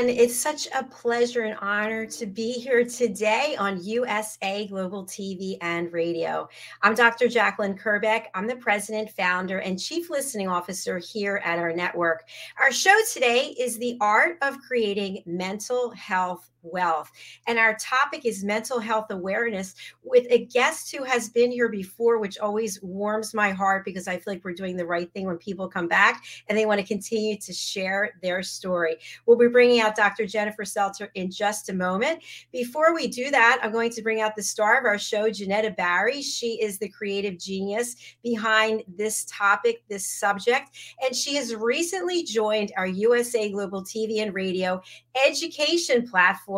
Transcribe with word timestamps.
Everyone. 0.00 0.24
It's 0.24 0.38
such 0.38 0.66
a 0.74 0.84
pleasure 0.84 1.42
and 1.42 1.58
honor 1.60 2.06
to 2.06 2.26
be 2.26 2.52
here 2.52 2.84
today 2.84 3.54
on 3.58 3.82
USA 3.84 4.66
Global 4.66 5.04
TV 5.04 5.58
and 5.60 5.92
Radio. 5.92 6.48
I'm 6.82 6.94
Dr. 6.94 7.28
Jacqueline 7.28 7.76
Kerbeck. 7.76 8.26
I'm 8.34 8.46
the 8.46 8.56
president, 8.56 9.10
founder, 9.10 9.58
and 9.58 9.78
chief 9.78 10.08
listening 10.08 10.48
officer 10.48 10.98
here 10.98 11.42
at 11.44 11.58
our 11.58 11.72
network. 11.72 12.24
Our 12.58 12.72
show 12.72 12.96
today 13.12 13.54
is 13.58 13.78
the 13.78 13.98
art 14.00 14.38
of 14.42 14.58
creating 14.60 15.22
mental 15.26 15.90
health 15.90 16.49
wealth. 16.62 17.10
And 17.46 17.58
our 17.58 17.76
topic 17.76 18.24
is 18.24 18.44
mental 18.44 18.78
health 18.78 19.10
awareness 19.10 19.74
with 20.02 20.26
a 20.30 20.46
guest 20.46 20.94
who 20.94 21.04
has 21.04 21.28
been 21.28 21.50
here 21.50 21.68
before, 21.68 22.18
which 22.18 22.38
always 22.38 22.82
warms 22.82 23.34
my 23.34 23.50
heart 23.50 23.84
because 23.84 24.08
I 24.08 24.16
feel 24.16 24.34
like 24.34 24.44
we're 24.44 24.52
doing 24.52 24.76
the 24.76 24.86
right 24.86 25.12
thing 25.12 25.26
when 25.26 25.38
people 25.38 25.68
come 25.68 25.88
back 25.88 26.24
and 26.48 26.56
they 26.56 26.66
want 26.66 26.80
to 26.80 26.86
continue 26.86 27.36
to 27.38 27.52
share 27.52 28.12
their 28.22 28.42
story. 28.42 28.96
We'll 29.26 29.38
be 29.38 29.48
bringing 29.48 29.80
out 29.80 29.96
Dr. 29.96 30.26
Jennifer 30.26 30.64
Seltzer 30.64 31.10
in 31.14 31.30
just 31.30 31.68
a 31.68 31.74
moment. 31.74 32.22
Before 32.52 32.94
we 32.94 33.08
do 33.08 33.30
that, 33.30 33.60
I'm 33.62 33.72
going 33.72 33.90
to 33.90 34.02
bring 34.02 34.20
out 34.20 34.36
the 34.36 34.42
star 34.42 34.78
of 34.78 34.84
our 34.84 34.98
show, 34.98 35.30
Janetta 35.30 35.70
Barry. 35.70 36.22
She 36.22 36.60
is 36.60 36.78
the 36.78 36.88
creative 36.88 37.38
genius 37.38 37.96
behind 38.22 38.82
this 38.96 39.24
topic, 39.26 39.82
this 39.88 40.06
subject, 40.06 40.70
and 41.04 41.14
she 41.14 41.34
has 41.36 41.54
recently 41.54 42.22
joined 42.22 42.72
our 42.76 42.86
USA 42.86 43.50
Global 43.50 43.82
TV 43.82 44.22
and 44.22 44.34
Radio 44.34 44.80
education 45.26 46.08
platform 46.08 46.49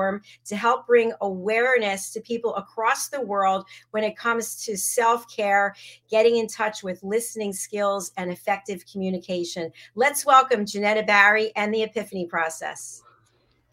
to 0.44 0.56
help 0.56 0.86
bring 0.86 1.12
awareness 1.20 2.10
to 2.12 2.20
people 2.20 2.54
across 2.56 3.08
the 3.08 3.20
world 3.20 3.66
when 3.90 4.04
it 4.04 4.16
comes 4.16 4.64
to 4.64 4.76
self 4.76 5.26
care, 5.34 5.74
getting 6.10 6.36
in 6.36 6.46
touch 6.46 6.82
with 6.82 7.02
listening 7.02 7.52
skills, 7.52 8.12
and 8.16 8.30
effective 8.30 8.84
communication. 8.90 9.70
Let's 9.94 10.24
welcome 10.24 10.66
Janetta 10.66 11.02
Barry 11.04 11.52
and 11.56 11.72
the 11.72 11.82
Epiphany 11.82 12.26
Process. 12.26 13.02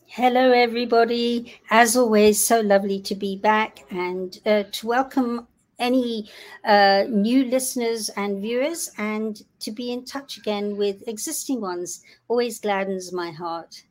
Hello, 0.07 0.51
everybody. 0.51 1.53
As 1.69 1.95
always, 1.95 2.43
so 2.43 2.61
lovely 2.61 2.99
to 3.01 3.15
be 3.15 3.37
back 3.37 3.85
and 3.91 4.39
uh, 4.45 4.63
to 4.71 4.87
welcome 4.87 5.47
any 5.77 6.29
uh, 6.65 7.05
new 7.07 7.45
listeners 7.45 8.09
and 8.17 8.41
viewers 8.41 8.91
and 8.97 9.41
to 9.59 9.71
be 9.71 9.91
in 9.91 10.05
touch 10.05 10.37
again 10.37 10.75
with 10.77 11.07
existing 11.07 11.61
ones 11.61 12.03
always 12.27 12.59
gladdens 12.59 13.13
my 13.13 13.31
heart. 13.31 13.83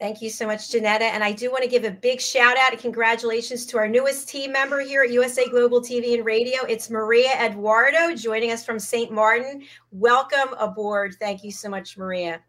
Thank 0.00 0.22
you 0.22 0.30
so 0.30 0.46
much, 0.46 0.70
Janetta. 0.70 1.04
And 1.04 1.22
I 1.22 1.30
do 1.30 1.50
want 1.50 1.62
to 1.62 1.68
give 1.68 1.84
a 1.84 1.90
big 1.90 2.22
shout 2.22 2.56
out 2.56 2.72
and 2.72 2.80
congratulations 2.80 3.66
to 3.66 3.76
our 3.76 3.86
newest 3.86 4.30
team 4.30 4.50
member 4.50 4.80
here 4.80 5.02
at 5.02 5.10
USA 5.10 5.46
Global 5.46 5.82
TV 5.82 6.14
and 6.14 6.24
Radio. 6.24 6.64
It's 6.66 6.88
Maria 6.88 7.32
Eduardo 7.38 8.14
joining 8.16 8.50
us 8.50 8.64
from 8.64 8.78
St. 8.78 9.12
Martin. 9.12 9.62
Welcome 9.90 10.54
aboard. 10.58 11.16
Thank 11.20 11.44
you 11.44 11.52
so 11.52 11.68
much, 11.68 11.98
Maria. 11.98 12.40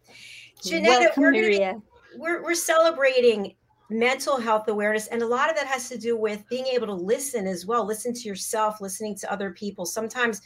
Janetta, 0.63 1.11
Welcome, 1.17 1.23
we're, 1.23 1.31
Maria. 1.33 1.71
Gonna, 1.71 1.81
we're, 2.15 2.41
we're 2.41 2.55
celebrating 2.55 3.53
mental 3.89 4.39
health 4.39 4.69
awareness 4.69 5.07
and 5.07 5.21
a 5.21 5.27
lot 5.27 5.49
of 5.49 5.57
that 5.57 5.67
has 5.67 5.89
to 5.89 5.97
do 5.97 6.15
with 6.15 6.47
being 6.47 6.65
able 6.67 6.87
to 6.87 6.93
listen 6.93 7.45
as 7.45 7.65
well 7.65 7.85
listen 7.85 8.13
to 8.13 8.21
yourself 8.21 8.79
listening 8.79 9.13
to 9.13 9.29
other 9.29 9.51
people 9.51 9.85
sometimes 9.85 10.41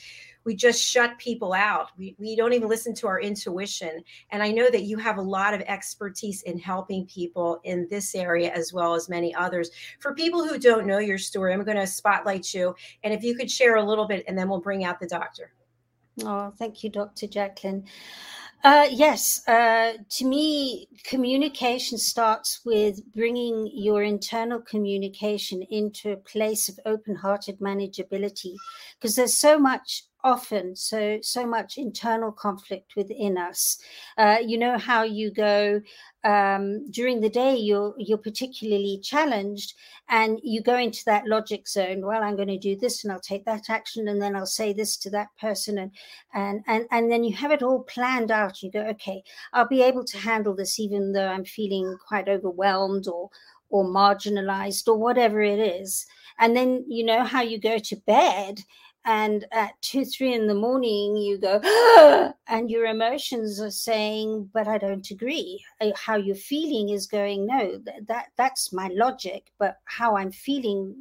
we 0.46 0.56
just 0.56 0.82
shut 0.82 1.18
people 1.18 1.54
out. 1.54 1.90
We, 1.98 2.16
we 2.18 2.36
don't 2.36 2.54
even 2.54 2.70
listen 2.70 2.94
to 2.96 3.08
our 3.08 3.20
intuition. 3.20 4.04
And 4.30 4.42
I 4.42 4.52
know 4.52 4.70
that 4.70 4.84
you 4.84 4.98
have 4.98 5.18
a 5.18 5.22
lot 5.22 5.54
of 5.54 5.62
expertise 5.62 6.44
in 6.44 6.58
helping 6.60 7.06
people 7.08 7.60
in 7.64 7.88
this 7.90 8.16
area 8.16 8.54
as 8.54 8.72
well 8.72 8.94
as 8.94 9.10
many 9.10 9.34
others. 9.36 9.72
For 10.00 10.14
people 10.14 10.48
who 10.48 10.58
don't 10.58 10.86
know 10.86 11.00
your 11.00 11.18
story, 11.18 11.54
I'm 11.54 11.64
going 11.64 11.78
to 11.78 11.88
spotlight 11.88 12.54
you. 12.54 12.76
And 13.04 13.14
if 13.14 13.24
you 13.24 13.36
could 13.36 13.50
share 13.50 13.76
a 13.76 13.84
little 13.84 14.08
bit, 14.08 14.24
and 14.28 14.38
then 14.38 14.48
we'll 14.48 14.62
bring 14.62 14.86
out 14.86 15.00
the 15.00 15.08
doctor. 15.08 15.52
Oh, 16.24 16.54
thank 16.58 16.84
you, 16.84 16.90
Dr. 16.90 17.28
Jacqueline. 17.28 17.86
Uh, 18.66 18.88
yes, 18.90 19.48
uh, 19.48 19.94
to 20.10 20.26
me, 20.26 20.88
communication 21.04 22.00
starts 22.00 22.62
with 22.66 23.00
bringing 23.14 23.70
your 23.72 24.02
internal 24.02 24.60
communication 24.60 25.62
into 25.70 26.14
a 26.14 26.18
place 26.18 26.68
of 26.68 26.80
open 26.88 27.16
hearted 27.16 27.60
manageability 27.60 28.56
because 29.00 29.16
there's 29.16 29.38
so 29.38 29.60
much 29.60 30.06
often 30.26 30.76
so 30.76 31.20
so 31.22 31.46
much 31.46 31.78
internal 31.78 32.32
conflict 32.32 32.96
within 32.98 33.38
us. 33.38 33.78
Uh, 34.18 34.38
you 34.44 34.58
know 34.58 34.78
how 34.78 35.04
you 35.04 35.32
go 35.32 35.80
um, 36.24 36.90
during 36.90 37.22
the 37.22 37.30
day 37.30 37.56
you're 37.56 37.94
you're 37.98 38.18
particularly 38.18 39.00
challenged 39.04 39.76
and 40.10 40.40
you 40.44 40.64
go 40.64 40.76
into 40.76 41.04
that 41.06 41.28
logic 41.28 41.68
zone 41.68 42.04
well 42.04 42.24
i'm 42.24 42.36
going 42.36 42.48
to 42.48 42.58
do 42.58 42.76
this 42.76 43.04
and 43.04 43.14
i'll 43.14 43.20
take 43.20 43.46
that 43.46 43.70
action 43.70 44.08
and 44.08 44.20
then 44.20 44.36
i'll 44.36 44.46
say 44.46 44.74
this 44.74 44.98
to 44.98 45.10
that 45.12 45.28
person 45.40 45.78
and 45.78 45.92
and 46.34 46.62
and, 46.66 46.86
and 46.92 47.12
then 47.12 47.24
you 47.24 47.36
have 47.36 47.52
it 47.52 47.62
all 47.64 47.84
planned 47.84 48.32
out. 48.32 48.64
You 48.64 48.72
go 48.72 48.82
okay 48.88 49.24
i'll 49.54 49.68
be 49.68 49.84
able 49.84 50.04
to 50.06 50.18
handle 50.18 50.56
this 50.56 50.80
even 50.80 51.12
though 51.14 51.28
i'm 51.28 51.46
feeling 51.46 51.96
quite 52.08 52.28
overwhelmed 52.28 53.08
or 53.08 53.30
or 53.70 53.86
marginalized 53.86 54.88
or 54.88 54.98
whatever 54.98 55.42
it 55.42 55.60
is. 55.60 56.06
And 56.40 56.56
then 56.56 56.86
you 56.88 57.04
know 57.06 57.24
how 57.24 57.42
you 57.42 57.60
go 57.60 57.78
to 57.78 57.96
bed 58.08 58.60
and 59.06 59.46
at 59.52 59.80
two 59.82 60.04
three 60.04 60.34
in 60.34 60.48
the 60.48 60.54
morning 60.54 61.16
you 61.16 61.38
go 61.38 61.60
and 62.48 62.70
your 62.70 62.86
emotions 62.86 63.62
are 63.62 63.72
saying 63.72 64.50
but 64.54 64.68
i 64.68 64.78
don't 64.78 65.12
agree. 65.12 65.64
How 65.96 66.16
you're 66.16 66.36
feeling 66.36 66.90
is 66.90 67.08
going 67.08 67.46
no 67.46 67.80
that 68.08 68.28
that's 68.38 68.74
my 68.74 68.90
logic 68.94 69.52
but 69.60 69.78
how 69.86 70.18
i'm 70.18 70.32
feeling 70.32 70.96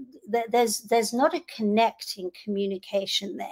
there's 0.50 0.80
there's 0.80 1.12
not 1.12 1.34
a 1.34 1.44
connecting 1.54 2.30
communication 2.42 3.36
there. 3.36 3.48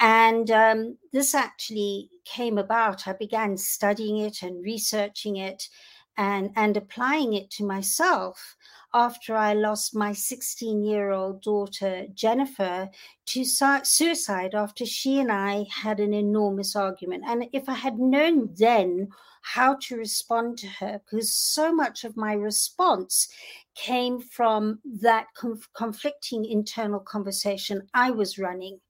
And 0.00 0.50
um, 0.50 0.98
this 1.12 1.34
actually 1.34 2.10
came 2.24 2.58
about. 2.58 3.06
I 3.06 3.12
began 3.12 3.56
studying 3.56 4.18
it 4.18 4.42
and 4.42 4.64
researching 4.64 5.36
it 5.36 5.68
and 6.16 6.50
and 6.56 6.76
applying 6.76 7.34
it 7.34 7.50
to 7.50 7.64
myself 7.64 8.56
after 8.94 9.34
I 9.34 9.54
lost 9.54 9.96
my 9.96 10.12
16 10.12 10.84
year 10.84 11.10
old 11.10 11.42
daughter, 11.42 12.06
Jennifer, 12.14 12.88
to 13.26 13.44
suicide 13.44 14.54
after 14.54 14.86
she 14.86 15.18
and 15.18 15.32
I 15.32 15.66
had 15.68 15.98
an 15.98 16.14
enormous 16.14 16.76
argument. 16.76 17.24
And 17.26 17.46
if 17.52 17.68
I 17.68 17.74
had 17.74 17.98
known 17.98 18.54
then 18.56 19.08
how 19.42 19.74
to 19.82 19.96
respond 19.96 20.58
to 20.58 20.68
her, 20.68 21.00
because 21.04 21.34
so 21.34 21.72
much 21.72 22.04
of 22.04 22.16
my 22.16 22.32
response 22.32 23.28
came 23.74 24.20
from 24.20 24.78
that 25.02 25.26
conf- 25.36 25.68
conflicting 25.76 26.44
internal 26.44 27.00
conversation 27.00 27.88
I 27.92 28.12
was 28.12 28.38
running. 28.38 28.80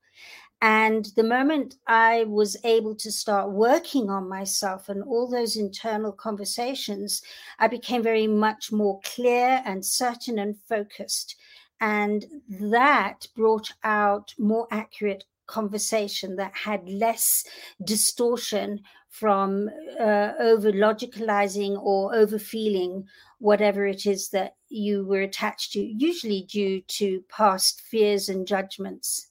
And 0.65 1.13
the 1.15 1.23
moment 1.23 1.77
I 1.87 2.25
was 2.25 2.57
able 2.65 2.95
to 2.95 3.13
start 3.13 3.51
working 3.51 4.09
on 4.09 4.31
myself 4.31 4.89
and 4.89 5.03
all 5.03 5.29
those 5.29 5.57
internal 5.57 6.11
conversations, 6.11 7.21
I 7.59 7.69
became 7.69 8.03
very 8.03 8.27
much 8.27 8.73
more 8.73 8.99
clear 9.05 9.61
and 9.67 9.85
certain 9.85 10.39
and 10.39 10.59
focused. 10.67 11.37
And 11.83 12.25
that 12.49 13.27
brought 13.37 13.73
out 13.83 14.33
more 14.39 14.67
accurate 14.71 15.25
conversation 15.47 16.35
that 16.37 16.57
had 16.57 16.89
less 16.89 17.45
distortion 17.85 18.81
from 19.11 19.69
uh, 20.01 20.33
over 20.41 20.73
logicalizing 20.73 21.77
or 21.79 22.15
over 22.15 22.39
feeling 22.39 23.05
whatever 23.39 23.85
it 23.85 24.07
is 24.07 24.31
that 24.31 24.55
you 24.71 25.05
were 25.05 25.21
attached 25.21 25.73
to, 25.73 25.81
usually 25.81 26.47
due 26.51 26.81
to 26.89 27.23
past 27.29 27.83
fears 27.83 28.31
and 28.31 28.47
judgments 28.47 29.31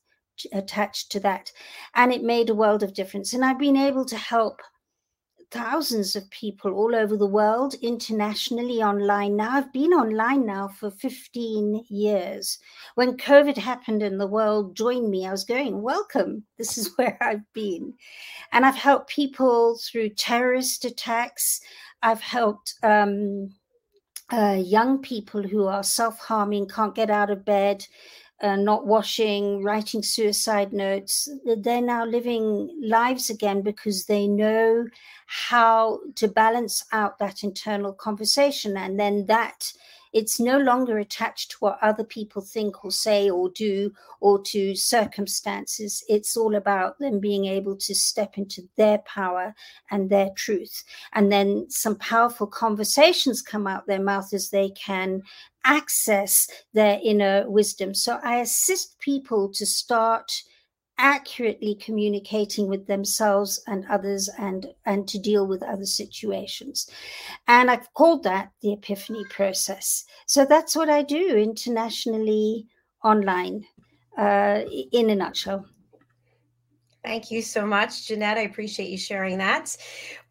attached 0.52 1.12
to 1.12 1.20
that. 1.22 1.52
And 1.96 2.12
it 2.12 2.24
made 2.24 2.50
a 2.50 2.56
world 2.56 2.84
of 2.84 2.94
difference. 2.94 3.34
And 3.34 3.44
I've 3.44 3.60
been 3.60 3.78
able 3.78 4.06
to 4.06 4.18
help 4.18 4.62
thousands 5.54 6.16
of 6.16 6.30
people 6.32 6.74
all 6.74 6.96
over 6.96 7.16
the 7.16 7.28
world, 7.28 7.76
internationally, 7.76 8.82
online 8.82 9.36
now. 9.36 9.52
I've 9.52 9.72
been 9.72 9.94
online 9.94 10.48
now 10.48 10.68
for 10.68 10.90
15 10.90 11.86
years. 11.90 12.58
When 12.96 13.18
COVID 13.18 13.56
happened 13.56 14.02
and 14.02 14.20
the 14.20 14.28
world 14.28 14.76
joined 14.76 15.12
me, 15.12 15.28
I 15.28 15.32
was 15.32 15.46
going, 15.46 15.82
Welcome, 15.84 16.44
this 16.58 16.78
is 16.78 16.92
where 16.98 17.18
I've 17.22 17.46
been. 17.54 17.94
And 18.52 18.66
I've 18.66 18.76
helped 18.76 19.10
people 19.10 19.78
through 19.78 20.10
terrorist 20.10 20.86
attacks. 20.86 21.62
I've 22.02 22.22
helped 22.22 22.74
um, 22.82 23.54
uh, 24.32 24.60
young 24.60 25.02
people 25.04 25.44
who 25.44 25.68
are 25.68 25.84
self 25.84 26.18
harming, 26.18 26.68
can't 26.68 26.96
get 26.96 27.12
out 27.12 27.30
of 27.30 27.46
bed, 27.46 27.86
uh, 28.42 28.56
not 28.56 28.86
washing, 28.86 29.64
writing 29.64 30.04
suicide 30.04 30.74
notes, 30.74 31.30
they're 31.58 31.82
now 31.82 32.06
living 32.06 32.70
lives 32.82 33.30
again 33.30 33.62
because 33.62 34.06
they 34.06 34.28
know 34.28 34.86
how 35.28 36.00
to 36.16 36.28
balance 36.28 36.84
out 36.92 37.20
that 37.20 37.44
internal 37.44 37.94
conversation. 37.94 38.76
And 38.76 39.00
then 39.00 39.26
that 39.28 39.72
it's 40.14 40.40
no 40.40 40.60
longer 40.60 41.00
attached 41.00 41.52
to 41.52 41.58
what 41.60 41.80
other 41.82 42.04
people 42.04 42.42
think 42.42 42.86
or 42.86 42.92
say 42.92 43.32
or 43.32 43.50
do 43.50 43.92
or 44.20 44.40
to 44.44 44.76
circumstances. 44.76 46.04
It's 46.08 46.38
all 46.38 46.56
about 46.56 47.00
them 47.00 47.20
being 47.20 47.46
able 47.46 47.76
to 47.78 47.96
step 47.96 48.38
into 48.38 48.62
their 48.78 49.00
power 49.00 49.56
and 49.90 50.10
their 50.10 50.30
truth. 50.36 50.84
And 51.14 51.32
then 51.32 51.66
some 51.70 51.96
powerful 51.96 52.46
conversations 52.46 53.42
come 53.42 53.66
out 53.66 53.88
their 53.88 54.02
mouth 54.02 54.34
as 54.34 54.52
they 54.52 54.70
can 54.70 55.24
access 55.66 56.48
their 56.74 57.00
inner 57.04 57.50
wisdom. 57.50 57.94
So 57.94 58.20
I 58.24 58.40
assist 58.40 59.00
people 59.00 59.50
to 59.54 59.66
start 59.66 60.32
accurately 60.98 61.76
communicating 61.76 62.68
with 62.68 62.86
themselves 62.88 63.62
and 63.68 63.86
others 63.90 64.30
and 64.38 64.68
and 64.86 65.08
to 65.08 65.18
deal 65.18 65.48
with 65.48 65.64
other 65.64 65.86
situations 65.86 66.88
and 67.48 67.72
i've 67.72 67.92
called 67.96 68.24
that 68.24 68.52
the 68.62 68.74
epiphany 68.74 69.26
process 69.32 70.06
so 70.28 70.46
that's 70.46 70.76
what 70.76 70.90
i 70.90 71.02
do 71.02 71.36
internationally 71.36 72.68
online 73.04 73.66
uh, 74.20 74.62
in 74.92 75.10
a 75.10 75.16
nutshell 75.16 75.66
Thank 77.04 77.32
you 77.32 77.42
so 77.42 77.66
much, 77.66 78.08
Jeanette. 78.08 78.38
I 78.38 78.44
appreciate 78.44 78.90
you 78.90 78.98
sharing 78.98 79.38
that. 79.40 79.76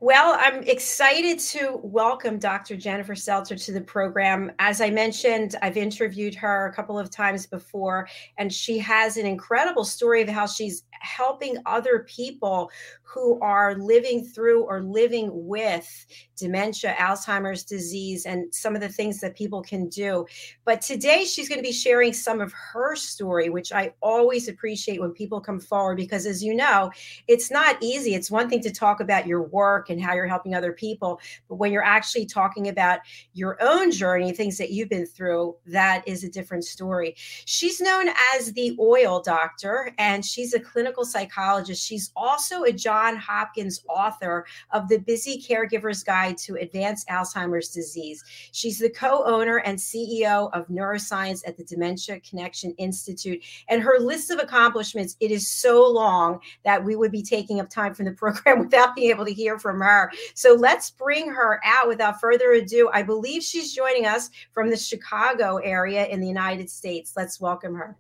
Well, 0.03 0.37
I'm 0.37 0.65
excited 0.65 1.39
to 1.51 1.79
welcome 1.81 2.41
Dr. 2.41 2.77
Jennifer 2.77 3.15
Seltzer 3.15 3.55
to 3.55 3.71
the 3.71 3.83
program. 3.83 4.51
As 4.59 4.81
I 4.81 4.91
mentioned, 4.91 5.55
I've 5.63 5.77
interviewed 5.77 6.35
her 6.35 6.67
a 6.67 6.75
couple 6.75 6.99
of 6.99 7.09
times 7.09 7.47
before, 7.47 8.09
and 8.37 8.53
she 8.53 8.79
has 8.79 9.17
an 9.17 9.27
incredible 9.27 9.85
story 9.85 10.21
of 10.23 10.29
how 10.29 10.47
she's 10.47 10.83
helping 10.91 11.57
other 11.67 12.05
people 12.09 12.69
who 13.13 13.39
are 13.41 13.75
living 13.77 14.25
through 14.25 14.63
or 14.65 14.83
living 14.83 15.29
with 15.33 16.07
dementia, 16.37 16.95
Alzheimer's 16.99 17.63
disease, 17.63 18.25
and 18.25 18.53
some 18.55 18.75
of 18.75 18.81
the 18.81 18.89
things 18.89 19.21
that 19.21 19.37
people 19.37 19.63
can 19.63 19.89
do. 19.89 20.25
But 20.65 20.81
today 20.81 21.25
she's 21.25 21.49
going 21.49 21.59
to 21.59 21.67
be 21.67 21.73
sharing 21.73 22.13
some 22.13 22.41
of 22.41 22.53
her 22.53 22.97
story, 22.97 23.51
which 23.51 23.71
I 23.71 23.93
always 24.01 24.49
appreciate 24.49 25.01
when 25.01 25.13
people 25.13 25.41
come 25.41 25.61
forward 25.61 25.99
because, 25.99 26.25
as 26.25 26.43
you 26.43 26.55
know, 26.55 26.91
it's 27.29 27.51
not 27.51 27.77
easy. 27.83 28.15
It's 28.15 28.31
one 28.31 28.49
thing 28.49 28.63
to 28.63 28.73
talk 28.73 29.01
about 29.01 29.27
your 29.27 29.43
work 29.43 29.91
and 29.93 30.03
how 30.03 30.15
you're 30.15 30.27
helping 30.27 30.55
other 30.55 30.73
people, 30.73 31.21
but 31.49 31.57
when 31.57 31.73
you're 31.73 31.85
actually 31.85 32.27
talking 32.27 32.69
about 32.69 33.01
your 33.35 33.57
own 33.61 33.91
journey, 33.91 34.33
things 34.33 34.59
that 34.59 34.71
you've 34.71 34.89
been 34.89 35.07
through, 35.07 35.55
that 35.67 36.07
is 36.07 36.25
a 36.25 36.29
different 36.29 36.65
story. 36.65 37.15
She's 37.17 37.81
known 37.81 38.09
as 38.35 38.53
the 38.53 38.77
oil 38.81 39.21
doctor, 39.21 39.93
and 39.99 40.25
she's 40.25 40.55
a 40.55 40.61
clinical 40.61 41.05
psychologist. 41.05 41.85
She's 41.85 42.11
also 42.17 42.65
a 42.65 42.73
John 42.73 43.17
Hopkins, 43.17 43.85
author 43.89 44.47
of 44.73 44.89
The 44.89 44.99
Busy 44.99 45.41
Caregiver's 45.41 46.03
Guide 46.03 46.37
to 46.39 46.57
Advanced 46.57 47.09
Alzheimer's 47.09 47.69
Disease. 47.69 48.25
She's 48.53 48.79
the 48.79 48.91
co 48.91 49.25
owner 49.25 49.59
and 49.59 49.79
CEO 49.79 50.51
of 50.53 50.67
neuroscience 50.69 51.43
at 51.47 51.57
the 51.57 51.65
Dementia 51.65 52.21
Connection 52.21 52.75
Institute. 52.79 53.43
And 53.69 53.83
her 53.83 53.99
list 53.99 54.31
of 54.31 54.39
accomplishments, 54.39 55.17
it 55.21 55.31
is 55.31 55.51
so 55.51 55.87
long 55.91 56.41
that 56.65 56.85
we 56.85 56.97
would 56.97 57.13
be 57.13 57.23
taking 57.23 57.61
up 57.61 57.69
time 57.69 57.95
from 57.95 58.07
the 58.07 58.13
program 58.23 58.61
without 58.61 58.95
being 58.95 59.11
able 59.11 59.25
to 59.25 59.33
hear 59.33 59.59
from 59.59 59.82
her. 59.83 60.11
So 60.35 60.55
let's 60.55 60.91
bring 60.91 61.29
her 61.29 61.61
out 61.65 61.89
without 61.89 62.21
further 62.21 62.53
ado. 62.53 62.91
I 62.93 63.03
believe 63.03 63.43
she's 63.43 63.75
joining 63.75 64.07
us 64.07 64.31
from 64.53 64.71
the 64.71 64.77
Chicago 64.77 65.57
area 65.57 66.07
in 66.07 66.21
the 66.21 66.29
United 66.29 66.71
States. 66.71 67.15
Let's 67.17 67.41
welcome 67.41 67.75
her. 67.75 67.97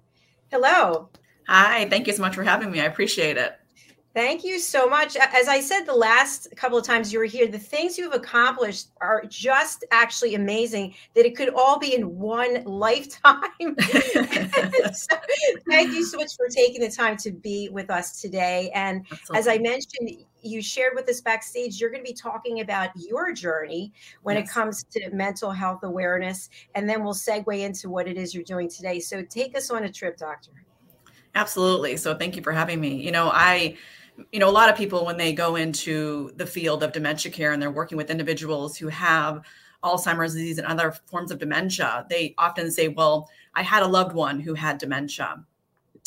Hello. 0.50 1.08
Hi, 1.48 1.88
thank 1.88 2.06
you 2.06 2.12
so 2.12 2.22
much 2.22 2.34
for 2.34 2.44
having 2.44 2.70
me. 2.70 2.80
I 2.80 2.84
appreciate 2.84 3.36
it. 3.36 3.58
Thank 4.14 4.44
you 4.44 4.58
so 4.58 4.86
much. 4.86 5.16
As 5.16 5.48
I 5.48 5.60
said 5.60 5.84
the 5.84 5.94
last 5.94 6.54
couple 6.54 6.76
of 6.76 6.84
times 6.84 7.12
you 7.12 7.18
were 7.18 7.24
here, 7.24 7.46
the 7.46 7.58
things 7.58 7.96
you've 7.96 8.12
accomplished 8.12 8.88
are 9.00 9.24
just 9.26 9.86
actually 9.90 10.34
amazing 10.34 10.94
that 11.14 11.24
it 11.24 11.34
could 11.34 11.48
all 11.54 11.78
be 11.78 11.94
in 11.94 12.18
one 12.18 12.62
lifetime. 12.66 13.40
so, 14.92 15.16
thank 15.68 15.94
you 15.94 16.04
so 16.04 16.18
much 16.18 16.36
for 16.36 16.48
taking 16.48 16.82
the 16.82 16.90
time 16.90 17.16
to 17.18 17.30
be 17.30 17.70
with 17.70 17.88
us 17.88 18.20
today. 18.20 18.70
And 18.74 19.06
Absolutely. 19.10 19.38
as 19.38 19.48
I 19.48 19.58
mentioned, 19.58 20.26
you 20.42 20.60
shared 20.60 20.92
with 20.94 21.08
us 21.08 21.22
backstage, 21.22 21.80
you're 21.80 21.90
going 21.90 22.04
to 22.04 22.10
be 22.10 22.16
talking 22.16 22.60
about 22.60 22.90
your 22.94 23.32
journey 23.32 23.92
when 24.22 24.36
yes. 24.36 24.46
it 24.46 24.52
comes 24.52 24.84
to 24.84 25.08
mental 25.10 25.52
health 25.52 25.84
awareness. 25.84 26.50
And 26.74 26.86
then 26.86 27.02
we'll 27.02 27.14
segue 27.14 27.58
into 27.58 27.88
what 27.88 28.06
it 28.06 28.18
is 28.18 28.34
you're 28.34 28.44
doing 28.44 28.68
today. 28.68 29.00
So 29.00 29.22
take 29.22 29.56
us 29.56 29.70
on 29.70 29.84
a 29.84 29.90
trip, 29.90 30.18
Doctor. 30.18 30.50
Absolutely. 31.34 31.96
So 31.96 32.14
thank 32.14 32.36
you 32.36 32.42
for 32.42 32.52
having 32.52 32.78
me. 32.78 32.94
You 33.02 33.10
know, 33.10 33.30
I 33.32 33.76
you 34.30 34.38
know, 34.38 34.48
a 34.48 34.50
lot 34.50 34.68
of 34.68 34.76
people 34.76 35.04
when 35.04 35.16
they 35.16 35.32
go 35.32 35.56
into 35.56 36.30
the 36.36 36.46
field 36.46 36.82
of 36.82 36.92
dementia 36.92 37.32
care 37.32 37.52
and 37.52 37.60
they're 37.60 37.70
working 37.70 37.96
with 37.96 38.10
individuals 38.10 38.76
who 38.76 38.88
have 38.88 39.42
Alzheimer's 39.82 40.34
disease 40.34 40.58
and 40.58 40.66
other 40.66 40.92
forms 41.06 41.30
of 41.30 41.38
dementia, 41.38 42.06
they 42.08 42.34
often 42.38 42.70
say, 42.70 42.88
Well, 42.88 43.28
I 43.54 43.62
had 43.62 43.82
a 43.82 43.88
loved 43.88 44.14
one 44.14 44.40
who 44.40 44.54
had 44.54 44.78
dementia. 44.78 45.44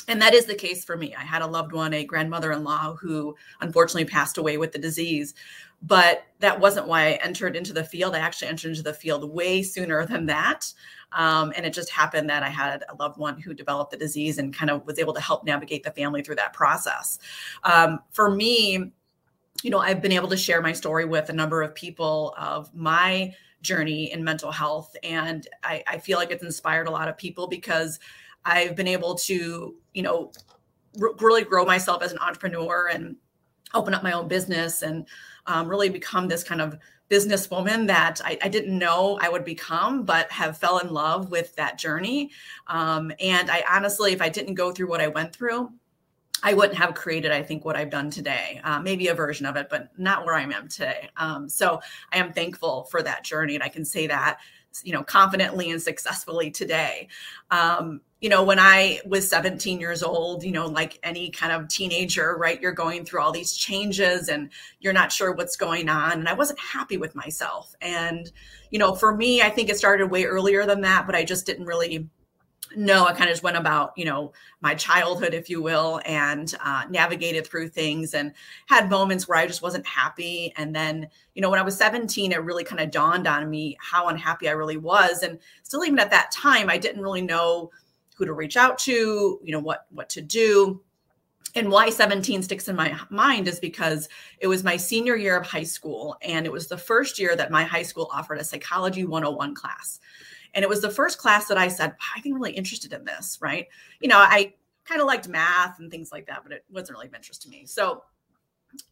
And 0.08 0.22
that 0.22 0.34
is 0.34 0.46
the 0.46 0.56
case 0.56 0.86
for 0.86 0.98
me. 0.98 1.16
I 1.16 1.24
had 1.24 1.42
a 1.42 1.48
loved 1.48 1.72
one, 1.72 1.94
a 1.94 2.04
grandmother 2.04 2.52
in 2.52 2.64
law, 2.64 2.96
who 2.96 3.36
unfortunately 3.62 4.06
passed 4.06 4.38
away 4.38 4.58
with 4.58 4.72
the 4.72 4.78
disease. 4.78 5.34
But 5.82 6.26
that 6.40 6.60
wasn't 6.60 6.88
why 6.88 7.08
I 7.08 7.20
entered 7.24 7.56
into 7.56 7.74
the 7.74 7.84
field. 7.84 8.16
I 8.16 8.20
actually 8.20 8.50
entered 8.50 8.70
into 8.70 8.84
the 8.84 8.94
field 8.94 9.30
way 9.32 9.64
sooner 9.64 10.06
than 10.06 10.26
that. 10.28 10.72
Um, 11.16 11.54
and 11.56 11.66
it 11.66 11.74
just 11.74 11.90
happened 11.90 12.30
that 12.30 12.44
I 12.44 12.50
had 12.50 12.84
a 12.90 12.96
loved 12.96 13.18
one 13.18 13.40
who 13.40 13.54
developed 13.54 13.92
the 13.92 13.98
disease 13.98 14.38
and 14.38 14.54
kind 14.54 14.70
of 14.70 14.86
was 14.86 15.00
able 15.00 15.14
to 15.14 15.22
help 15.22 15.46
navigate 15.46 15.84
the 15.84 15.92
family 15.92 16.22
through 16.22 16.36
that 16.36 16.54
process. 16.54 17.18
Um, 17.64 18.00
for 18.12 18.30
me, 18.30 18.92
you 19.64 19.70
know, 19.70 19.80
I've 19.80 20.02
been 20.02 20.12
able 20.12 20.28
to 20.30 20.38
share 20.38 20.62
my 20.62 20.74
story 20.74 21.06
with 21.06 21.30
a 21.30 21.34
number 21.34 21.62
of 21.62 21.74
people 21.74 22.36
of 22.38 22.74
my 22.76 23.34
journey 23.62 24.12
in 24.12 24.24
mental 24.24 24.52
health. 24.52 24.96
And 25.04 25.48
I, 25.64 25.84
I 25.88 25.98
feel 25.98 26.18
like 26.20 26.32
it's 26.32 26.44
inspired 26.44 26.88
a 26.88 26.92
lot 26.92 27.08
of 27.08 27.18
people 27.18 27.48
because 27.48 28.00
I've 28.44 28.76
been 28.76 28.88
able 28.88 29.16
to, 29.16 29.76
you 29.94 30.02
know, 30.04 30.32
really 30.98 31.44
grow 31.44 31.66
myself 31.66 32.04
as 32.04 32.12
an 32.12 32.20
entrepreneur 32.20 32.90
and 32.90 33.16
open 33.76 33.94
up 33.94 34.04
my 34.04 34.14
own 34.14 34.28
business 34.28 34.82
and 34.82 35.06
um, 35.46 35.68
really 35.68 35.90
become 35.90 36.28
this 36.28 36.44
kind 36.44 36.62
of 36.62 36.78
businesswoman 37.10 37.86
that 37.88 38.20
I, 38.24 38.38
I, 38.42 38.50
didn't 38.50 38.78
know 38.78 39.20
I 39.22 39.30
would 39.30 39.46
become, 39.46 40.04
but 40.04 40.32
have 40.32 40.58
fell 40.58 40.80
in 40.80 40.92
love 40.92 41.30
with 41.30 41.56
that 41.56 41.78
journey. 41.78 42.32
Um, 42.66 43.12
and 43.20 43.52
I 43.52 43.64
honestly, 43.70 44.12
if 44.12 44.24
I 44.24 44.30
didn't 44.30 44.56
go 44.56 44.72
through 44.72 44.90
what 44.90 45.02
I 45.02 45.08
went 45.08 45.32
through, 45.32 45.72
I 46.42 46.54
wouldn't 46.54 46.78
have 46.78 46.94
created, 46.94 47.32
I 47.32 47.44
think, 47.44 47.64
what 47.64 47.76
I've 47.76 47.90
done 47.90 48.10
today. 48.10 48.60
Uh, 48.64 48.80
maybe 48.80 49.08
a 49.08 49.16
version 49.16 49.46
of 49.46 49.56
it, 49.56 49.68
but 49.70 49.90
not 49.98 50.26
where 50.26 50.36
I 50.36 50.42
am 50.42 50.68
today. 50.68 51.10
Um, 51.18 51.48
so 51.48 51.80
I 52.12 52.18
am 52.18 52.34
thankful 52.34 52.84
for 52.86 53.02
that 53.04 53.24
journey, 53.24 53.56
and 53.56 53.64
I 53.64 53.70
can 53.70 53.86
say 53.86 54.08
that 54.08 54.40
you 54.84 54.94
know 54.94 55.04
confidently 55.04 55.70
and 55.70 55.82
successfully 55.82 56.52
today. 56.52 57.08
Um, 57.52 58.02
you 58.22 58.30
know 58.30 58.44
when 58.44 58.58
i 58.58 59.00
was 59.06 59.30
17 59.30 59.80
years 59.80 60.02
old 60.02 60.44
you 60.44 60.52
know 60.52 60.66
like 60.66 60.98
any 61.04 61.30
kind 61.30 61.52
of 61.52 61.68
teenager 61.68 62.36
right 62.38 62.60
you're 62.60 62.72
going 62.72 63.06
through 63.06 63.22
all 63.22 63.32
these 63.32 63.56
changes 63.56 64.30
and 64.30 64.50
you're 64.80 64.94
not 64.94 65.12
sure 65.12 65.32
what's 65.32 65.56
going 65.58 65.90
on 65.90 66.14
and 66.14 66.28
i 66.28 66.34
wasn't 66.34 66.58
happy 66.60 66.98
with 66.98 67.14
myself. 67.14 67.76
And 67.82 68.32
you 68.72 68.80
know 68.80 68.96
for 68.96 69.16
me 69.16 69.42
i 69.44 69.50
think 69.50 69.70
it 69.70 69.78
started 69.78 70.10
way 70.10 70.24
earlier 70.24 70.66
than 70.66 70.82
that 70.82 71.06
but 71.06 71.14
i 71.14 71.24
just 71.24 71.46
didn't 71.46 71.68
really 71.68 72.10
no, 72.76 73.06
I 73.06 73.14
kind 73.14 73.30
of 73.30 73.34
just 73.34 73.44
went 73.44 73.58
about, 73.58 73.94
you 73.96 74.06
know, 74.06 74.34
my 74.62 74.76
childhood, 74.76 75.34
if 75.34 75.50
you 75.50 75.62
will, 75.62 76.02
and 76.06 76.54
uh, 76.64 76.84
navigated 76.90 77.46
through 77.46 77.70
things 77.70 78.14
and 78.14 78.34
had 78.68 78.90
moments 78.90 79.28
where 79.28 79.38
I 79.38 79.48
just 79.48 79.62
wasn't 79.62 79.86
happy. 79.86 80.54
And 80.58 80.76
then, 80.76 81.08
you 81.34 81.42
know, 81.42 81.50
when 81.50 81.60
I 81.60 81.64
was 81.64 81.78
17, 81.78 82.32
it 82.32 82.44
really 82.44 82.64
kind 82.64 82.82
of 82.82 82.92
dawned 82.92 83.28
on 83.28 83.50
me 83.50 83.78
how 83.80 84.08
unhappy 84.08 84.50
I 84.50 84.54
really 84.54 84.78
was. 84.78 85.24
And 85.24 85.40
still, 85.64 85.84
even 85.86 86.00
at 86.00 86.12
that 86.12 86.32
time, 86.32 86.70
I 86.70 86.78
didn't 86.78 87.02
really 87.02 87.22
know 87.22 87.72
who 88.16 88.26
to 88.26 88.34
reach 88.34 88.58
out 88.58 88.78
to, 88.80 89.40
you 89.44 89.52
know, 89.52 89.60
what 89.60 89.86
what 89.90 90.10
to 90.10 90.22
do. 90.22 90.82
And 91.56 91.72
why 91.72 91.90
17 91.90 92.44
sticks 92.44 92.68
in 92.68 92.76
my 92.76 93.00
mind 93.10 93.48
is 93.48 93.62
because 93.62 94.10
it 94.40 94.48
was 94.48 94.66
my 94.66 94.76
senior 94.76 95.16
year 95.16 95.38
of 95.38 95.46
high 95.46 95.64
school, 95.64 96.18
and 96.22 96.46
it 96.46 96.52
was 96.52 96.68
the 96.68 96.78
first 96.78 97.18
year 97.18 97.34
that 97.36 97.50
my 97.50 97.64
high 97.64 97.84
school 97.84 98.10
offered 98.14 98.40
a 98.40 98.44
psychology 98.44 99.06
101 99.06 99.56
class. 99.56 100.02
And 100.56 100.64
it 100.64 100.70
was 100.70 100.82
the 100.82 100.90
first 100.90 101.20
class 101.20 101.48
that 101.50 101.58
I 101.58 101.68
said, 101.68 101.94
I 102.16 102.22
think 102.22 102.34
I'm 102.34 102.42
really 102.42 102.56
interested 102.56 102.94
in 102.94 103.06
this, 103.06 103.38
right? 103.42 103.68
You 104.00 104.08
know, 104.08 104.18
I 104.18 104.54
kind 104.86 105.02
of 105.02 105.08
liked 105.08 105.28
math 105.28 105.80
and 105.80 105.92
things 105.92 106.12
like 106.12 106.26
that, 106.28 106.42
but 106.44 106.52
it 106.52 106.64
wasn't 106.72 106.98
really 106.98 107.08
of 107.08 107.14
interest 107.14 107.44
to 107.44 107.50
me. 107.50 107.66
So, 107.66 108.04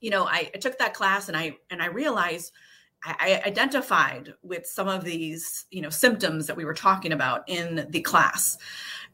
you 0.02 0.10
know, 0.10 0.26
I, 0.26 0.52
I 0.54 0.58
took 0.58 0.78
that 0.80 0.94
class 0.94 1.28
and 1.28 1.38
I 1.38 1.58
and 1.70 1.82
I 1.82 1.88
realized 1.88 2.52
I, 3.06 3.42
I 3.44 3.48
identified 3.48 4.34
with 4.44 4.66
some 4.66 4.88
of 4.88 5.04
these, 5.04 5.66
you 5.72 5.82
know, 5.82 5.90
symptoms 5.90 6.48
that 6.48 6.58
we 6.58 6.66
were 6.66 6.74
talking 6.74 7.12
about 7.12 7.44
in 7.48 7.88
the 7.90 8.02
class. 8.02 8.58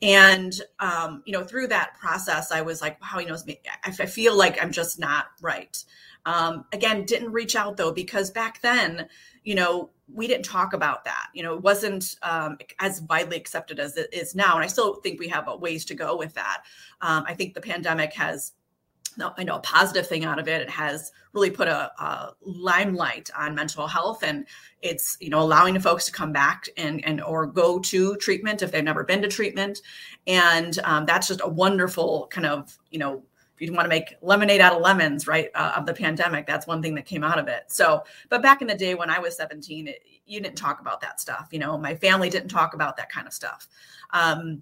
And, 0.02 0.54
um, 0.80 1.24
you 1.26 1.34
know, 1.34 1.44
through 1.44 1.68
that 1.68 1.98
process, 2.00 2.52
I 2.52 2.62
was 2.62 2.82
like, 2.82 3.02
wow, 3.02 3.20
you 3.20 3.28
know, 3.28 3.38
I 3.84 3.92
feel 3.92 4.38
like 4.38 4.62
I'm 4.62 4.72
just 4.72 5.00
not 5.00 5.26
right. 5.42 5.84
Um, 6.26 6.66
again, 6.72 7.06
didn't 7.06 7.32
reach 7.32 7.56
out 7.56 7.78
though, 7.78 7.92
because 7.92 8.32
back 8.32 8.62
then, 8.62 9.08
you 9.44 9.56
know, 9.56 9.90
we 10.14 10.28
didn't 10.28 10.46
talk 10.46 10.74
about 10.74 11.04
that. 11.06 11.28
You 11.34 11.44
know, 11.44 11.54
it 11.54 11.62
wasn't 11.62 12.16
um, 12.22 12.58
as 12.80 13.02
widely 13.04 13.38
accepted 13.38 13.80
as 13.80 13.98
it 13.98 14.14
is 14.14 14.36
now. 14.36 14.56
And 14.56 14.64
I 14.64 14.68
still 14.68 14.96
think 14.96 15.20
we 15.20 15.28
have 15.28 15.48
a 15.48 15.56
ways 15.56 15.86
to 15.86 15.96
go 15.96 16.18
with 16.18 16.34
that. 16.34 16.64
Um, 17.02 17.24
I 17.28 17.34
think 17.34 17.54
the 17.54 17.62
pandemic 17.62 18.14
has 18.14 18.54
I 19.38 19.44
know 19.44 19.58
a 19.58 19.62
positive 19.62 20.08
thing 20.08 20.26
out 20.26 20.40
of 20.40 20.48
it. 20.48 20.62
It 20.62 20.70
has 20.70 21.12
really 21.34 21.50
put 21.50 21.68
a, 21.68 21.92
a, 22.02 22.34
limelight 22.42 23.30
on 23.38 23.56
mental 23.56 23.88
health, 23.88 24.24
and 24.24 24.46
it's 24.82 25.18
you 25.20 25.30
know 25.30 25.42
allowing 25.42 25.80
folks 25.80 26.06
to 26.06 26.12
come 26.12 26.32
back 26.32 26.68
and 26.78 27.04
and 27.06 27.22
or 27.22 27.46
go 27.46 27.80
to 27.80 28.16
treatment 28.18 28.62
if 28.62 28.72
they've 28.72 28.84
never 28.84 29.04
been 29.04 29.22
to 29.22 29.28
treatment, 29.28 29.82
and 30.28 30.80
um, 30.84 31.06
that's 31.06 31.28
just 31.28 31.42
a 31.44 31.50
wonderful 31.50 32.28
kind 32.32 32.48
of 32.48 32.78
you 32.92 33.00
know 33.00 33.24
if 33.60 33.70
you 33.70 33.74
want 33.74 33.86
to 33.86 33.90
make 33.90 34.16
lemonade 34.22 34.62
out 34.62 34.74
of 34.74 34.82
lemons, 34.82 35.28
right, 35.28 35.50
uh, 35.56 35.74
of 35.76 35.86
the 35.86 35.94
pandemic, 35.94 36.48
that's 36.48 36.66
one 36.66 36.82
thing 36.82 36.96
that 36.96 37.06
came 37.06 37.24
out 37.24 37.38
of 37.38 37.48
it. 37.48 37.64
So, 37.68 38.04
but 38.30 38.42
back 38.42 38.62
in 38.62 38.68
the 38.68 38.76
day 38.76 38.96
when 38.96 39.10
I 39.10 39.20
was 39.20 39.36
17, 39.36 39.88
it, 39.88 40.02
you 40.26 40.40
didn't 40.40 40.58
talk 40.58 40.80
about 40.80 41.02
that 41.02 41.20
stuff. 41.20 41.50
You 41.52 41.60
know, 41.60 41.78
my 41.78 41.96
family 41.96 42.30
didn't 42.30 42.50
talk 42.50 42.74
about 42.74 42.96
that 42.98 43.10
kind 43.10 43.28
of 43.28 43.34
stuff. 43.34 43.68
Um, 44.12 44.62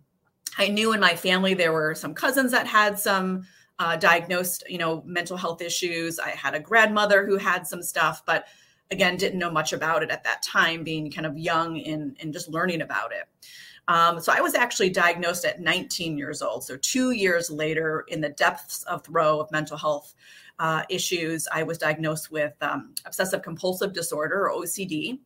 I 0.57 0.69
knew 0.69 0.93
in 0.93 0.99
my 0.99 1.15
family 1.15 1.53
there 1.53 1.73
were 1.73 1.93
some 1.93 2.13
cousins 2.13 2.51
that 2.51 2.65
had 2.65 2.97
some 2.97 3.43
uh, 3.79 3.95
diagnosed, 3.95 4.63
you 4.67 4.77
know, 4.77 5.03
mental 5.05 5.37
health 5.37 5.61
issues. 5.61 6.19
I 6.19 6.29
had 6.29 6.55
a 6.55 6.59
grandmother 6.59 7.25
who 7.25 7.37
had 7.37 7.67
some 7.67 7.83
stuff, 7.83 8.23
but 8.25 8.47
again, 8.89 9.17
didn't 9.17 9.39
know 9.39 9.51
much 9.51 9.73
about 9.73 10.01
it 10.01 10.09
at 10.09 10.23
that 10.23 10.41
time, 10.41 10.83
being 10.83 11.11
kind 11.11 11.27
of 11.27 11.37
young 11.37 11.79
and, 11.81 12.17
and 12.21 12.33
just 12.33 12.49
learning 12.49 12.81
about 12.81 13.11
it. 13.11 13.27
Um, 13.87 14.19
so 14.19 14.33
I 14.35 14.41
was 14.41 14.53
actually 14.53 14.89
diagnosed 14.89 15.45
at 15.45 15.61
19 15.61 16.17
years 16.17 16.41
old. 16.41 16.63
So 16.63 16.77
two 16.77 17.11
years 17.11 17.49
later, 17.49 18.05
in 18.09 18.19
the 18.19 18.29
depths 18.29 18.83
of 18.83 19.03
throw 19.03 19.39
of 19.39 19.51
mental 19.51 19.77
health 19.77 20.13
uh, 20.59 20.83
issues, 20.89 21.47
I 21.51 21.63
was 21.63 21.77
diagnosed 21.77 22.31
with 22.31 22.53
um, 22.61 22.95
obsessive 23.05 23.41
compulsive 23.41 23.93
disorder 23.93 24.49
or 24.49 24.63
OCD 24.63 25.19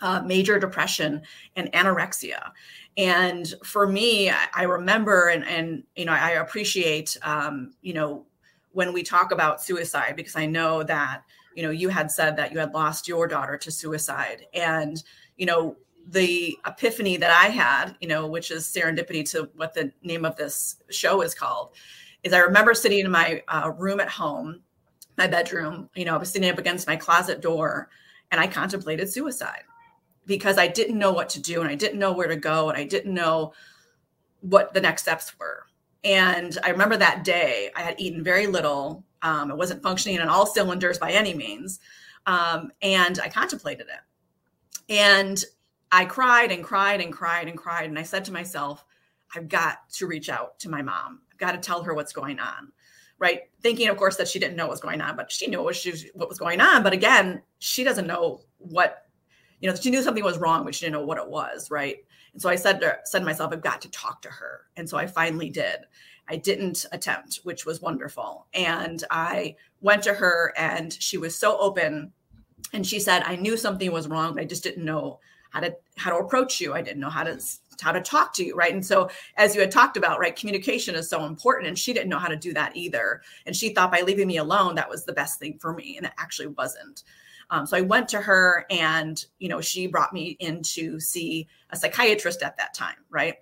uh, 0.00 0.20
major 0.22 0.58
depression 0.58 1.22
and 1.56 1.72
anorexia. 1.72 2.50
And 2.96 3.52
for 3.64 3.86
me, 3.86 4.30
I, 4.30 4.46
I 4.54 4.62
remember 4.64 5.28
and, 5.28 5.44
and, 5.44 5.84
you 5.94 6.04
know, 6.04 6.12
I 6.12 6.32
appreciate, 6.32 7.16
um, 7.22 7.74
you 7.82 7.94
know, 7.94 8.26
when 8.72 8.92
we 8.92 9.02
talk 9.02 9.32
about 9.32 9.62
suicide, 9.62 10.14
because 10.16 10.36
I 10.36 10.46
know 10.46 10.82
that, 10.82 11.22
you 11.54 11.62
know, 11.62 11.70
you 11.70 11.88
had 11.88 12.10
said 12.10 12.36
that 12.36 12.52
you 12.52 12.58
had 12.58 12.74
lost 12.74 13.08
your 13.08 13.26
daughter 13.26 13.56
to 13.56 13.70
suicide. 13.70 14.46
And, 14.52 15.02
you 15.36 15.46
know, 15.46 15.76
the 16.08 16.56
epiphany 16.66 17.16
that 17.16 17.30
I 17.30 17.48
had, 17.48 17.96
you 18.00 18.08
know, 18.08 18.26
which 18.26 18.50
is 18.50 18.64
serendipity 18.64 19.28
to 19.30 19.50
what 19.54 19.74
the 19.74 19.92
name 20.02 20.24
of 20.24 20.36
this 20.36 20.76
show 20.90 21.22
is 21.22 21.34
called, 21.34 21.70
is 22.22 22.32
I 22.32 22.38
remember 22.38 22.74
sitting 22.74 23.00
in 23.00 23.10
my 23.10 23.42
uh, 23.48 23.72
room 23.76 24.00
at 24.00 24.08
home, 24.08 24.60
my 25.18 25.26
bedroom, 25.26 25.88
you 25.94 26.04
know, 26.04 26.14
I 26.14 26.18
was 26.18 26.30
sitting 26.30 26.50
up 26.50 26.58
against 26.58 26.86
my 26.86 26.96
closet 26.96 27.40
door 27.40 27.88
and 28.30 28.40
I 28.40 28.46
contemplated 28.46 29.10
suicide 29.10 29.62
because 30.26 30.58
I 30.58 30.68
didn't 30.68 30.98
know 30.98 31.12
what 31.12 31.28
to 31.30 31.40
do 31.40 31.60
and 31.60 31.70
I 31.70 31.74
didn't 31.74 31.98
know 31.98 32.12
where 32.12 32.28
to 32.28 32.36
go 32.36 32.68
and 32.68 32.76
I 32.76 32.84
didn't 32.84 33.14
know 33.14 33.52
what 34.40 34.74
the 34.74 34.80
next 34.80 35.02
steps 35.02 35.36
were. 35.38 35.64
And 36.04 36.56
I 36.62 36.70
remember 36.70 36.96
that 36.96 37.24
day 37.24 37.70
I 37.74 37.80
had 37.80 38.00
eaten 38.00 38.22
very 38.22 38.46
little. 38.46 39.04
Um, 39.22 39.50
it 39.50 39.56
wasn't 39.56 39.82
functioning 39.82 40.20
on 40.20 40.28
all 40.28 40.46
cylinders 40.46 40.98
by 40.98 41.10
any 41.12 41.34
means. 41.34 41.80
Um, 42.26 42.70
and 42.82 43.18
I 43.20 43.28
contemplated 43.28 43.86
it. 43.86 44.92
And 44.92 45.44
I 45.96 46.04
cried 46.04 46.52
and 46.52 46.62
cried 46.62 47.00
and 47.00 47.10
cried 47.10 47.48
and 47.48 47.56
cried. 47.56 47.88
And 47.88 47.98
I 47.98 48.02
said 48.02 48.24
to 48.26 48.32
myself, 48.32 48.84
I've 49.34 49.48
got 49.48 49.88
to 49.94 50.06
reach 50.06 50.28
out 50.28 50.58
to 50.60 50.68
my 50.68 50.82
mom. 50.82 51.20
I've 51.32 51.38
got 51.38 51.52
to 51.52 51.58
tell 51.58 51.82
her 51.82 51.94
what's 51.94 52.12
going 52.12 52.38
on. 52.38 52.70
Right. 53.18 53.44
Thinking, 53.62 53.88
of 53.88 53.96
course, 53.96 54.16
that 54.16 54.28
she 54.28 54.38
didn't 54.38 54.56
know 54.56 54.64
what 54.66 54.72
was 54.72 54.80
going 54.80 55.00
on, 55.00 55.16
but 55.16 55.32
she 55.32 55.46
knew 55.46 55.62
what, 55.62 55.74
she 55.74 55.90
was, 55.90 56.04
what 56.12 56.28
was 56.28 56.38
going 56.38 56.60
on. 56.60 56.82
But 56.82 56.92
again, 56.92 57.40
she 57.60 57.82
doesn't 57.82 58.06
know 58.06 58.42
what 58.58 59.06
you 59.60 59.70
know, 59.70 59.76
she 59.76 59.90
knew 59.90 60.02
something 60.02 60.22
was 60.22 60.36
wrong, 60.36 60.64
but 60.64 60.74
she 60.74 60.84
didn't 60.84 61.00
know 61.00 61.06
what 61.06 61.16
it 61.16 61.28
was, 61.28 61.70
right? 61.70 61.96
And 62.34 62.42
so 62.42 62.50
I 62.50 62.56
said 62.56 62.78
to 62.80 62.98
said 63.04 63.20
to 63.20 63.24
myself, 63.24 63.52
I've 63.52 63.62
got 63.62 63.80
to 63.80 63.90
talk 63.90 64.20
to 64.22 64.28
her. 64.28 64.66
And 64.76 64.86
so 64.86 64.98
I 64.98 65.06
finally 65.06 65.48
did. 65.48 65.78
I 66.28 66.36
didn't 66.36 66.84
attempt, 66.92 67.40
which 67.44 67.64
was 67.64 67.80
wonderful. 67.80 68.46
And 68.52 69.02
I 69.10 69.56
went 69.80 70.02
to 70.02 70.12
her 70.12 70.52
and 70.58 70.92
she 70.92 71.16
was 71.16 71.34
so 71.34 71.56
open. 71.58 72.12
And 72.74 72.86
she 72.86 73.00
said, 73.00 73.22
I 73.24 73.36
knew 73.36 73.56
something 73.56 73.90
was 73.90 74.08
wrong, 74.08 74.34
but 74.34 74.42
I 74.42 74.46
just 74.46 74.64
didn't 74.64 74.84
know 74.84 75.20
how 75.56 75.60
to 75.60 75.74
how 75.96 76.10
to 76.10 76.18
approach 76.18 76.60
you. 76.60 76.74
I 76.74 76.82
didn't 76.82 77.00
know 77.00 77.08
how 77.08 77.24
to 77.24 77.40
how 77.80 77.90
to 77.90 78.00
talk 78.02 78.34
to 78.34 78.44
you, 78.44 78.54
right? 78.54 78.74
And 78.74 78.84
so 78.84 79.08
as 79.36 79.54
you 79.54 79.62
had 79.62 79.70
talked 79.70 79.96
about, 79.96 80.18
right, 80.18 80.36
communication 80.36 80.94
is 80.94 81.08
so 81.08 81.24
important. 81.24 81.68
And 81.68 81.78
she 81.78 81.94
didn't 81.94 82.10
know 82.10 82.18
how 82.18 82.28
to 82.28 82.36
do 82.36 82.52
that 82.52 82.76
either. 82.76 83.22
And 83.46 83.56
she 83.56 83.70
thought 83.70 83.90
by 83.90 84.02
leaving 84.02 84.26
me 84.26 84.36
alone, 84.36 84.74
that 84.74 84.88
was 84.88 85.04
the 85.04 85.14
best 85.14 85.38
thing 85.38 85.58
for 85.58 85.72
me. 85.72 85.96
And 85.96 86.04
it 86.04 86.12
actually 86.18 86.48
wasn't. 86.48 87.04
Um, 87.48 87.64
so 87.64 87.76
I 87.76 87.80
went 87.80 88.08
to 88.10 88.20
her 88.20 88.66
and, 88.70 89.24
you 89.38 89.48
know, 89.48 89.62
she 89.62 89.86
brought 89.86 90.12
me 90.12 90.36
in 90.40 90.62
to 90.74 91.00
see 91.00 91.48
a 91.70 91.76
psychiatrist 91.76 92.42
at 92.42 92.58
that 92.58 92.74
time, 92.74 92.96
right? 93.08 93.36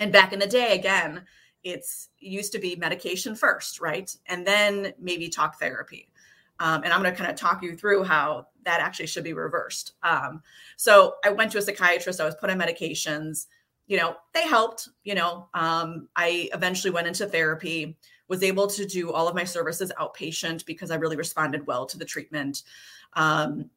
And 0.00 0.12
back 0.12 0.32
in 0.32 0.38
the 0.38 0.46
day, 0.46 0.78
again, 0.78 1.24
it's 1.62 2.08
used 2.18 2.52
to 2.52 2.58
be 2.58 2.76
medication 2.76 3.34
first, 3.34 3.80
right? 3.80 4.14
And 4.26 4.46
then 4.46 4.94
maybe 4.98 5.28
talk 5.28 5.58
therapy. 5.58 6.08
Um, 6.60 6.84
and 6.84 6.92
I'm 6.92 7.02
going 7.02 7.12
to 7.12 7.18
kind 7.18 7.30
of 7.30 7.36
talk 7.36 7.62
you 7.62 7.76
through 7.76 8.04
how 8.04 8.46
that 8.64 8.80
actually 8.80 9.06
should 9.06 9.24
be 9.24 9.32
reversed. 9.32 9.92
Um, 10.02 10.42
so 10.76 11.14
I 11.24 11.30
went 11.30 11.52
to 11.52 11.58
a 11.58 11.62
psychiatrist. 11.62 12.20
I 12.20 12.24
was 12.24 12.36
put 12.36 12.50
on 12.50 12.58
medications. 12.58 13.46
You 13.86 13.98
know, 13.98 14.16
they 14.32 14.46
helped. 14.46 14.88
You 15.02 15.14
know, 15.14 15.48
um, 15.54 16.08
I 16.16 16.48
eventually 16.52 16.90
went 16.90 17.06
into 17.06 17.26
therapy. 17.26 17.96
Was 18.28 18.42
able 18.42 18.66
to 18.68 18.86
do 18.86 19.12
all 19.12 19.28
of 19.28 19.34
my 19.34 19.44
services 19.44 19.92
outpatient 20.00 20.64
because 20.64 20.90
I 20.90 20.96
really 20.96 21.16
responded 21.16 21.66
well 21.66 21.84
to 21.86 21.98
the 21.98 22.06
treatment. 22.06 22.62
Um, 23.12 23.70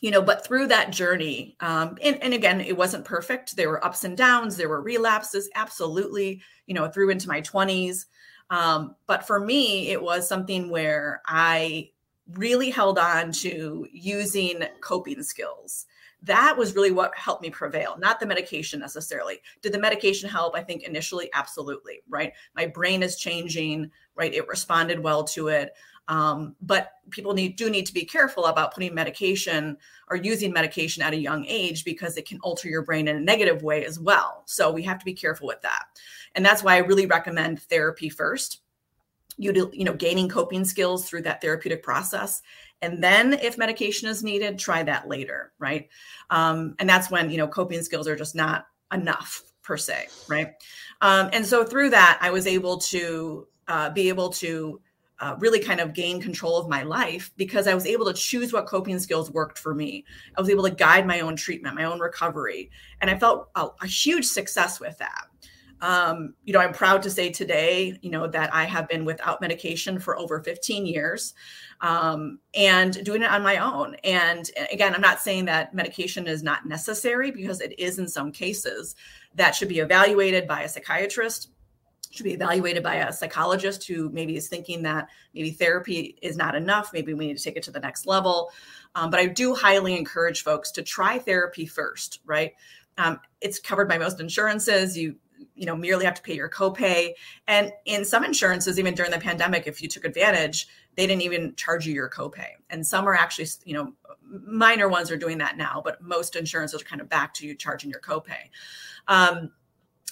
you 0.00 0.10
know, 0.10 0.22
but 0.22 0.46
through 0.46 0.68
that 0.68 0.92
journey, 0.92 1.56
um, 1.60 1.96
and, 2.02 2.22
and 2.22 2.34
again, 2.34 2.60
it 2.60 2.76
wasn't 2.76 3.04
perfect. 3.04 3.56
There 3.56 3.68
were 3.68 3.84
ups 3.84 4.04
and 4.04 4.16
downs, 4.16 4.56
there 4.56 4.68
were 4.68 4.80
relapses, 4.80 5.50
absolutely, 5.54 6.40
you 6.66 6.74
know, 6.74 6.88
through 6.88 7.10
into 7.10 7.26
my 7.26 7.40
20s. 7.40 8.04
Um, 8.50 8.94
but 9.06 9.26
for 9.26 9.40
me, 9.40 9.88
it 9.88 10.00
was 10.00 10.28
something 10.28 10.70
where 10.70 11.20
I 11.26 11.90
really 12.34 12.70
held 12.70 12.98
on 12.98 13.32
to 13.32 13.86
using 13.92 14.62
coping 14.80 15.22
skills. 15.22 15.86
That 16.22 16.56
was 16.56 16.74
really 16.74 16.90
what 16.90 17.16
helped 17.16 17.42
me 17.42 17.50
prevail, 17.50 17.96
not 17.98 18.18
the 18.18 18.26
medication 18.26 18.80
necessarily. 18.80 19.40
Did 19.62 19.72
the 19.72 19.78
medication 19.78 20.28
help? 20.28 20.56
I 20.56 20.62
think 20.62 20.82
initially, 20.82 21.30
absolutely, 21.32 22.00
right? 22.08 22.32
My 22.56 22.66
brain 22.66 23.02
is 23.02 23.16
changing, 23.16 23.90
right? 24.16 24.34
It 24.34 24.48
responded 24.48 24.98
well 24.98 25.22
to 25.24 25.48
it. 25.48 25.72
Um, 26.08 26.56
but 26.62 26.92
people 27.10 27.34
need 27.34 27.56
do 27.56 27.68
need 27.68 27.84
to 27.84 27.92
be 27.92 28.04
careful 28.04 28.46
about 28.46 28.72
putting 28.72 28.94
medication 28.94 29.76
or 30.08 30.16
using 30.16 30.52
medication 30.52 31.02
at 31.02 31.12
a 31.12 31.18
young 31.18 31.44
age 31.46 31.84
because 31.84 32.16
it 32.16 32.26
can 32.26 32.40
alter 32.40 32.68
your 32.68 32.82
brain 32.82 33.08
in 33.08 33.16
a 33.16 33.20
negative 33.20 33.62
way 33.62 33.84
as 33.84 34.00
well. 34.00 34.42
So 34.46 34.72
we 34.72 34.82
have 34.84 34.98
to 34.98 35.04
be 35.04 35.12
careful 35.12 35.46
with 35.46 35.60
that. 35.62 35.84
And 36.34 36.44
that's 36.44 36.62
why 36.62 36.74
I 36.74 36.78
really 36.78 37.06
recommend 37.06 37.60
therapy 37.62 38.08
first. 38.08 38.62
You 39.38 39.70
know, 39.84 39.94
gaining 39.94 40.28
coping 40.28 40.64
skills 40.64 41.08
through 41.08 41.22
that 41.22 41.40
therapeutic 41.40 41.82
process. 41.82 42.42
And 42.82 43.02
then 43.02 43.32
if 43.32 43.58
medication 43.58 44.08
is 44.08 44.22
needed, 44.22 44.58
try 44.58 44.82
that 44.82 45.08
later, 45.08 45.52
right? 45.58 45.88
Um, 46.30 46.74
and 46.78 46.88
that's 46.88 47.10
when, 47.10 47.30
you 47.30 47.38
know, 47.38 47.48
coping 47.48 47.82
skills 47.82 48.06
are 48.06 48.16
just 48.16 48.34
not 48.34 48.66
enough 48.92 49.42
per 49.62 49.76
se, 49.76 50.08
right? 50.28 50.54
Um, 51.00 51.30
and 51.32 51.44
so 51.44 51.64
through 51.64 51.90
that, 51.90 52.18
I 52.20 52.30
was 52.30 52.46
able 52.46 52.78
to 52.78 53.46
uh, 53.66 53.90
be 53.90 54.08
able 54.08 54.30
to 54.30 54.80
uh, 55.20 55.34
really 55.40 55.58
kind 55.58 55.80
of 55.80 55.92
gain 55.92 56.20
control 56.20 56.56
of 56.56 56.68
my 56.68 56.84
life 56.84 57.32
because 57.36 57.66
I 57.66 57.74
was 57.74 57.86
able 57.86 58.06
to 58.06 58.12
choose 58.12 58.52
what 58.52 58.66
coping 58.66 58.98
skills 59.00 59.30
worked 59.30 59.58
for 59.58 59.74
me. 59.74 60.04
I 60.36 60.40
was 60.40 60.48
able 60.48 60.62
to 60.64 60.70
guide 60.70 61.06
my 61.06 61.20
own 61.20 61.34
treatment, 61.36 61.74
my 61.74 61.84
own 61.84 61.98
recovery, 61.98 62.70
and 63.00 63.10
I 63.10 63.18
felt 63.18 63.48
a, 63.56 63.68
a 63.82 63.86
huge 63.86 64.24
success 64.24 64.78
with 64.78 64.96
that. 64.98 65.26
Um, 65.80 66.34
you 66.44 66.52
know, 66.52 66.60
I'm 66.60 66.72
proud 66.72 67.02
to 67.02 67.10
say 67.10 67.30
today, 67.30 67.98
you 68.02 68.10
know, 68.10 68.26
that 68.26 68.52
I 68.54 68.64
have 68.64 68.88
been 68.88 69.04
without 69.04 69.40
medication 69.40 69.98
for 69.98 70.18
over 70.18 70.40
15 70.42 70.86
years 70.86 71.34
um, 71.80 72.40
and 72.54 73.04
doing 73.04 73.22
it 73.22 73.30
on 73.30 73.42
my 73.42 73.58
own. 73.58 73.94
And 74.04 74.50
again, 74.72 74.94
I'm 74.94 75.00
not 75.00 75.20
saying 75.20 75.44
that 75.44 75.74
medication 75.74 76.26
is 76.26 76.42
not 76.42 76.66
necessary 76.66 77.30
because 77.30 77.60
it 77.60 77.78
is 77.78 77.98
in 77.98 78.08
some 78.08 78.32
cases 78.32 78.96
that 79.34 79.54
should 79.54 79.68
be 79.68 79.78
evaluated 79.78 80.48
by 80.48 80.62
a 80.62 80.68
psychiatrist 80.68 81.50
should 82.10 82.24
be 82.24 82.32
evaluated 82.32 82.82
by 82.82 82.96
a 82.96 83.12
psychologist 83.12 83.86
who 83.86 84.08
maybe 84.10 84.36
is 84.36 84.48
thinking 84.48 84.82
that 84.82 85.08
maybe 85.34 85.50
therapy 85.50 86.18
is 86.22 86.36
not 86.36 86.54
enough. 86.54 86.92
Maybe 86.92 87.14
we 87.14 87.26
need 87.26 87.36
to 87.36 87.44
take 87.44 87.56
it 87.56 87.62
to 87.64 87.70
the 87.70 87.80
next 87.80 88.06
level. 88.06 88.50
Um, 88.94 89.10
but 89.10 89.20
I 89.20 89.26
do 89.26 89.54
highly 89.54 89.96
encourage 89.96 90.42
folks 90.42 90.70
to 90.72 90.82
try 90.82 91.18
therapy 91.18 91.66
first, 91.66 92.20
right? 92.24 92.52
Um, 92.96 93.20
it's 93.40 93.58
covered 93.58 93.88
by 93.88 93.98
most 93.98 94.20
insurances. 94.20 94.96
You 94.96 95.16
you 95.54 95.66
know 95.66 95.76
merely 95.76 96.04
have 96.04 96.14
to 96.14 96.22
pay 96.22 96.34
your 96.34 96.48
copay. 96.48 97.12
And 97.46 97.72
in 97.84 98.04
some 98.04 98.24
insurances 98.24 98.78
even 98.78 98.94
during 98.94 99.10
the 99.10 99.18
pandemic 99.18 99.66
if 99.66 99.82
you 99.82 99.88
took 99.88 100.04
advantage 100.04 100.68
they 100.96 101.06
didn't 101.06 101.22
even 101.22 101.54
charge 101.54 101.86
you 101.86 101.94
your 101.94 102.10
copay. 102.10 102.48
And 102.70 102.86
some 102.86 103.06
are 103.06 103.14
actually 103.14 103.48
you 103.64 103.74
know 103.74 103.92
minor 104.30 104.88
ones 104.88 105.10
are 105.10 105.16
doing 105.16 105.38
that 105.38 105.56
now 105.56 105.80
but 105.84 106.02
most 106.02 106.36
insurances 106.36 106.82
are 106.82 106.84
kind 106.84 107.00
of 107.00 107.08
back 107.08 107.34
to 107.34 107.46
you 107.46 107.54
charging 107.54 107.90
your 107.90 108.00
copay. 108.00 108.50
Um, 109.06 109.50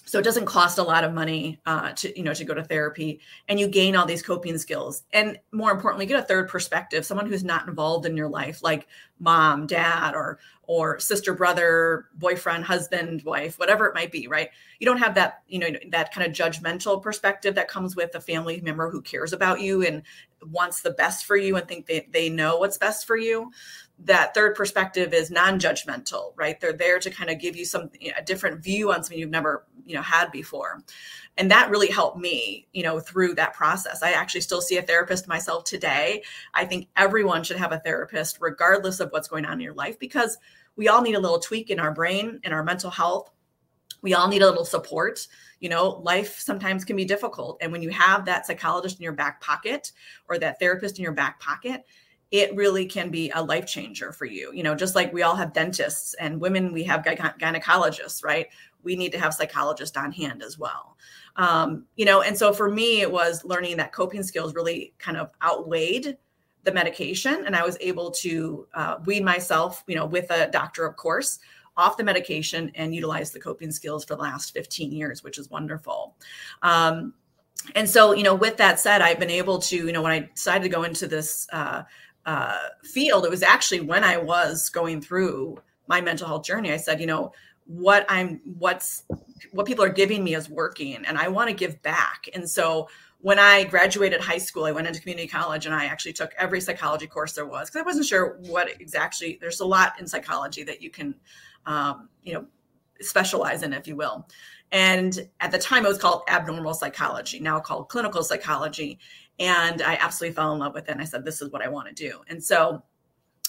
so 0.06 0.20
it 0.20 0.22
doesn't 0.22 0.46
cost 0.46 0.78
a 0.78 0.82
lot 0.84 1.02
of 1.02 1.12
money 1.12 1.60
uh, 1.66 1.92
to 1.92 2.16
you 2.16 2.24
know 2.24 2.32
to 2.32 2.44
go 2.44 2.54
to 2.54 2.62
therapy 2.64 3.20
and 3.48 3.58
you 3.58 3.66
gain 3.66 3.96
all 3.96 4.06
these 4.06 4.22
coping 4.22 4.56
skills. 4.56 5.02
And 5.12 5.38
more 5.52 5.72
importantly 5.72 6.06
get 6.06 6.18
a 6.18 6.22
third 6.22 6.48
perspective 6.48 7.04
someone 7.04 7.26
who's 7.26 7.44
not 7.44 7.68
involved 7.68 8.06
in 8.06 8.16
your 8.16 8.28
life 8.28 8.62
like 8.62 8.86
mom 9.18 9.66
dad 9.66 10.14
or 10.14 10.38
or 10.68 10.98
sister 10.98 11.32
brother 11.32 12.06
boyfriend 12.14 12.64
husband 12.64 13.22
wife 13.22 13.58
whatever 13.58 13.86
it 13.86 13.94
might 13.94 14.12
be 14.12 14.26
right? 14.26 14.50
You 14.78 14.86
don't 14.86 14.98
have 14.98 15.14
that 15.14 15.42
you 15.48 15.58
know 15.58 15.68
that 15.90 16.12
kind 16.12 16.26
of 16.26 16.32
judgmental 16.32 17.02
perspective 17.02 17.54
that 17.54 17.68
comes 17.68 17.96
with 17.96 18.14
a 18.14 18.20
family 18.20 18.60
member 18.60 18.90
who 18.90 19.00
cares 19.00 19.32
about 19.32 19.60
you 19.60 19.82
and 19.82 20.02
wants 20.42 20.82
the 20.82 20.90
best 20.90 21.24
for 21.24 21.36
you 21.36 21.56
and 21.56 21.66
think 21.66 21.86
they, 21.86 22.06
they 22.10 22.28
know 22.28 22.58
what's 22.58 22.78
best 22.78 23.06
for 23.06 23.16
you. 23.16 23.50
That 24.00 24.34
third 24.34 24.54
perspective 24.54 25.14
is 25.14 25.30
non-judgmental 25.30 26.32
right? 26.36 26.60
They're 26.60 26.72
there 26.72 26.98
to 26.98 27.10
kind 27.10 27.30
of 27.30 27.38
give 27.38 27.56
you 27.56 27.64
some 27.64 27.90
you 28.00 28.10
know, 28.10 28.16
a 28.18 28.24
different 28.24 28.62
view 28.62 28.92
on 28.92 29.02
something 29.02 29.18
you've 29.18 29.30
never 29.30 29.64
you 29.84 29.94
know 29.94 30.02
had 30.02 30.30
before 30.32 30.82
and 31.36 31.50
that 31.50 31.70
really 31.70 31.88
helped 31.88 32.18
me 32.18 32.66
you 32.72 32.82
know 32.82 32.98
through 32.98 33.34
that 33.34 33.54
process 33.54 34.02
i 34.02 34.12
actually 34.12 34.40
still 34.40 34.60
see 34.60 34.78
a 34.78 34.82
therapist 34.82 35.28
myself 35.28 35.64
today 35.64 36.22
i 36.54 36.64
think 36.64 36.88
everyone 36.96 37.42
should 37.42 37.56
have 37.56 37.72
a 37.72 37.80
therapist 37.80 38.38
regardless 38.40 39.00
of 39.00 39.10
what's 39.10 39.28
going 39.28 39.44
on 39.44 39.54
in 39.54 39.60
your 39.60 39.74
life 39.74 39.98
because 39.98 40.38
we 40.76 40.88
all 40.88 41.02
need 41.02 41.14
a 41.14 41.20
little 41.20 41.38
tweak 41.38 41.70
in 41.70 41.80
our 41.80 41.92
brain 41.92 42.40
and 42.44 42.52
our 42.52 42.62
mental 42.62 42.90
health 42.90 43.30
we 44.02 44.14
all 44.14 44.28
need 44.28 44.42
a 44.42 44.46
little 44.46 44.64
support 44.64 45.26
you 45.60 45.68
know 45.68 46.00
life 46.04 46.38
sometimes 46.38 46.84
can 46.84 46.96
be 46.96 47.04
difficult 47.04 47.58
and 47.60 47.72
when 47.72 47.82
you 47.82 47.90
have 47.90 48.24
that 48.24 48.46
psychologist 48.46 48.98
in 48.98 49.02
your 49.02 49.12
back 49.12 49.40
pocket 49.40 49.92
or 50.28 50.38
that 50.38 50.58
therapist 50.58 50.98
in 50.98 51.02
your 51.02 51.12
back 51.12 51.40
pocket 51.40 51.84
it 52.30 52.54
really 52.56 52.86
can 52.86 53.10
be 53.10 53.30
a 53.30 53.42
life 53.42 53.66
changer 53.66 54.12
for 54.12 54.24
you. 54.24 54.52
You 54.52 54.62
know, 54.62 54.74
just 54.74 54.94
like 54.94 55.12
we 55.12 55.22
all 55.22 55.36
have 55.36 55.52
dentists 55.52 56.14
and 56.14 56.40
women, 56.40 56.72
we 56.72 56.82
have 56.84 57.02
gynecologists, 57.02 58.24
right? 58.24 58.48
We 58.82 58.96
need 58.96 59.12
to 59.12 59.18
have 59.18 59.34
psychologists 59.34 59.96
on 59.96 60.12
hand 60.12 60.42
as 60.42 60.58
well. 60.58 60.96
Um, 61.36 61.84
you 61.96 62.04
know, 62.04 62.22
and 62.22 62.36
so 62.36 62.52
for 62.52 62.70
me, 62.70 63.00
it 63.00 63.10
was 63.10 63.44
learning 63.44 63.76
that 63.76 63.92
coping 63.92 64.22
skills 64.22 64.54
really 64.54 64.94
kind 64.98 65.16
of 65.16 65.30
outweighed 65.42 66.16
the 66.64 66.72
medication, 66.72 67.44
and 67.46 67.54
I 67.54 67.64
was 67.64 67.76
able 67.80 68.10
to 68.12 68.66
uh, 68.74 68.96
wean 69.04 69.24
myself, 69.24 69.84
you 69.86 69.94
know, 69.94 70.06
with 70.06 70.30
a 70.30 70.50
doctor, 70.50 70.84
of 70.84 70.96
course, 70.96 71.38
off 71.76 71.96
the 71.96 72.04
medication 72.04 72.72
and 72.74 72.94
utilize 72.94 73.30
the 73.30 73.38
coping 73.38 73.70
skills 73.70 74.04
for 74.04 74.16
the 74.16 74.22
last 74.22 74.52
15 74.52 74.90
years, 74.90 75.22
which 75.22 75.38
is 75.38 75.50
wonderful. 75.50 76.16
Um, 76.62 77.14
and 77.74 77.88
so, 77.88 78.12
you 78.12 78.22
know, 78.22 78.34
with 78.34 78.56
that 78.56 78.80
said, 78.80 79.02
I've 79.02 79.18
been 79.18 79.30
able 79.30 79.58
to, 79.60 79.76
you 79.76 79.92
know, 79.92 80.02
when 80.02 80.12
I 80.12 80.30
decided 80.34 80.62
to 80.64 80.68
go 80.68 80.84
into 80.84 81.06
this 81.06 81.46
uh, 81.52 81.82
uh, 82.24 82.58
field, 82.82 83.24
it 83.24 83.30
was 83.30 83.42
actually 83.42 83.80
when 83.80 84.04
I 84.04 84.16
was 84.16 84.68
going 84.70 85.00
through 85.00 85.58
my 85.88 86.00
mental 86.00 86.26
health 86.26 86.44
journey. 86.44 86.72
I 86.72 86.76
said, 86.76 87.00
you 87.00 87.06
know, 87.06 87.32
what 87.66 88.06
I'm, 88.08 88.40
what's, 88.58 89.04
what 89.52 89.66
people 89.66 89.84
are 89.84 89.90
giving 89.90 90.24
me 90.24 90.34
is 90.34 90.48
working, 90.48 91.04
and 91.04 91.18
I 91.18 91.28
want 91.28 91.48
to 91.48 91.54
give 91.54 91.82
back. 91.82 92.28
And 92.34 92.48
so 92.48 92.88
when 93.20 93.38
I 93.38 93.64
graduated 93.64 94.20
high 94.20 94.38
school, 94.38 94.64
I 94.64 94.72
went 94.72 94.86
into 94.86 95.00
community 95.00 95.26
college 95.26 95.66
and 95.66 95.74
I 95.74 95.86
actually 95.86 96.12
took 96.12 96.32
every 96.38 96.60
psychology 96.60 97.06
course 97.06 97.32
there 97.32 97.46
was 97.46 97.68
because 97.68 97.80
I 97.80 97.84
wasn't 97.84 98.06
sure 98.06 98.38
what 98.46 98.80
exactly. 98.80 99.38
There's 99.40 99.60
a 99.60 99.66
lot 99.66 99.98
in 99.98 100.06
psychology 100.06 100.62
that 100.64 100.80
you 100.80 100.90
can, 100.90 101.14
um, 101.64 102.08
you 102.22 102.34
know, 102.34 102.46
specialize 103.00 103.62
in, 103.62 103.72
if 103.72 103.88
you 103.88 103.96
will. 103.96 104.28
And 104.72 105.28
at 105.40 105.50
the 105.50 105.58
time, 105.58 105.84
it 105.84 105.88
was 105.88 105.98
called 105.98 106.22
abnormal 106.28 106.74
psychology, 106.74 107.40
now 107.40 107.58
called 107.60 107.88
clinical 107.88 108.22
psychology. 108.22 108.98
And 109.38 109.82
I 109.82 109.96
absolutely 109.96 110.34
fell 110.34 110.52
in 110.52 110.58
love 110.58 110.74
with 110.74 110.88
it. 110.88 110.92
And 110.92 111.00
I 111.00 111.04
said, 111.04 111.24
this 111.24 111.40
is 111.40 111.50
what 111.50 111.62
I 111.62 111.68
want 111.68 111.88
to 111.88 111.94
do. 111.94 112.20
And 112.28 112.42
so 112.42 112.82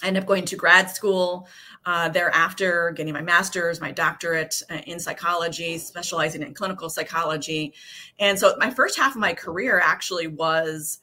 I 0.03 0.07
ended 0.07 0.23
up 0.23 0.27
going 0.27 0.45
to 0.45 0.55
grad 0.55 0.89
school 0.89 1.47
uh, 1.85 2.09
thereafter, 2.09 2.91
getting 2.95 3.13
my 3.13 3.21
master's, 3.21 3.81
my 3.81 3.91
doctorate 3.91 4.61
uh, 4.69 4.75
in 4.85 4.99
psychology, 4.99 5.77
specializing 5.77 6.43
in 6.43 6.53
clinical 6.53 6.89
psychology. 6.89 7.73
And 8.19 8.37
so 8.37 8.55
my 8.59 8.69
first 8.69 8.97
half 8.97 9.15
of 9.15 9.21
my 9.21 9.33
career 9.33 9.81
actually 9.83 10.27
was, 10.27 10.99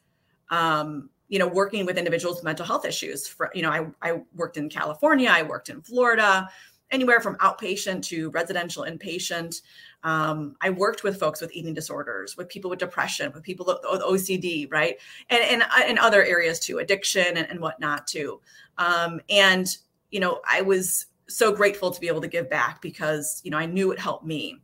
um, 0.50 1.10
you 1.28 1.38
know, 1.38 1.48
working 1.48 1.86
with 1.86 1.98
individuals 1.98 2.36
with 2.36 2.44
mental 2.44 2.66
health 2.66 2.84
issues. 2.84 3.26
For, 3.26 3.50
you 3.54 3.62
know, 3.62 3.70
I, 3.70 3.86
I 4.10 4.20
worked 4.34 4.56
in 4.56 4.68
California, 4.68 5.30
I 5.30 5.42
worked 5.42 5.70
in 5.70 5.80
Florida, 5.80 6.48
anywhere 6.90 7.20
from 7.20 7.36
outpatient 7.36 8.02
to 8.04 8.30
residential 8.30 8.84
inpatient. 8.84 9.62
Um, 10.04 10.54
I 10.60 10.68
worked 10.68 11.02
with 11.02 11.18
folks 11.18 11.40
with 11.40 11.50
eating 11.52 11.72
disorders, 11.72 12.36
with 12.36 12.48
people 12.48 12.68
with 12.68 12.78
depression, 12.78 13.32
with 13.32 13.42
people 13.42 13.64
with 13.66 14.02
OCD, 14.02 14.70
right, 14.70 14.96
and 15.30 15.42
and 15.42 15.64
in 15.88 15.98
other 15.98 16.22
areas 16.22 16.60
too, 16.60 16.78
addiction 16.78 17.38
and, 17.38 17.50
and 17.50 17.58
whatnot 17.58 18.06
too. 18.06 18.40
Um, 18.76 19.20
and 19.30 19.74
you 20.10 20.20
know, 20.20 20.40
I 20.48 20.60
was 20.60 21.06
so 21.26 21.52
grateful 21.52 21.90
to 21.90 22.00
be 22.00 22.06
able 22.06 22.20
to 22.20 22.28
give 22.28 22.50
back 22.50 22.82
because 22.82 23.40
you 23.44 23.50
know 23.50 23.56
I 23.56 23.64
knew 23.64 23.92
it 23.92 23.98
helped 23.98 24.26
me, 24.26 24.60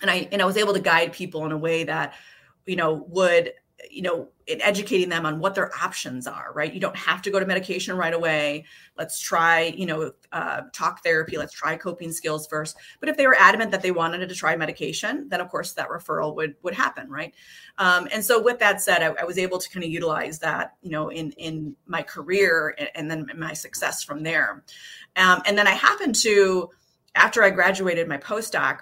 and 0.00 0.10
I 0.10 0.28
and 0.32 0.40
I 0.40 0.46
was 0.46 0.56
able 0.56 0.72
to 0.72 0.80
guide 0.80 1.12
people 1.12 1.44
in 1.44 1.52
a 1.52 1.58
way 1.58 1.84
that 1.84 2.14
you 2.64 2.76
know 2.76 3.04
would 3.08 3.52
you 3.90 4.02
know 4.02 4.28
in 4.46 4.60
educating 4.62 5.08
them 5.08 5.24
on 5.24 5.38
what 5.38 5.54
their 5.54 5.72
options 5.74 6.26
are 6.26 6.52
right? 6.54 6.72
You 6.72 6.80
don't 6.80 6.96
have 6.96 7.22
to 7.22 7.30
go 7.30 7.38
to 7.38 7.46
medication 7.46 7.96
right 7.96 8.12
away. 8.12 8.64
Let's 8.96 9.20
try 9.20 9.74
you 9.76 9.86
know 9.86 10.12
uh, 10.32 10.62
talk 10.72 11.02
therapy. 11.02 11.38
Let's 11.38 11.54
try 11.54 11.76
coping 11.76 12.12
skills 12.12 12.46
first. 12.46 12.76
But 12.98 13.08
if 13.08 13.16
they 13.16 13.26
were 13.26 13.36
adamant 13.38 13.70
that 13.70 13.82
they 13.82 13.90
wanted 13.90 14.28
to 14.28 14.34
try 14.34 14.56
medication 14.56 15.28
then 15.28 15.40
of 15.40 15.48
course 15.48 15.72
that 15.74 15.88
referral 15.88 16.34
would 16.36 16.56
would 16.62 16.74
happen 16.74 17.08
right? 17.08 17.34
Um, 17.78 18.08
and 18.12 18.24
so 18.24 18.42
with 18.42 18.58
that 18.58 18.80
said 18.80 19.02
I, 19.02 19.14
I, 19.20 19.24
was 19.24 19.38
able 19.38 19.58
to 19.58 19.70
kind 19.70 19.84
of 19.84 19.90
utilize 19.90 20.38
that 20.40 20.76
you 20.82 20.90
know 20.90 21.10
in 21.10 21.32
in 21.32 21.76
my 21.86 22.02
career 22.02 22.74
and, 22.78 22.88
and 22.94 23.10
then 23.10 23.30
my 23.38 23.52
success 23.52 24.02
from 24.02 24.22
there. 24.22 24.64
Um, 25.16 25.42
and 25.46 25.56
then 25.56 25.66
i 25.66 25.72
happened 25.72 26.14
to 26.16 26.70
after 27.14 27.42
i 27.42 27.50
graduated 27.50 28.08
my 28.08 28.18
postdoc 28.18 28.80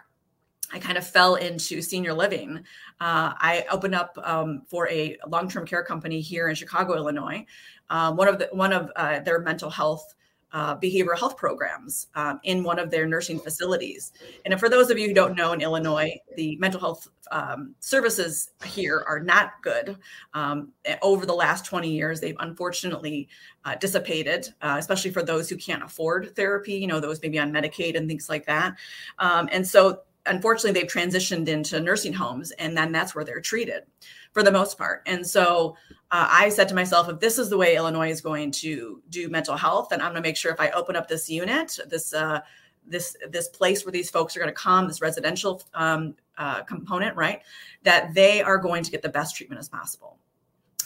I 0.70 0.78
kind 0.78 0.98
of 0.98 1.06
fell 1.06 1.37
into 1.37 1.80
senior 1.80 2.12
living. 2.12 2.64
Uh, 3.00 3.32
I 3.38 3.64
opened 3.70 3.94
up 3.94 4.18
um, 4.22 4.62
for 4.66 4.88
a 4.88 5.16
long-term 5.28 5.66
care 5.66 5.84
company 5.84 6.20
here 6.20 6.48
in 6.48 6.54
Chicago, 6.54 6.94
Illinois. 6.94 7.44
Um, 7.90 8.16
one 8.16 8.28
of 8.28 8.38
the 8.38 8.48
one 8.52 8.72
of 8.72 8.90
uh, 8.96 9.20
their 9.20 9.40
mental 9.40 9.70
health 9.70 10.14
uh, 10.52 10.74
behavioral 10.76 11.18
health 11.18 11.37
programs 11.37 12.06
um, 12.14 12.40
in 12.44 12.62
one 12.62 12.78
of 12.78 12.90
their 12.90 13.06
nursing 13.06 13.38
facilities. 13.38 14.12
And 14.44 14.58
for 14.58 14.68
those 14.68 14.90
of 14.90 14.98
you 14.98 15.08
who 15.08 15.14
don't 15.14 15.37
know, 15.37 15.52
in 15.52 15.61
Illinois, 15.61 16.18
the 16.37 16.56
mental 16.56 16.80
health 16.80 17.08
um, 17.30 17.74
services 17.80 18.50
here 18.64 19.04
are 19.06 19.20
not 19.20 19.62
good. 19.62 19.98
Um, 20.32 20.72
over 21.02 21.26
the 21.26 21.34
last 21.34 21.66
20 21.66 21.90
years, 21.90 22.20
they've 22.20 22.37
unfortunately 22.40 23.28
uh, 23.64 23.74
dissipated, 23.74 24.48
uh, 24.62 24.76
especially 24.78 25.11
for 25.11 25.22
those 25.22 25.50
who 25.50 25.56
can't 25.56 25.82
afford 25.82 26.34
therapy, 26.34 26.74
you 26.74 26.87
know, 26.87 27.00
those 27.00 27.20
maybe 27.20 27.38
on 27.38 27.52
Medicaid 27.52 27.96
and 27.96 28.08
things 28.08 28.30
like 28.30 28.46
that. 28.46 28.74
Um, 29.18 29.48
and 29.52 29.66
so 29.66 30.00
unfortunately 30.28 30.78
they've 30.78 30.90
transitioned 30.90 31.48
into 31.48 31.80
nursing 31.80 32.12
homes 32.12 32.50
and 32.52 32.76
then 32.76 32.92
that's 32.92 33.14
where 33.14 33.24
they're 33.24 33.40
treated 33.40 33.84
for 34.32 34.42
the 34.42 34.52
most 34.52 34.78
part. 34.78 35.02
And 35.06 35.26
so 35.26 35.76
uh, 36.10 36.26
i 36.30 36.48
said 36.48 36.68
to 36.68 36.74
myself 36.74 37.08
if 37.08 37.20
this 37.20 37.38
is 37.38 37.50
the 37.50 37.56
way 37.56 37.76
illinois 37.76 38.10
is 38.10 38.20
going 38.20 38.50
to 38.50 39.02
do 39.10 39.28
mental 39.28 39.56
health 39.56 39.88
then 39.90 40.00
i'm 40.00 40.12
going 40.12 40.22
to 40.22 40.26
make 40.26 40.36
sure 40.36 40.52
if 40.52 40.60
i 40.60 40.70
open 40.70 40.96
up 40.96 41.08
this 41.08 41.28
unit 41.28 41.78
this 41.88 42.14
uh, 42.14 42.40
this 42.86 43.16
this 43.30 43.48
place 43.48 43.84
where 43.84 43.92
these 43.92 44.10
folks 44.10 44.36
are 44.36 44.40
going 44.40 44.48
to 44.48 44.54
come 44.54 44.88
this 44.88 45.00
residential 45.00 45.62
um, 45.74 46.14
uh, 46.38 46.62
component 46.62 47.14
right 47.16 47.42
that 47.82 48.14
they 48.14 48.42
are 48.42 48.58
going 48.58 48.82
to 48.82 48.90
get 48.90 49.02
the 49.02 49.08
best 49.08 49.36
treatment 49.36 49.58
as 49.58 49.68
possible. 49.68 50.18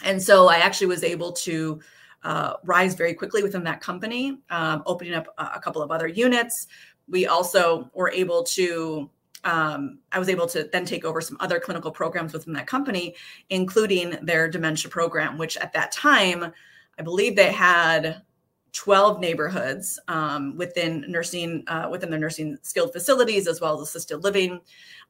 And 0.05 0.21
so 0.21 0.49
i 0.49 0.57
actually 0.57 0.89
was 0.89 1.05
able 1.05 1.33
to 1.33 1.81
uh, 2.25 2.55
rise 2.65 2.95
very 2.95 3.15
quickly 3.15 3.43
within 3.43 3.65
that 3.65 3.81
company 3.81 4.39
um, 4.51 4.83
opening 4.87 5.15
up 5.15 5.29
a, 5.39 5.51
a 5.57 5.61
couple 5.61 5.83
of 5.83 5.91
other 5.91 6.07
units. 6.07 6.67
We 7.09 7.27
also 7.27 7.91
were 7.95 8.11
able 8.11 8.45
to 8.45 9.11
um, 9.45 9.99
I 10.13 10.19
was 10.19 10.29
able 10.29 10.47
to 10.49 10.69
then 10.73 10.85
take 10.85 11.05
over 11.05 11.21
some 11.21 11.37
other 11.41 11.59
clinical 11.59 11.91
programs 11.91 12.33
within 12.33 12.53
that 12.55 12.67
company, 12.67 13.15
including 13.51 14.17
their 14.23 14.49
dementia 14.49 14.91
program, 14.91 15.39
which 15.39 15.57
at 15.57 15.73
that 15.73 15.93
time, 15.93 16.53
I 16.99 17.03
believe 17.03 17.37
they 17.37 17.53
had 17.53 18.23
12 18.73 19.21
neighborhoods 19.21 19.99
um, 20.09 20.57
within 20.57 21.05
nursing, 21.07 21.63
uh, 21.67 21.89
within 21.91 22.11
their 22.11 22.19
nursing 22.19 22.57
skilled 22.63 22.93
facilities, 22.93 23.47
as 23.47 23.61
well 23.61 23.75
as 23.75 23.89
assisted 23.89 24.19
living. 24.19 24.61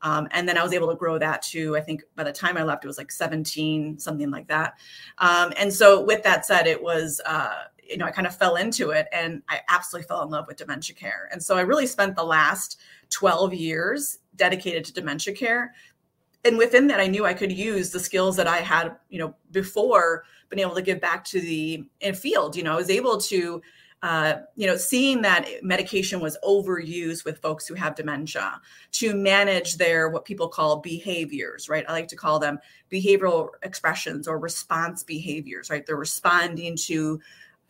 Um, 0.03 0.27
and 0.33 0.49
then 0.49 0.59
I 0.59 0.65
was 0.65 0.73
able 0.73 0.89
to 0.89 0.97
grow 0.97 1.17
that 1.19 1.43
to, 1.43 1.77
I 1.77 1.81
think 1.81 2.03
by 2.17 2.25
the 2.25 2.33
time 2.33 2.57
I 2.57 2.65
left, 2.65 2.85
it 2.85 2.89
was 2.89 2.99
like 2.99 3.13
17, 3.13 4.01
something 4.01 4.31
like 4.31 4.49
that. 4.49 4.75
Um, 5.19 5.53
and 5.57 5.73
so, 5.73 6.03
with 6.03 6.25
that 6.25 6.45
said, 6.45 6.67
it 6.67 6.83
was, 6.83 7.21
uh, 7.25 7.65
you 7.83 7.97
know, 7.97 8.07
I 8.07 8.11
kind 8.11 8.27
of 8.27 8.37
fell 8.37 8.57
into 8.57 8.91
it 8.91 9.07
and 9.13 9.43
I 9.49 9.61
absolutely 9.69 10.07
fell 10.07 10.23
in 10.23 10.31
love 10.31 10.47
with 10.47 10.57
dementia 10.57 10.95
care. 10.95 11.29
And 11.33 11.43
so 11.43 11.57
I 11.57 11.63
really 11.63 11.87
spent 11.87 12.17
the 12.17 12.25
last 12.25 12.79
12 13.11 13.55
years 13.55 14.19
dedicated 14.37 14.85
to 14.87 14.93
dementia 14.93 15.35
care. 15.35 15.75
And 16.45 16.59
within 16.59 16.89
that 16.89 16.99
i 16.99 17.07
knew 17.07 17.25
i 17.25 17.35
could 17.35 17.53
use 17.53 17.91
the 17.91 18.01
skills 18.01 18.35
that 18.35 18.49
i 18.49 18.57
had 18.57 18.97
you 19.11 19.21
know 19.21 19.33
before 19.53 20.25
been 20.49 20.59
able 20.59 20.75
to 20.75 20.83
give 20.83 21.01
back 21.01 21.23
to 21.27 21.41
the 21.41 21.85
field 22.17 22.57
you 22.57 22.65
know 22.65 22.73
i 22.73 22.77
was 22.77 22.91
able 22.91 23.17
to 23.19 23.63
uh, 24.03 24.41
you 24.57 24.67
know 24.67 24.77
seeing 24.77 25.23
that 25.23 25.49
medication 25.63 26.19
was 26.19 26.37
overused 26.43 27.25
with 27.25 27.39
folks 27.39 27.67
who 27.67 27.75
have 27.75 27.95
dementia 27.95 28.61
to 28.91 29.15
manage 29.15 29.77
their 29.77 30.09
what 30.09 30.25
people 30.25 30.49
call 30.49 30.79
behaviors 30.79 31.69
right? 31.69 31.85
I 31.89 31.93
like 31.93 32.09
to 32.09 32.17
call 32.17 32.41
them 32.41 32.59
behavioral 32.91 33.51
expressions 33.63 34.27
or 34.27 34.41
response 34.41 35.05
behaviors 35.05 35.71
right? 35.71 35.87
They're 35.87 35.97
responding 35.97 36.77
to 36.79 37.21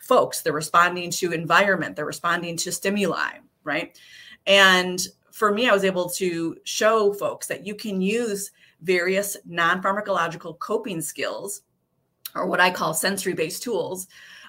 folks 0.03 0.43
they're 0.43 0.53
responding 0.53 1.11
to 1.11 1.33
environment 1.33 1.97
they're 1.97 2.05
responding 2.05 2.57
to 2.57 2.71
stimuli 2.71 3.31
right 3.65 3.99
and 4.47 5.07
for 5.33 5.53
me, 5.53 5.69
I 5.69 5.73
was 5.73 5.85
able 5.85 6.09
to 6.11 6.57
show 6.65 7.13
folks 7.13 7.47
that 7.47 7.67
you 7.67 7.75
can 7.75 8.01
use 8.01 8.51
various 8.83 9.37
non 9.47 9.83
pharmacological 9.83 10.59
coping 10.59 11.01
skills, 11.01 11.63
or 12.35 12.47
what 12.47 12.61
I 12.61 12.71
call 12.71 12.95
sensory 12.95 13.33
based 13.33 13.63
tools, 13.63 14.09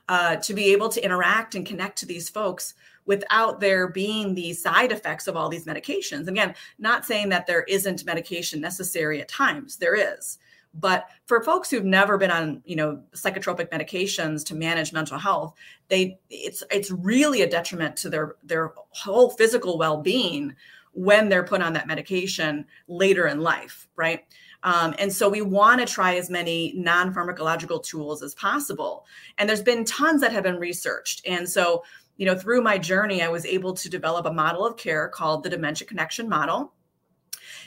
uh, 0.10 0.36
to 0.38 0.54
be 0.54 0.72
able 0.72 0.90
to 0.90 1.04
interact 1.04 1.56
and 1.56 1.66
connect 1.66 1.98
to 2.00 2.06
these 2.06 2.30
folks 2.30 2.74
without 3.06 3.60
there 3.60 3.88
being 3.88 4.34
the 4.34 4.54
side 4.54 4.92
effects 4.92 5.28
of 5.28 5.36
all 5.36 5.50
these 5.50 5.66
medications. 5.66 6.28
Again, 6.28 6.54
not 6.80 7.06
saying 7.06 7.30
that 7.30 7.48
there 7.48 7.64
isn't 7.64 8.06
medication 8.06 8.62
necessary 8.62 9.22
at 9.22 9.28
times, 9.28 9.78
there 9.78 9.96
is. 9.96 10.38
But 10.74 11.08
for 11.26 11.44
folks 11.44 11.70
who've 11.70 11.86
never 11.86 12.18
been 12.18 12.32
on, 12.32 12.62
you 12.66 12.76
know, 12.76 13.02
psychotropic 13.16 13.70
medications 13.70 14.44
to 14.46 14.56
manage 14.56 14.92
mental 14.92 15.20
health, 15.20 15.54
they 15.88 16.20
it's 16.30 16.64
it's 16.72 16.90
really 16.90 17.42
a 17.44 17.50
detriment 17.50 17.96
to 17.98 18.10
their 18.10 18.36
their 18.44 18.74
whole 18.90 19.30
physical 19.30 19.78
well-being 19.78 20.56
when 20.94 21.30
they're 21.30 21.44
put 21.44 21.62
on 21.62 21.74
that 21.74 21.88
medication 21.88 22.66
later 22.88 23.28
in 23.28 23.40
life, 23.42 23.88
right? 23.96 24.22
Um, 24.64 24.96
and 24.98 25.12
so 25.12 25.28
we 25.28 25.42
want 25.42 25.82
to 25.82 25.86
try 25.86 26.16
as 26.16 26.30
many 26.30 26.74
non 26.76 27.14
pharmacological 27.14 27.84
tools 27.84 28.24
as 28.24 28.34
possible. 28.36 29.06
And 29.38 29.48
there's 29.48 29.62
been 29.62 29.86
tons 29.86 30.22
that 30.22 30.32
have 30.32 30.44
been 30.44 30.58
researched. 30.58 31.22
And 31.28 31.48
so, 31.48 31.84
you 32.18 32.26
know, 32.26 32.38
through 32.38 32.62
my 32.62 32.78
journey, 32.78 33.22
I 33.22 33.28
was 33.28 33.46
able 33.46 33.74
to 33.74 33.90
develop 33.90 34.26
a 34.26 34.34
model 34.34 34.66
of 34.66 34.78
care 34.78 35.10
called 35.10 35.44
the 35.44 35.50
Dementia 35.50 35.88
Connection 35.88 36.30
Model. 36.30 36.74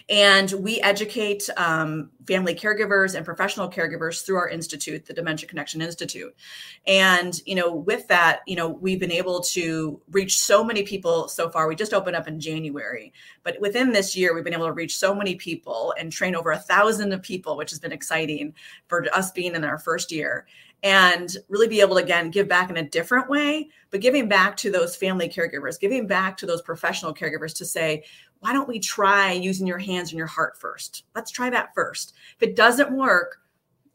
And 0.08 0.52
we 0.52 0.80
educate 0.82 1.48
um, 1.56 2.10
family 2.28 2.54
caregivers 2.54 3.16
and 3.16 3.24
professional 3.24 3.68
caregivers 3.68 4.24
through 4.24 4.36
our 4.36 4.48
institute, 4.48 5.04
the 5.04 5.12
Dementia 5.12 5.48
Connection 5.48 5.82
Institute. 5.82 6.32
And, 6.86 7.40
you 7.44 7.56
know, 7.56 7.74
with 7.74 8.06
that, 8.06 8.40
you 8.46 8.54
know, 8.54 8.68
we've 8.68 9.00
been 9.00 9.10
able 9.10 9.40
to 9.40 10.00
reach 10.12 10.38
so 10.38 10.62
many 10.62 10.84
people 10.84 11.26
so 11.26 11.48
far. 11.50 11.66
We 11.66 11.74
just 11.74 11.92
opened 11.92 12.14
up 12.14 12.28
in 12.28 12.38
January, 12.38 13.12
but 13.42 13.60
within 13.60 13.92
this 13.92 14.16
year, 14.16 14.32
we've 14.32 14.44
been 14.44 14.54
able 14.54 14.66
to 14.66 14.72
reach 14.72 14.96
so 14.96 15.12
many 15.12 15.34
people 15.34 15.92
and 15.98 16.12
train 16.12 16.36
over 16.36 16.52
a 16.52 16.58
thousand 16.58 17.12
of 17.12 17.20
people, 17.22 17.56
which 17.56 17.70
has 17.70 17.80
been 17.80 17.92
exciting 17.92 18.54
for 18.86 19.06
us 19.12 19.32
being 19.32 19.56
in 19.56 19.64
our 19.64 19.78
first 19.78 20.12
year 20.12 20.46
and 20.82 21.36
really 21.48 21.68
be 21.68 21.80
able 21.80 21.96
to 21.96 22.02
again 22.02 22.30
give 22.30 22.46
back 22.46 22.70
in 22.70 22.76
a 22.76 22.88
different 22.88 23.28
way 23.28 23.68
but 23.90 24.00
giving 24.00 24.28
back 24.28 24.56
to 24.56 24.70
those 24.70 24.94
family 24.94 25.28
caregivers 25.28 25.80
giving 25.80 26.06
back 26.06 26.36
to 26.36 26.46
those 26.46 26.60
professional 26.62 27.14
caregivers 27.14 27.56
to 27.56 27.64
say 27.64 28.04
why 28.40 28.52
don't 28.52 28.68
we 28.68 28.78
try 28.78 29.32
using 29.32 29.66
your 29.66 29.78
hands 29.78 30.10
and 30.10 30.18
your 30.18 30.26
heart 30.26 30.58
first? 30.58 31.04
Let's 31.14 31.30
try 31.30 31.50
that 31.50 31.74
first. 31.74 32.14
If 32.36 32.48
it 32.48 32.56
doesn't 32.56 32.92
work, 32.92 33.40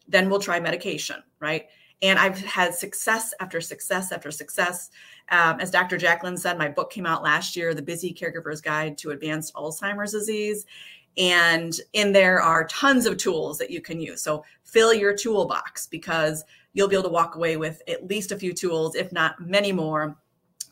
then 0.08 0.30
we'll 0.30 0.40
try 0.40 0.60
medication, 0.60 1.24
right? 1.40 1.68
And 2.02 2.18
I've 2.18 2.40
had 2.40 2.74
success 2.74 3.34
after 3.40 3.62
success 3.62 4.12
after 4.12 4.32
success. 4.32 4.90
Um, 5.30 5.60
as 5.60 5.70
Dr. 5.70 5.98
Jacqueline 5.98 6.38
said, 6.38 6.58
my 6.58 6.68
book 6.68 6.92
came 6.92 7.06
out 7.06 7.24
last 7.24 7.56
year, 7.56 7.74
The 7.74 7.82
Busy 7.82 8.14
Caregiver's 8.14 8.62
Guide 8.62 8.98
to 9.00 9.12
Advanced 9.12 9.54
Alzheimer's 9.54 10.12
Disease. 10.12 10.66
And 11.18 11.80
in 11.94 12.12
there 12.12 12.42
are 12.42 12.66
tons 12.68 13.06
of 13.06 13.18
tools 13.18 13.58
that 13.60 13.70
you 13.70 13.82
can 13.82 14.00
use. 14.00 14.22
So 14.22 14.44
fill 14.64 14.94
your 14.94 15.16
toolbox 15.16 15.88
because 15.88 16.44
you'll 16.74 16.88
be 16.88 16.96
able 16.96 17.10
to 17.10 17.14
walk 17.14 17.36
away 17.36 17.58
with 17.58 17.82
at 17.88 18.08
least 18.08 18.32
a 18.32 18.38
few 18.38 18.54
tools, 18.54 18.96
if 18.96 19.12
not 19.12 19.40
many 19.40 19.72
more, 19.72 20.18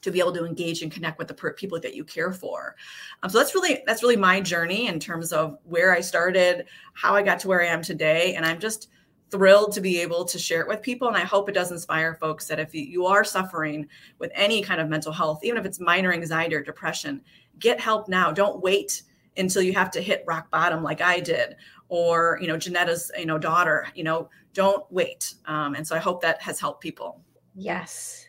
to 0.02 0.12
be 0.12 0.20
able 0.20 0.34
to 0.34 0.46
engage 0.46 0.82
and 0.82 0.92
connect 0.92 1.20
with 1.20 1.28
the 1.28 1.34
per- 1.34 1.54
people 1.54 1.80
that 1.80 1.96
you 1.96 2.04
care 2.04 2.32
for. 2.32 2.76
Um, 3.24 3.30
so 3.30 3.38
that's 3.38 3.56
really 3.56 3.84
that's 3.86 4.04
really 4.04 4.16
my 4.16 4.42
journey 4.42 4.88
in 4.88 5.00
terms 5.00 5.34
of 5.34 5.58
where 5.64 5.94
I 5.94 6.02
started, 6.02 6.66
how 6.94 7.16
I 7.16 7.22
got 7.22 7.40
to 7.40 7.48
where 7.48 7.62
I 7.62 7.68
am 7.68 7.82
today, 7.82 8.36
and 8.36 8.46
I'm 8.46 8.60
just 8.60 8.90
thrilled 9.30 9.74
to 9.74 9.82
be 9.82 10.00
able 10.02 10.26
to 10.26 10.40
share 10.40 10.62
it 10.62 10.68
with 10.68 10.82
people. 10.82 11.08
And 11.08 11.18
I 11.18 11.22
hope 11.22 11.50
it 11.50 11.54
does 11.54 11.72
inspire 11.72 12.16
folks 12.16 12.48
that 12.48 12.60
if 12.60 12.74
you 12.74 13.06
are 13.06 13.24
suffering 13.24 13.88
with 14.18 14.32
any 14.34 14.62
kind 14.62 14.82
of 14.82 14.90
mental 14.90 15.12
health, 15.12 15.44
even 15.44 15.60
if 15.60 15.66
it's 15.66 15.80
minor 15.80 16.12
anxiety 16.12 16.56
or 16.56 16.64
depression, 16.64 17.22
get 17.60 17.80
help 17.80 18.08
now. 18.08 18.32
Don't 18.32 18.62
wait 18.62 19.04
until 19.38 19.62
you 19.62 19.74
have 19.74 19.92
to 19.92 20.02
hit 20.02 20.24
rock 20.28 20.50
bottom 20.52 20.84
like 20.84 21.02
I 21.02 21.20
did, 21.20 21.56
or 21.88 22.38
you 22.42 22.48
know 22.48 22.58
Janetta's 22.58 23.12
you 23.18 23.26
know 23.26 23.38
daughter. 23.38 23.88
You 23.96 24.04
know, 24.04 24.30
don't 24.54 24.90
wait. 24.92 25.36
Um, 25.46 25.76
and 25.76 25.86
so 25.86 25.96
I 25.96 26.00
hope 26.00 26.22
that 26.22 26.42
has 26.42 26.60
helped 26.60 26.82
people. 26.82 27.22
Yes, 27.56 28.26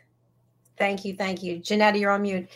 Thank 0.81 1.05
you. 1.05 1.15
Thank 1.15 1.43
you. 1.43 1.59
Janetta, 1.59 1.99
you're 1.99 2.11
on 2.11 2.23
mute. 2.23 2.49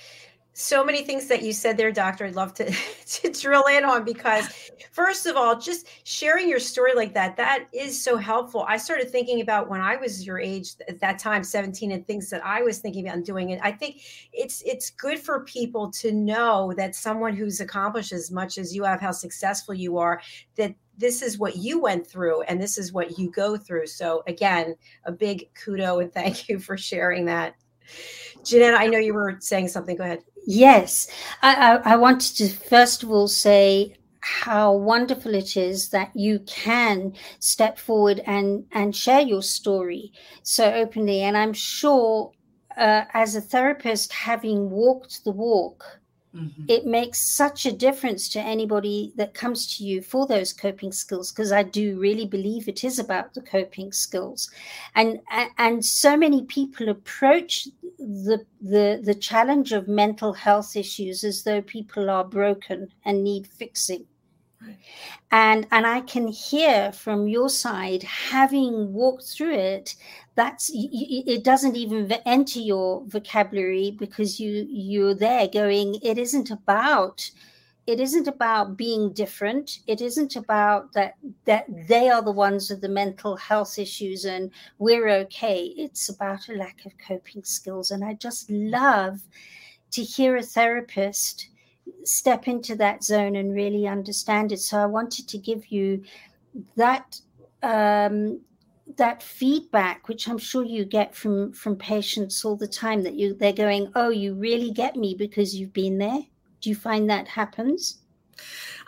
So 0.55 0.83
many 0.83 1.03
things 1.03 1.27
that 1.27 1.43
you 1.43 1.53
said 1.53 1.77
there, 1.77 1.93
doctor, 1.93 2.25
I'd 2.25 2.37
love 2.37 2.55
to, 2.55 2.75
to 3.07 3.31
drill 3.31 3.65
in 3.67 3.85
on 3.85 4.03
because, 4.03 4.71
first 4.93 5.27
of 5.27 5.37
all, 5.37 5.59
just 5.59 5.89
sharing 6.05 6.49
your 6.49 6.59
story 6.59 6.95
like 6.95 7.13
that, 7.13 7.37
that 7.37 7.67
is 7.75 8.03
so 8.03 8.17
helpful. 8.17 8.65
I 8.67 8.79
started 8.79 9.11
thinking 9.11 9.43
about 9.43 9.69
when 9.69 9.83
I 9.83 9.97
was 9.97 10.27
your 10.27 10.39
age 10.39 10.71
at 10.89 11.01
that 11.01 11.19
time, 11.19 11.45
17, 11.45 11.91
and 11.93 12.07
things 12.07 12.31
that 12.31 12.43
I 12.47 12.63
was 12.63 12.79
thinking 12.79 13.07
about 13.07 13.25
doing. 13.25 13.53
And 13.53 13.61
I 13.61 13.73
think 13.73 14.01
it's 14.33 14.63
it's 14.65 14.89
good 14.89 15.19
for 15.19 15.45
people 15.45 15.91
to 15.91 16.11
know 16.11 16.73
that 16.79 16.95
someone 16.95 17.37
who's 17.37 17.61
accomplished 17.61 18.13
as 18.13 18.31
much 18.31 18.57
as 18.57 18.75
you 18.75 18.85
have, 18.85 19.03
how 19.03 19.13
successful 19.13 19.75
you 19.75 19.99
are, 19.99 20.23
that 20.57 20.75
this 20.97 21.21
is 21.21 21.39
what 21.39 21.57
you 21.57 21.79
went 21.79 22.07
through 22.07 22.41
and 22.43 22.59
this 22.59 22.79
is 22.79 22.91
what 22.91 23.19
you 23.19 23.31
go 23.31 23.59
through. 23.59 23.87
So 23.87 24.23
again, 24.27 24.77
a 25.05 25.13
big 25.13 25.51
kudo 25.55 26.01
and 26.01 26.11
thank 26.15 26.49
you 26.49 26.59
for 26.59 26.79
sharing 26.79 27.27
that. 27.27 27.57
Jeanette, 28.45 28.75
I 28.75 28.87
know 28.87 28.99
you 28.99 29.15
were 29.15 29.37
saying 29.41 29.69
something. 29.69 29.97
Go 29.97 30.05
ahead. 30.05 30.21
Yes, 30.47 31.09
I, 31.43 31.55
I, 31.55 31.93
I 31.93 31.97
wanted 31.97 32.37
to 32.37 32.49
first 32.49 33.03
of 33.03 33.11
all 33.11 33.29
say 33.29 33.97
how 34.21 34.73
wonderful 34.73 35.35
it 35.35 35.57
is 35.57 35.91
that 35.91 36.11
you 36.15 36.39
can 36.41 37.13
step 37.41 37.79
forward 37.79 38.21
and 38.27 38.65
and 38.73 38.95
share 38.97 39.21
your 39.21 39.43
story 39.43 40.13
so 40.43 40.73
openly. 40.73 41.23
And 41.23 41.37
I'm 41.37 41.53
sure, 41.53 42.33
uh, 42.77 43.05
as 43.13 43.37
a 43.37 43.41
therapist, 43.41 44.13
having 44.13 44.71
walked 44.71 45.25
the 45.25 45.33
walk 45.33 46.01
Mm-hmm. 46.35 46.65
It 46.67 46.85
makes 46.85 47.21
such 47.21 47.65
a 47.65 47.73
difference 47.73 48.29
to 48.31 48.41
anybody 48.41 49.13
that 49.15 49.35
comes 49.35 49.77
to 49.77 49.85
you 49.85 50.03
for 50.03 50.27
those 50.27 50.53
coping 50.53 50.91
skills 50.91 51.31
because 51.31 51.53
I 51.53 51.63
do 51.63 51.99
really 51.99 52.27
believe 52.27 52.67
it 52.67 52.83
is 52.83 52.99
about 52.99 53.35
the 53.35 53.41
coping 53.41 53.93
skills, 53.93 54.51
and 54.97 55.21
and 55.59 55.85
so 55.85 56.17
many 56.17 56.43
people 56.43 56.89
approach 56.89 57.69
the 57.99 58.45
the 58.61 59.01
the 59.03 59.15
challenge 59.15 59.73
of 59.73 59.87
mental 59.87 60.33
health 60.33 60.77
issues 60.77 61.23
as 61.23 61.45
though 61.45 61.63
people 61.63 62.11
are 62.11 62.25
broken 62.25 62.89
and 63.05 63.23
need 63.23 63.47
fixing. 63.47 64.05
And 65.31 65.67
and 65.71 65.87
I 65.87 66.01
can 66.03 66.29
hear 66.29 66.93
from 66.93 67.29
your 67.29 67.49
side, 67.49 68.03
having 68.03 68.93
walked 68.93 69.25
through 69.25 69.55
it, 69.55 69.97
that's 70.35 70.71
it 70.75 71.45
doesn't 71.45 71.77
even 71.77 72.11
enter 72.27 72.61
your 72.61 73.05
vocabulary 73.07 73.93
because 73.93 74.41
you 74.41 74.67
you're 74.69 75.15
there 75.15 75.49
going. 75.49 75.97
It 76.03 76.19
isn't 76.19 76.51
about 76.51 77.31
it 77.87 78.01
isn't 78.01 78.29
about 78.29 78.77
being 78.77 79.13
different 79.13 79.81
it 79.87 80.01
isn't 80.01 80.37
about 80.37 80.93
that 80.93 81.15
that 81.45 81.67
they 81.89 82.09
are 82.09 82.23
the 82.23 82.33
ones 82.33 82.71
with 82.71 82.81
the 82.81 82.89
mental 82.89 83.37
health 83.37 83.79
issues 83.79 84.25
and 84.25 84.51
we're 84.79 85.09
okay 85.09 85.75
it's 85.77 86.09
about 86.09 86.49
a 86.49 86.55
lack 86.55 86.85
of 86.87 86.93
coping 87.07 87.45
skills 87.45 87.91
and 87.91 88.05
i 88.05 88.15
just 88.15 88.51
love 88.51 89.21
to 89.91 90.03
hear 90.03 90.37
a 90.37 90.43
therapist 90.43 91.49
step 92.05 92.49
into 92.49 92.77
that 92.77 93.03
zone 93.03 93.37
and 93.37 93.55
really 93.55 93.87
understand 93.87 94.53
it. 94.53 94.61
So 94.61 94.79
I 94.79 94.87
wanted 94.87 95.29
to 95.29 95.39
give 95.39 95.67
you 95.69 96.05
that 96.77 97.21
um, 97.63 98.41
that 98.97 99.23
feedback, 99.23 100.09
which 100.09 100.29
I'm 100.29 100.39
sure 100.39 100.63
you 100.63 100.85
get 100.85 101.15
from 101.15 101.53
from 101.53 101.77
patients 101.77 102.45
all 102.45 102.57
the 102.57 102.69
time, 102.69 103.03
that 103.03 103.15
you 103.15 103.35
they're 103.35 103.53
going, 103.53 103.91
"Oh, 103.95 104.11
you 104.11 104.35
really 104.35 104.71
get 104.71 104.97
me 104.97 105.15
because 105.15 105.55
you've 105.55 105.73
been 105.73 105.99
there." 105.99 106.21
Do 106.61 106.71
you 106.71 106.77
find 106.77 107.09
that 107.11 107.29
happens? 107.29 107.99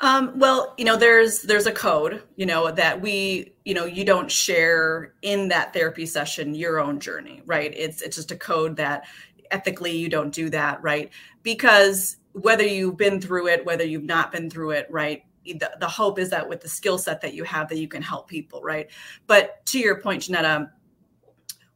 Um, 0.00 0.38
well, 0.38 0.74
you 0.76 0.84
know, 0.84 0.96
there's 0.96 1.42
there's 1.42 1.66
a 1.66 1.72
code, 1.72 2.22
you 2.36 2.46
know, 2.46 2.70
that 2.70 3.00
we, 3.00 3.52
you 3.64 3.74
know, 3.74 3.86
you 3.86 4.04
don't 4.04 4.30
share 4.30 5.14
in 5.22 5.48
that 5.48 5.72
therapy 5.72 6.06
session 6.06 6.54
your 6.54 6.78
own 6.78 7.00
journey, 7.00 7.42
right? 7.46 7.72
It's 7.74 8.02
it's 8.02 8.16
just 8.16 8.30
a 8.30 8.36
code 8.36 8.76
that 8.76 9.04
ethically 9.50 9.96
you 9.96 10.08
don't 10.08 10.32
do 10.32 10.50
that, 10.50 10.82
right? 10.82 11.10
Because 11.42 12.16
whether 12.40 12.64
you've 12.64 12.98
been 12.98 13.20
through 13.20 13.48
it, 13.48 13.64
whether 13.64 13.84
you've 13.84 14.04
not 14.04 14.30
been 14.30 14.50
through 14.50 14.70
it, 14.70 14.86
right? 14.90 15.22
The, 15.44 15.70
the 15.80 15.88
hope 15.88 16.18
is 16.18 16.28
that 16.30 16.46
with 16.46 16.60
the 16.60 16.68
skill 16.68 16.98
set 16.98 17.20
that 17.22 17.32
you 17.32 17.44
have, 17.44 17.68
that 17.68 17.78
you 17.78 17.88
can 17.88 18.02
help 18.02 18.28
people, 18.28 18.60
right? 18.62 18.90
But 19.26 19.64
to 19.66 19.78
your 19.78 20.00
point, 20.00 20.22
Janetta, 20.22 20.70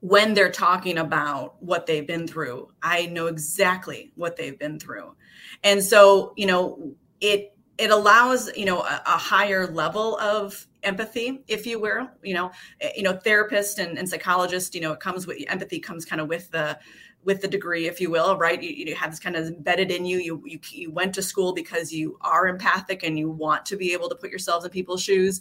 when 0.00 0.34
they're 0.34 0.50
talking 0.50 0.98
about 0.98 1.62
what 1.62 1.86
they've 1.86 2.06
been 2.06 2.26
through, 2.26 2.68
I 2.82 3.06
know 3.06 3.26
exactly 3.26 4.12
what 4.16 4.36
they've 4.36 4.58
been 4.58 4.78
through, 4.78 5.14
and 5.62 5.82
so 5.82 6.32
you 6.36 6.46
know 6.46 6.94
it 7.20 7.54
it 7.76 7.90
allows 7.90 8.50
you 8.56 8.64
know 8.64 8.80
a, 8.80 9.02
a 9.06 9.18
higher 9.18 9.66
level 9.66 10.18
of 10.18 10.66
empathy 10.82 11.44
if 11.46 11.66
you 11.66 11.78
will 11.78 12.08
you 12.22 12.32
know 12.32 12.50
eh, 12.80 12.90
you 12.96 13.02
know 13.02 13.12
therapist 13.12 13.78
and, 13.78 13.98
and 13.98 14.08
psychologist 14.08 14.74
you 14.74 14.80
know 14.80 14.92
it 14.92 15.00
comes 15.00 15.26
with 15.26 15.36
empathy 15.48 15.78
comes 15.78 16.06
kind 16.06 16.22
of 16.22 16.28
with 16.28 16.50
the 16.50 16.78
with 17.24 17.40
the 17.40 17.48
degree, 17.48 17.86
if 17.86 18.00
you 18.00 18.10
will, 18.10 18.36
right? 18.36 18.62
You, 18.62 18.70
you 18.70 18.94
have 18.94 19.10
this 19.10 19.20
kind 19.20 19.36
of 19.36 19.46
embedded 19.46 19.90
in 19.90 20.04
you. 20.04 20.18
you. 20.18 20.42
You 20.46 20.60
you 20.70 20.90
went 20.90 21.14
to 21.14 21.22
school 21.22 21.52
because 21.52 21.92
you 21.92 22.18
are 22.22 22.48
empathic 22.48 23.02
and 23.02 23.18
you 23.18 23.30
want 23.30 23.66
to 23.66 23.76
be 23.76 23.92
able 23.92 24.08
to 24.08 24.14
put 24.14 24.30
yourselves 24.30 24.64
in 24.64 24.70
people's 24.70 25.02
shoes. 25.02 25.40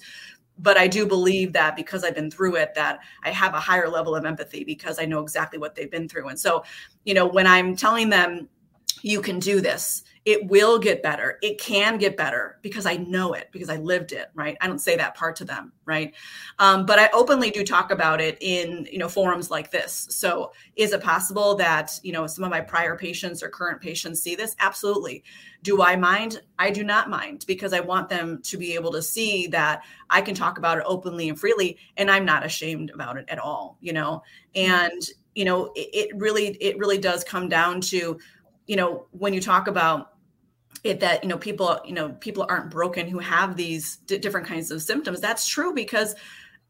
But 0.61 0.77
I 0.77 0.87
do 0.87 1.05
believe 1.05 1.53
that 1.53 1.77
because 1.77 2.03
I've 2.03 2.15
been 2.15 2.29
through 2.29 2.57
it, 2.57 2.73
that 2.75 2.99
I 3.23 3.29
have 3.31 3.53
a 3.53 3.59
higher 3.59 3.87
level 3.87 4.13
of 4.13 4.25
empathy 4.25 4.65
because 4.65 4.99
I 4.99 5.05
know 5.05 5.19
exactly 5.21 5.57
what 5.57 5.73
they've 5.73 5.89
been 5.89 6.09
through. 6.09 6.27
And 6.27 6.39
so, 6.39 6.65
you 7.05 7.13
know, 7.13 7.25
when 7.25 7.47
I'm 7.47 7.77
telling 7.77 8.09
them 8.09 8.49
you 9.01 9.21
can 9.21 9.39
do 9.39 9.61
this. 9.61 10.03
It 10.25 10.45
will 10.47 10.77
get 10.77 11.01
better. 11.01 11.39
It 11.41 11.59
can 11.59 11.97
get 11.97 12.17
better 12.17 12.59
because 12.61 12.85
i 12.85 12.97
know 12.97 13.33
it 13.33 13.49
because 13.51 13.69
i 13.69 13.77
lived 13.77 14.11
it 14.11 14.29
right? 14.35 14.57
I 14.61 14.67
don't 14.67 14.79
say 14.79 14.95
that 14.97 15.15
part 15.15 15.35
to 15.37 15.45
them 15.45 15.71
right? 15.85 16.13
Um, 16.59 16.85
but 16.85 16.99
i 16.99 17.09
openly 17.13 17.49
do 17.49 17.63
talk 17.63 17.91
about 17.91 18.21
it 18.21 18.37
in 18.41 18.87
you 18.91 18.99
know 18.99 19.09
forums 19.09 19.49
like 19.49 19.71
this. 19.71 20.07
So 20.09 20.51
is 20.75 20.91
it 20.93 21.01
possible 21.01 21.55
that 21.55 21.99
you 22.03 22.11
know 22.11 22.27
some 22.27 22.43
of 22.43 22.51
my 22.51 22.61
prior 22.61 22.95
patients 22.97 23.41
or 23.41 23.49
current 23.49 23.81
patients 23.81 24.21
see 24.21 24.35
this? 24.35 24.55
Absolutely. 24.59 25.23
Do 25.63 25.81
i 25.81 25.95
mind? 25.95 26.41
I 26.59 26.69
do 26.69 26.83
not 26.83 27.09
mind 27.09 27.45
because 27.47 27.73
i 27.73 27.79
want 27.79 28.09
them 28.09 28.41
to 28.43 28.57
be 28.57 28.75
able 28.75 28.91
to 28.91 29.01
see 29.01 29.47
that 29.47 29.83
i 30.09 30.21
can 30.21 30.35
talk 30.35 30.57
about 30.57 30.77
it 30.77 30.83
openly 30.85 31.29
and 31.29 31.39
freely 31.39 31.77
and 31.97 32.11
i'm 32.11 32.25
not 32.25 32.45
ashamed 32.45 32.91
about 32.91 33.17
it 33.17 33.25
at 33.29 33.39
all 33.39 33.77
you 33.81 33.93
know? 33.93 34.21
And 34.55 35.01
you 35.35 35.45
know 35.45 35.71
it, 35.75 35.89
it 35.93 36.17
really 36.17 36.49
it 36.59 36.77
really 36.77 36.97
does 36.97 37.23
come 37.23 37.47
down 37.47 37.79
to 37.81 38.19
you 38.69 38.75
know 38.75 39.07
when 39.09 39.33
you 39.33 39.41
talk 39.41 39.67
about 39.67 40.13
it 40.83 40.99
that 40.99 41.23
you 41.23 41.29
know 41.29 41.39
people 41.39 41.81
you 41.83 41.91
know 41.91 42.09
people 42.19 42.45
aren't 42.47 42.69
broken 42.69 43.07
who 43.07 43.17
have 43.17 43.57
these 43.57 43.97
d- 44.05 44.19
different 44.19 44.45
kinds 44.45 44.69
of 44.69 44.81
symptoms 44.81 45.19
that's 45.19 45.47
true 45.47 45.73
because 45.73 46.13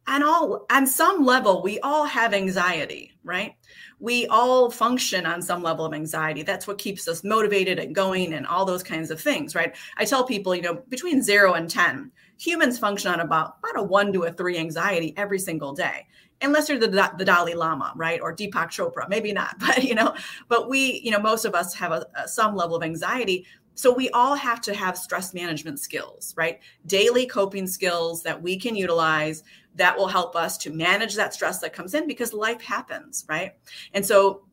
on 0.08 0.24
all 0.24 0.66
on 0.72 0.88
some 0.88 1.26
level 1.26 1.62
we 1.62 1.78
all 1.82 2.06
have 2.06 2.34
anxiety 2.34 3.12
right? 3.26 3.56
We 4.00 4.28
all 4.28 4.72
function 4.72 5.26
on 5.26 5.42
some 5.42 5.62
level 5.62 5.86
of 5.86 5.94
anxiety. 5.94 6.42
That's 6.42 6.66
what 6.66 6.80
keeps 6.80 7.06
us 7.08 7.24
motivated 7.24 7.78
and 7.78 7.94
going 7.94 8.34
and 8.34 8.48
all 8.48 8.66
those 8.66 8.82
kinds 8.82 9.12
of 9.12 9.20
things 9.20 9.54
right? 9.54 9.76
I 9.98 10.06
tell 10.06 10.24
people 10.24 10.56
you 10.56 10.62
know 10.62 10.82
between 10.88 11.22
0 11.22 11.54
and 11.54 11.70
10 11.70 12.12
humans 12.38 12.80
function 12.80 13.12
on 13.12 13.20
about 13.20 13.58
about 13.60 13.84
a 13.84 13.84
1 13.84 14.14
to 14.14 14.24
a 14.24 14.32
3 14.32 14.58
anxiety 14.58 15.14
every 15.18 15.38
single 15.38 15.74
day 15.74 16.08
unless 16.42 16.70
you're 16.70 16.80
the, 16.80 17.12
the 17.18 17.26
Dalai 17.26 17.54
Lama, 17.54 17.94
right? 17.96 18.20
Or 18.22 18.36
Deepak 18.36 18.70
Chopra, 18.70 19.08
maybe 19.10 19.34
not, 19.34 19.56
but 19.60 19.84
you 19.84 19.96
know, 19.96 20.16
but 20.48 20.70
we, 20.70 21.00
you 21.04 21.12
know, 21.12 21.20
most 21.20 21.46
of 21.46 21.56
us 21.56 21.74
have 21.76 21.92
a, 21.92 22.06
a, 22.16 22.28
some 22.28 22.56
level 22.56 22.76
of 22.76 22.84
anxiety. 22.84 23.46
So 23.76 23.94
we 23.94 24.10
all 24.10 24.36
have 24.36 24.60
to 24.62 24.74
have 24.74 24.98
stress 24.98 25.34
management 25.34 25.80
skills, 25.80 26.34
right? 26.36 26.60
Daily 26.86 27.26
coping 27.26 27.66
skills 27.66 28.24
that 28.24 28.42
we 28.42 28.58
can 28.58 28.76
utilize 28.76 29.44
that 29.76 29.98
will 29.98 30.08
help 30.08 30.36
us 30.36 30.58
to 30.58 30.74
manage 30.74 31.16
that 31.16 31.34
stress 31.34 31.60
that 31.60 31.72
comes 31.72 31.94
in 31.94 32.06
because 32.06 32.34
life 32.34 32.62
happens, 32.62 33.26
right? 33.30 33.54
And 33.94 34.06
so 34.06 34.44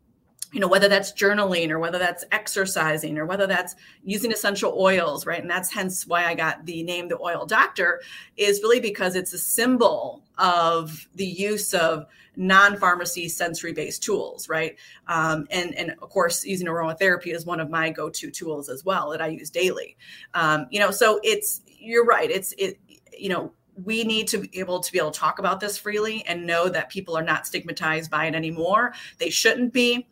you 0.57 0.61
know 0.61 0.69
whether 0.69 0.89
that's 0.89 1.13
journaling 1.13 1.69
or 1.69 1.79
whether 1.79 1.99
that's 1.99 2.25
exercising 2.33 3.19
or 3.19 3.27
whether 3.27 3.47
that's 3.47 3.77
using 4.05 4.33
essential 4.33 4.75
oils 4.79 5.27
right? 5.27 5.43
And 5.43 5.51
that's 5.51 5.71
hence 5.71 6.07
why 6.07 6.25
i 6.25 6.35
got 6.35 6.65
the 6.65 6.83
name 6.83 7.09
the 7.09 7.21
oil 7.21 7.45
doctor 7.45 8.01
is 8.39 8.61
really 8.63 8.81
because 8.81 9.17
it's 9.17 9.35
a 9.35 9.39
symbol 9.39 10.23
of 10.39 11.09
the 11.15 11.27
use 11.27 11.75
of 11.75 12.07
non-pharmacy 12.37 13.29
sensory-based 13.29 14.03
tools 14.03 14.49
right? 14.49 14.77
Um, 15.09 15.47
and 15.51 15.75
and 15.75 15.91
of 16.01 16.09
course 16.09 16.43
using 16.43 16.69
aromatherapy 16.69 17.35
is 17.35 17.45
one 17.45 17.61
of 17.61 17.69
my 17.69 17.91
go-to 17.91 18.31
tools 18.31 18.71
as 18.71 18.83
well 18.83 19.11
that 19.11 19.21
i 19.21 19.27
use 19.27 19.51
daily. 19.51 19.99
Um, 20.33 20.69
you 20.71 20.81
know 20.81 20.91
so 20.91 21.21
it's 21.23 21.61
you're 21.67 22.07
right 22.07 22.31
it's 22.31 22.55
it 22.57 22.79
you 23.15 23.29
know 23.29 23.53
we 23.85 24.05
need 24.05 24.27
to 24.29 24.39
be 24.39 24.59
able 24.59 24.81
to 24.81 24.91
be 24.91 24.99
able 24.99 25.11
to 25.11 25.21
talk 25.21 25.39
about 25.39 25.61
this 25.61 25.77
freely 25.77 26.25
and 26.27 26.47
know 26.47 26.71
that 26.71 26.89
people 26.89 27.15
are 27.15 27.23
not 27.23 27.47
stigmatized 27.47 28.11
by 28.11 28.25
it 28.25 28.35
anymore. 28.35 28.95
They 29.19 29.29
shouldn't 29.29 29.75
be 29.75 30.07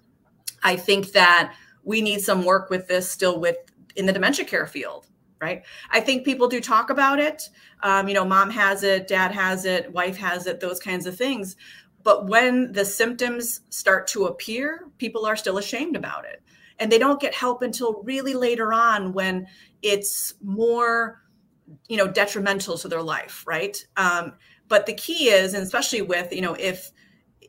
I 0.64 0.76
think 0.76 1.12
that 1.12 1.54
we 1.84 2.00
need 2.00 2.22
some 2.22 2.44
work 2.44 2.70
with 2.70 2.88
this 2.88 3.10
still 3.10 3.38
with 3.38 3.56
in 3.94 4.06
the 4.06 4.12
dementia 4.12 4.44
care 4.44 4.66
field, 4.66 5.06
right? 5.40 5.62
I 5.90 6.00
think 6.00 6.24
people 6.24 6.48
do 6.48 6.60
talk 6.60 6.90
about 6.90 7.20
it. 7.20 7.48
Um, 7.82 8.08
you 8.08 8.14
know, 8.14 8.24
mom 8.24 8.50
has 8.50 8.82
it, 8.82 9.06
dad 9.06 9.30
has 9.30 9.66
it, 9.66 9.92
wife 9.92 10.16
has 10.16 10.46
it, 10.46 10.58
those 10.58 10.80
kinds 10.80 11.06
of 11.06 11.16
things. 11.16 11.56
But 12.02 12.26
when 12.26 12.72
the 12.72 12.84
symptoms 12.84 13.60
start 13.70 14.06
to 14.08 14.26
appear, 14.26 14.88
people 14.98 15.26
are 15.26 15.36
still 15.36 15.58
ashamed 15.58 15.96
about 15.96 16.24
it. 16.24 16.42
And 16.78 16.90
they 16.90 16.98
don't 16.98 17.20
get 17.20 17.34
help 17.34 17.62
until 17.62 18.02
really 18.02 18.34
later 18.34 18.72
on 18.72 19.12
when 19.12 19.46
it's 19.82 20.34
more, 20.42 21.22
you 21.88 21.96
know, 21.96 22.08
detrimental 22.08 22.76
to 22.78 22.88
their 22.88 23.02
life, 23.02 23.44
right? 23.46 23.76
Um, 23.96 24.32
but 24.68 24.86
the 24.86 24.94
key 24.94 25.28
is, 25.28 25.54
and 25.54 25.62
especially 25.62 26.02
with, 26.02 26.32
you 26.32 26.40
know, 26.40 26.54
if 26.54 26.90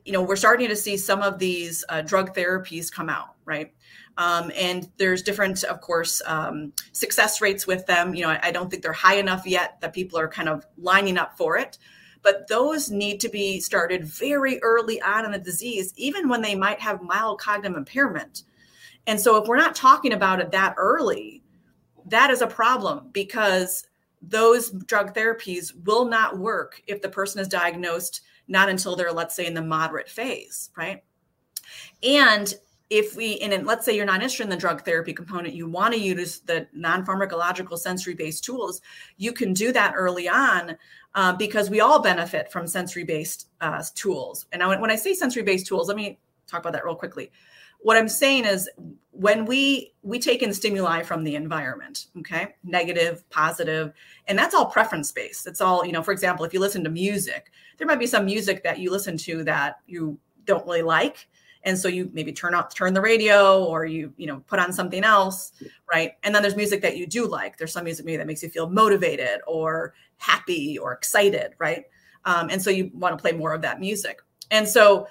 you 0.05 0.13
know 0.13 0.21
we're 0.21 0.35
starting 0.35 0.69
to 0.69 0.75
see 0.75 0.95
some 0.95 1.21
of 1.21 1.39
these 1.39 1.83
uh, 1.89 2.01
drug 2.01 2.33
therapies 2.33 2.91
come 2.91 3.09
out 3.09 3.35
right? 3.45 3.71
Um, 4.17 4.51
and 4.55 4.89
there's 4.97 5.21
different 5.21 5.63
of 5.63 5.81
course 5.81 6.21
um, 6.25 6.73
success 6.91 7.41
rates 7.41 7.67
with 7.67 7.85
them. 7.85 8.15
You 8.15 8.23
know 8.23 8.29
I, 8.29 8.39
I, 8.43 8.51
don't 8.51 8.69
think 8.69 8.81
they're 8.81 8.93
high 8.93 9.17
enough 9.17 9.45
yet 9.45 9.79
that 9.81 9.93
people 9.93 10.19
are 10.19 10.27
kind 10.27 10.49
of 10.49 10.65
lining 10.77 11.17
up 11.17 11.37
for 11.37 11.57
it. 11.57 11.77
But 12.23 12.47
those 12.47 12.89
need 12.89 13.19
to 13.19 13.29
be 13.29 13.59
started 13.59 14.03
very 14.03 14.59
early 14.63 14.99
on 15.01 15.25
in 15.25 15.31
the 15.31 15.37
disease 15.37 15.93
even 15.95 16.27
when 16.27 16.41
they 16.41 16.55
might 16.55 16.79
have 16.79 17.01
mild 17.01 17.39
cognitive 17.39 17.77
impairment. 17.77 18.43
And 19.05 19.19
so 19.19 19.39
if 19.39 19.47
we're 19.47 19.57
not 19.57 19.75
talking 19.75 20.13
about 20.13 20.39
it 20.39 20.51
that 20.51 20.73
early 20.77 21.43
that 22.07 22.29
is 22.29 22.41
a 22.41 22.47
problem 22.47 23.09
because 23.11 23.87
those 24.21 24.71
drug 24.71 25.13
therapies 25.13 25.71
will 25.85 26.05
not 26.05 26.37
work 26.37 26.81
if 26.87 27.01
the 27.01 27.09
person 27.09 27.39
is 27.41 27.47
diagnosed 27.47 28.21
not 28.47 28.69
until 28.69 28.95
they're, 28.95 29.11
let's 29.11 29.35
say, 29.35 29.45
in 29.45 29.53
the 29.53 29.61
moderate 29.61 30.09
phase, 30.09 30.69
right? 30.77 31.03
And 32.03 32.53
if 32.89 33.15
we, 33.15 33.39
and 33.39 33.65
let's 33.65 33.85
say 33.85 33.95
you're 33.95 34.05
not 34.05 34.15
interested 34.15 34.43
in 34.43 34.49
the 34.49 34.55
drug 34.55 34.85
therapy 34.85 35.13
component, 35.13 35.55
you 35.55 35.67
want 35.67 35.93
to 35.93 35.99
use 35.99 36.39
the 36.39 36.67
non 36.73 37.05
pharmacological 37.05 37.77
sensory 37.77 38.13
based 38.13 38.43
tools, 38.43 38.81
you 39.17 39.33
can 39.33 39.53
do 39.53 39.71
that 39.71 39.93
early 39.95 40.29
on 40.29 40.77
uh, 41.15 41.33
because 41.33 41.69
we 41.69 41.81
all 41.81 42.01
benefit 42.01 42.51
from 42.51 42.67
sensory 42.67 43.03
based 43.03 43.47
uh, 43.61 43.83
tools. 43.95 44.45
And 44.51 44.59
now, 44.59 44.79
when 44.79 44.91
I 44.91 44.95
say 44.95 45.13
sensory 45.13 45.43
based 45.43 45.65
tools, 45.65 45.87
let 45.87 45.97
me 45.97 46.19
talk 46.47 46.59
about 46.59 46.73
that 46.73 46.85
real 46.85 46.95
quickly 46.95 47.31
what 47.81 47.97
i'm 47.97 48.09
saying 48.09 48.45
is 48.45 48.69
when 49.15 49.45
we 49.45 49.93
we 50.01 50.19
take 50.19 50.43
in 50.43 50.53
stimuli 50.53 51.01
from 51.01 51.23
the 51.23 51.35
environment 51.35 52.07
okay? 52.19 52.55
Negative 52.63 53.27
positive 53.29 53.93
and 54.27 54.37
that's 54.37 54.53
all 54.53 54.65
preference 54.65 55.11
based. 55.11 55.47
It's 55.47 55.61
all 55.61 55.85
you 55.85 55.93
know 55.93 56.03
for 56.03 56.11
example 56.11 56.45
if 56.45 56.53
you 56.53 56.59
listen 56.59 56.83
to 56.83 56.89
music 56.89 57.51
there 57.77 57.87
might 57.87 57.99
be 57.99 58.07
some 58.07 58.25
music 58.25 58.63
that 58.63 58.79
you 58.79 58.91
listen 58.91 59.17
to 59.19 59.43
that 59.45 59.79
you 59.87 60.19
don't 60.43 60.65
really 60.65 60.81
like 60.81 61.27
and 61.63 61.77
so 61.77 61.87
you 61.87 62.09
maybe 62.13 62.31
turn 62.31 62.53
off 62.53 62.73
turn 62.75 62.93
the 62.93 63.01
radio 63.01 63.63
or 63.63 63.85
you 63.85 64.13
you 64.17 64.27
know 64.27 64.41
put 64.47 64.59
on 64.59 64.73
something 64.73 65.03
else 65.03 65.53
right? 65.91 66.13
And 66.23 66.35
then 66.35 66.41
there's 66.41 66.55
music 66.57 66.81
that 66.81 66.97
you 66.97 67.07
do 67.07 67.25
like. 67.25 67.57
There's 67.57 67.71
some 67.71 67.85
music 67.85 68.05
maybe 68.05 68.17
that 68.17 68.27
makes 68.27 68.43
you 68.43 68.49
feel 68.49 68.69
motivated 68.69 69.39
or 69.47 69.93
happy 70.17 70.77
or 70.77 70.91
excited 70.91 71.53
right? 71.57 71.85
Um, 72.25 72.49
and 72.49 72.61
so 72.61 72.69
you 72.69 72.91
want 72.93 73.17
to 73.17 73.21
play 73.21 73.31
more 73.31 73.53
of 73.53 73.61
that 73.61 73.79
music. 73.79 74.21
And 74.51 74.67
so 74.67 75.07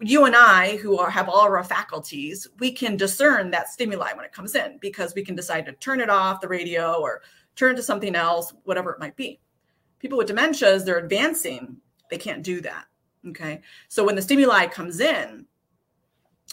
you 0.00 0.24
and 0.24 0.34
I, 0.36 0.76
who 0.76 0.98
are, 0.98 1.10
have 1.10 1.28
all 1.28 1.40
our 1.40 1.62
faculties, 1.64 2.48
we 2.58 2.72
can 2.72 2.96
discern 2.96 3.50
that 3.50 3.68
stimuli 3.68 4.12
when 4.14 4.24
it 4.24 4.32
comes 4.32 4.54
in 4.54 4.78
because 4.80 5.14
we 5.14 5.24
can 5.24 5.34
decide 5.34 5.66
to 5.66 5.72
turn 5.72 6.00
it 6.00 6.10
off 6.10 6.40
the 6.40 6.48
radio 6.48 7.00
or 7.00 7.22
turn 7.56 7.76
to 7.76 7.82
something 7.82 8.14
else, 8.14 8.52
whatever 8.64 8.92
it 8.92 9.00
might 9.00 9.16
be. 9.16 9.40
People 9.98 10.18
with 10.18 10.28
dementias, 10.28 10.84
they're 10.84 10.98
advancing, 10.98 11.76
they 12.10 12.18
can't 12.18 12.42
do 12.42 12.60
that. 12.60 12.84
Okay. 13.28 13.60
So 13.88 14.04
when 14.04 14.14
the 14.14 14.22
stimuli 14.22 14.66
comes 14.66 15.00
in, 15.00 15.44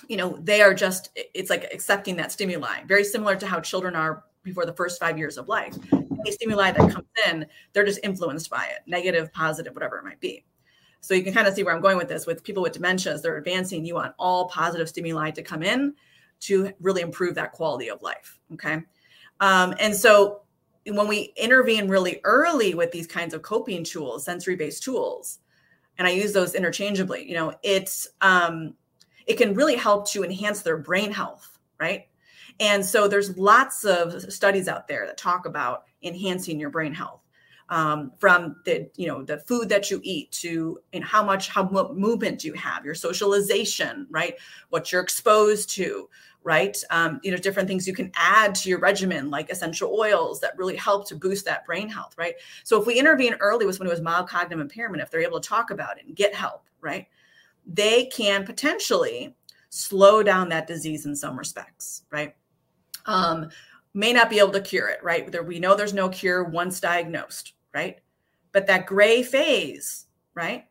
you 0.07 0.17
know, 0.17 0.37
they 0.41 0.61
are 0.61 0.73
just, 0.73 1.17
it's 1.33 1.49
like 1.49 1.69
accepting 1.73 2.15
that 2.17 2.31
stimuli, 2.31 2.83
very 2.85 3.03
similar 3.03 3.35
to 3.35 3.47
how 3.47 3.59
children 3.59 3.95
are 3.95 4.23
before 4.43 4.65
the 4.65 4.73
first 4.73 4.99
five 4.99 5.17
years 5.17 5.37
of 5.37 5.47
life. 5.47 5.75
Any 5.93 6.31
stimuli 6.31 6.71
that 6.71 6.91
comes 6.91 7.07
in, 7.27 7.45
they're 7.73 7.85
just 7.85 7.99
influenced 8.03 8.49
by 8.49 8.65
it, 8.65 8.81
negative, 8.87 9.31
positive, 9.31 9.73
whatever 9.73 9.97
it 9.97 10.03
might 10.03 10.19
be. 10.19 10.43
So 11.05 11.13
you 11.13 11.23
can 11.23 11.35
kind 11.35 11.47
of 11.47 11.53
see 11.53 11.61
where 11.61 11.75
I'm 11.75 11.81
going 11.81 11.97
with 11.97 12.07
this. 12.07 12.25
With 12.25 12.43
people 12.43 12.63
with 12.63 12.73
dementia, 12.73 13.13
as 13.13 13.21
they're 13.21 13.37
advancing, 13.37 13.85
you 13.85 13.93
want 13.93 14.15
all 14.17 14.49
positive 14.49 14.89
stimuli 14.89 15.29
to 15.31 15.43
come 15.43 15.61
in 15.61 15.93
to 16.41 16.71
really 16.81 17.03
improve 17.03 17.35
that 17.35 17.51
quality 17.51 17.89
of 17.89 18.01
life. 18.01 18.39
Okay. 18.53 18.81
Um, 19.39 19.75
and 19.79 19.95
so 19.95 20.41
when 20.87 21.07
we 21.07 21.31
intervene 21.37 21.89
really 21.89 22.21
early 22.23 22.73
with 22.73 22.91
these 22.91 23.05
kinds 23.05 23.35
of 23.35 23.43
coping 23.43 23.83
tools, 23.83 24.25
sensory 24.25 24.55
based 24.55 24.81
tools, 24.81 25.37
and 25.99 26.07
I 26.07 26.11
use 26.11 26.33
those 26.33 26.55
interchangeably, 26.55 27.29
you 27.29 27.35
know, 27.35 27.53
it's, 27.61 28.07
um, 28.21 28.73
it 29.27 29.37
can 29.37 29.53
really 29.53 29.75
help 29.75 30.09
to 30.09 30.23
enhance 30.23 30.61
their 30.61 30.77
brain 30.77 31.11
health, 31.11 31.59
right? 31.79 32.07
And 32.59 32.83
so 32.83 33.07
there's 33.07 33.37
lots 33.37 33.85
of 33.85 34.33
studies 34.33 34.67
out 34.67 34.87
there 34.87 35.05
that 35.05 35.17
talk 35.17 35.45
about 35.45 35.83
enhancing 36.01 36.59
your 36.59 36.71
brain 36.71 36.95
health 36.95 37.21
um, 37.69 38.11
from 38.19 38.57
the 38.65 38.89
you 38.95 39.07
know 39.07 39.23
the 39.23 39.39
food 39.39 39.69
that 39.69 39.89
you 39.89 39.99
eat 40.03 40.31
to 40.31 40.79
and 40.93 41.03
how 41.03 41.23
much 41.23 41.49
how 41.49 41.63
what 41.63 41.95
movement 41.95 42.39
do 42.39 42.47
you 42.47 42.53
have 42.53 42.85
your 42.85 42.95
socialization 42.95 44.07
right? 44.09 44.35
What 44.69 44.91
you're 44.91 45.01
exposed 45.01 45.69
to 45.71 46.09
right? 46.43 46.77
Um, 46.91 47.19
you 47.23 47.31
know 47.31 47.37
different 47.37 47.67
things 47.67 47.87
you 47.87 47.93
can 47.93 48.11
add 48.15 48.53
to 48.55 48.69
your 48.69 48.79
regimen 48.79 49.31
like 49.31 49.49
essential 49.49 49.97
oils 49.99 50.39
that 50.41 50.57
really 50.57 50.75
help 50.75 51.07
to 51.07 51.15
boost 51.15 51.45
that 51.45 51.65
brain 51.65 51.89
health 51.89 52.15
right? 52.17 52.35
So 52.63 52.79
if 52.79 52.85
we 52.85 52.99
intervene 52.99 53.35
early 53.39 53.65
with 53.65 53.79
when 53.79 53.87
it 53.87 53.91
was 53.91 54.01
mild 54.01 54.29
cognitive 54.29 54.59
impairment 54.59 55.01
if 55.01 55.09
they're 55.09 55.21
able 55.21 55.39
to 55.39 55.49
talk 55.49 55.71
about 55.71 55.97
it 55.97 56.05
and 56.05 56.15
get 56.15 56.35
help 56.35 56.67
right? 56.81 57.07
They 57.65 58.05
can 58.05 58.45
potentially 58.45 59.35
slow 59.69 60.21
down 60.21 60.49
that 60.49 60.67
disease 60.67 61.07
in 61.07 61.15
some 61.15 61.37
respects 61.37 62.03
right? 62.11 62.35
Um, 63.07 63.49
may 63.95 64.11
not 64.11 64.29
be 64.29 64.37
able 64.39 64.51
to 64.51 64.61
cure 64.61 64.89
it, 64.89 65.01
right? 65.01 65.45
We 65.45 65.57
know 65.57 65.73
there's 65.73 65.93
no 65.93 66.09
cure 66.09 66.43
once 66.43 66.79
diagnosed, 66.79 67.53
right? 67.75 67.99
But 68.53 68.65
that 68.67 68.87
gray 68.87 69.21
phase, 69.21 70.05
right? 70.33 70.65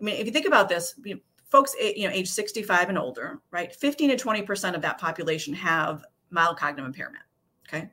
I 0.00 0.04
mean, 0.04 0.16
if 0.16 0.26
you 0.26 0.32
think 0.32 0.46
about 0.46 0.68
this, 0.68 0.94
you 1.04 1.14
know, 1.14 1.20
folks, 1.50 1.76
eh, 1.80 1.92
you 1.94 2.08
know, 2.08 2.14
age 2.14 2.28
65 2.28 2.88
and 2.88 2.98
older, 2.98 3.40
right? 3.50 3.72
15 3.72 4.16
to 4.16 4.16
20% 4.16 4.74
of 4.74 4.82
that 4.82 4.98
population 4.98 5.54
have 5.54 6.04
mild 6.30 6.58
cognitive 6.58 6.86
impairment. 6.86 7.24
Okay. 7.68 7.90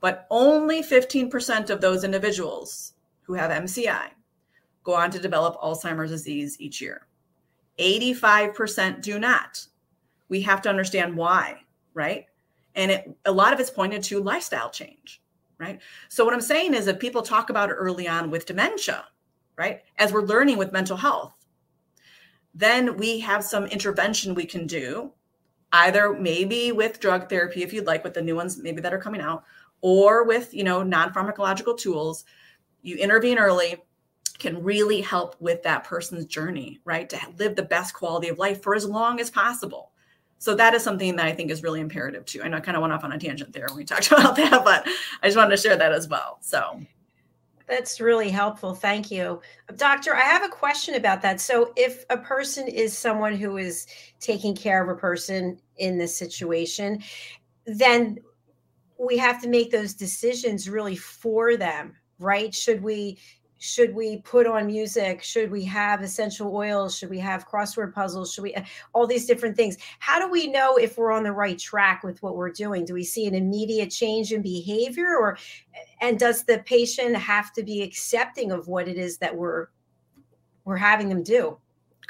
But 0.00 0.26
only 0.30 0.82
15% 0.82 1.70
of 1.70 1.80
those 1.80 2.02
individuals 2.02 2.94
who 3.22 3.34
have 3.34 3.50
MCI 3.52 4.08
go 4.82 4.94
on 4.94 5.10
to 5.12 5.20
develop 5.20 5.60
Alzheimer's 5.60 6.10
disease 6.10 6.60
each 6.60 6.80
year. 6.80 7.06
85% 7.78 9.00
do 9.00 9.18
not. 9.18 9.64
We 10.28 10.42
have 10.42 10.60
to 10.62 10.68
understand 10.68 11.16
why, 11.16 11.60
right? 11.94 12.26
And 12.74 12.90
it, 12.90 13.16
a 13.24 13.32
lot 13.32 13.52
of 13.52 13.60
it's 13.60 13.70
pointed 13.70 14.02
to 14.04 14.22
lifestyle 14.22 14.70
change, 14.70 15.21
right? 15.62 15.80
So, 16.08 16.24
what 16.24 16.34
I'm 16.34 16.40
saying 16.40 16.74
is 16.74 16.84
that 16.86 17.00
people 17.00 17.22
talk 17.22 17.48
about 17.48 17.70
it 17.70 17.74
early 17.74 18.08
on 18.08 18.30
with 18.30 18.46
dementia, 18.46 19.04
right? 19.56 19.80
As 19.96 20.12
we're 20.12 20.22
learning 20.22 20.58
with 20.58 20.72
mental 20.72 20.96
health, 20.96 21.34
then 22.54 22.96
we 22.96 23.20
have 23.20 23.44
some 23.44 23.66
intervention 23.66 24.34
we 24.34 24.44
can 24.44 24.66
do, 24.66 25.12
either 25.72 26.12
maybe 26.12 26.72
with 26.72 27.00
drug 27.00 27.28
therapy, 27.28 27.62
if 27.62 27.72
you'd 27.72 27.86
like, 27.86 28.04
with 28.04 28.14
the 28.14 28.22
new 28.22 28.36
ones 28.36 28.58
maybe 28.58 28.82
that 28.82 28.92
are 28.92 28.98
coming 28.98 29.20
out, 29.20 29.44
or 29.80 30.24
with 30.24 30.52
you 30.52 30.64
know 30.64 30.82
non-pharmacological 30.82 31.78
tools. 31.78 32.24
You 32.82 32.96
intervene 32.96 33.38
early, 33.38 33.76
can 34.40 34.62
really 34.62 35.00
help 35.00 35.40
with 35.40 35.62
that 35.62 35.84
person's 35.84 36.26
journey, 36.26 36.80
right? 36.84 37.08
To 37.08 37.18
live 37.38 37.54
the 37.54 37.62
best 37.62 37.94
quality 37.94 38.28
of 38.28 38.38
life 38.38 38.60
for 38.60 38.74
as 38.74 38.84
long 38.84 39.20
as 39.20 39.30
possible. 39.30 39.91
So 40.42 40.56
that 40.56 40.74
is 40.74 40.82
something 40.82 41.14
that 41.14 41.26
I 41.26 41.32
think 41.32 41.52
is 41.52 41.62
really 41.62 41.78
imperative 41.78 42.24
too. 42.24 42.42
I 42.42 42.48
know 42.48 42.56
I 42.56 42.60
kind 42.60 42.76
of 42.76 42.80
went 42.80 42.92
off 42.92 43.04
on 43.04 43.12
a 43.12 43.18
tangent 43.18 43.52
there 43.52 43.66
when 43.68 43.76
we 43.76 43.84
talked 43.84 44.10
about 44.10 44.34
that, 44.34 44.64
but 44.64 44.84
I 45.22 45.28
just 45.28 45.36
wanted 45.36 45.54
to 45.54 45.56
share 45.56 45.76
that 45.76 45.92
as 45.92 46.08
well. 46.08 46.38
So 46.40 46.80
that's 47.68 48.00
really 48.00 48.28
helpful. 48.28 48.74
Thank 48.74 49.12
you. 49.12 49.40
Doctor, 49.76 50.16
I 50.16 50.22
have 50.22 50.42
a 50.42 50.48
question 50.48 50.96
about 50.96 51.22
that. 51.22 51.40
So, 51.40 51.72
if 51.76 52.04
a 52.10 52.16
person 52.16 52.66
is 52.66 52.92
someone 52.92 53.36
who 53.36 53.56
is 53.56 53.86
taking 54.18 54.56
care 54.56 54.82
of 54.82 54.88
a 54.88 54.98
person 54.98 55.60
in 55.76 55.96
this 55.96 56.18
situation, 56.18 57.04
then 57.64 58.18
we 58.98 59.16
have 59.18 59.40
to 59.42 59.48
make 59.48 59.70
those 59.70 59.94
decisions 59.94 60.68
really 60.68 60.96
for 60.96 61.56
them, 61.56 61.94
right? 62.18 62.52
Should 62.52 62.82
we 62.82 63.16
should 63.62 63.94
we 63.94 64.16
put 64.16 64.48
on 64.48 64.66
music? 64.66 65.22
Should 65.22 65.52
we 65.52 65.62
have 65.66 66.02
essential 66.02 66.52
oils? 66.52 66.98
Should 66.98 67.10
we 67.10 67.20
have 67.20 67.48
crossword 67.48 67.94
puzzles? 67.94 68.34
Should 68.34 68.42
we 68.42 68.54
uh, 68.56 68.62
all 68.92 69.06
these 69.06 69.24
different 69.24 69.56
things. 69.56 69.76
How 70.00 70.18
do 70.18 70.28
we 70.28 70.48
know 70.48 70.76
if 70.76 70.98
we're 70.98 71.12
on 71.12 71.22
the 71.22 71.30
right 71.30 71.56
track 71.56 72.02
with 72.02 72.20
what 72.24 72.34
we're 72.34 72.50
doing? 72.50 72.84
Do 72.84 72.94
we 72.94 73.04
see 73.04 73.24
an 73.26 73.36
immediate 73.36 73.92
change 73.92 74.32
in 74.32 74.42
behavior 74.42 75.16
or 75.16 75.38
and 76.00 76.18
does 76.18 76.42
the 76.42 76.58
patient 76.66 77.14
have 77.14 77.52
to 77.52 77.62
be 77.62 77.82
accepting 77.82 78.50
of 78.50 78.66
what 78.66 78.88
it 78.88 78.98
is 78.98 79.18
that 79.18 79.36
we're 79.36 79.68
we're 80.64 80.76
having 80.76 81.08
them 81.08 81.22
do 81.22 81.56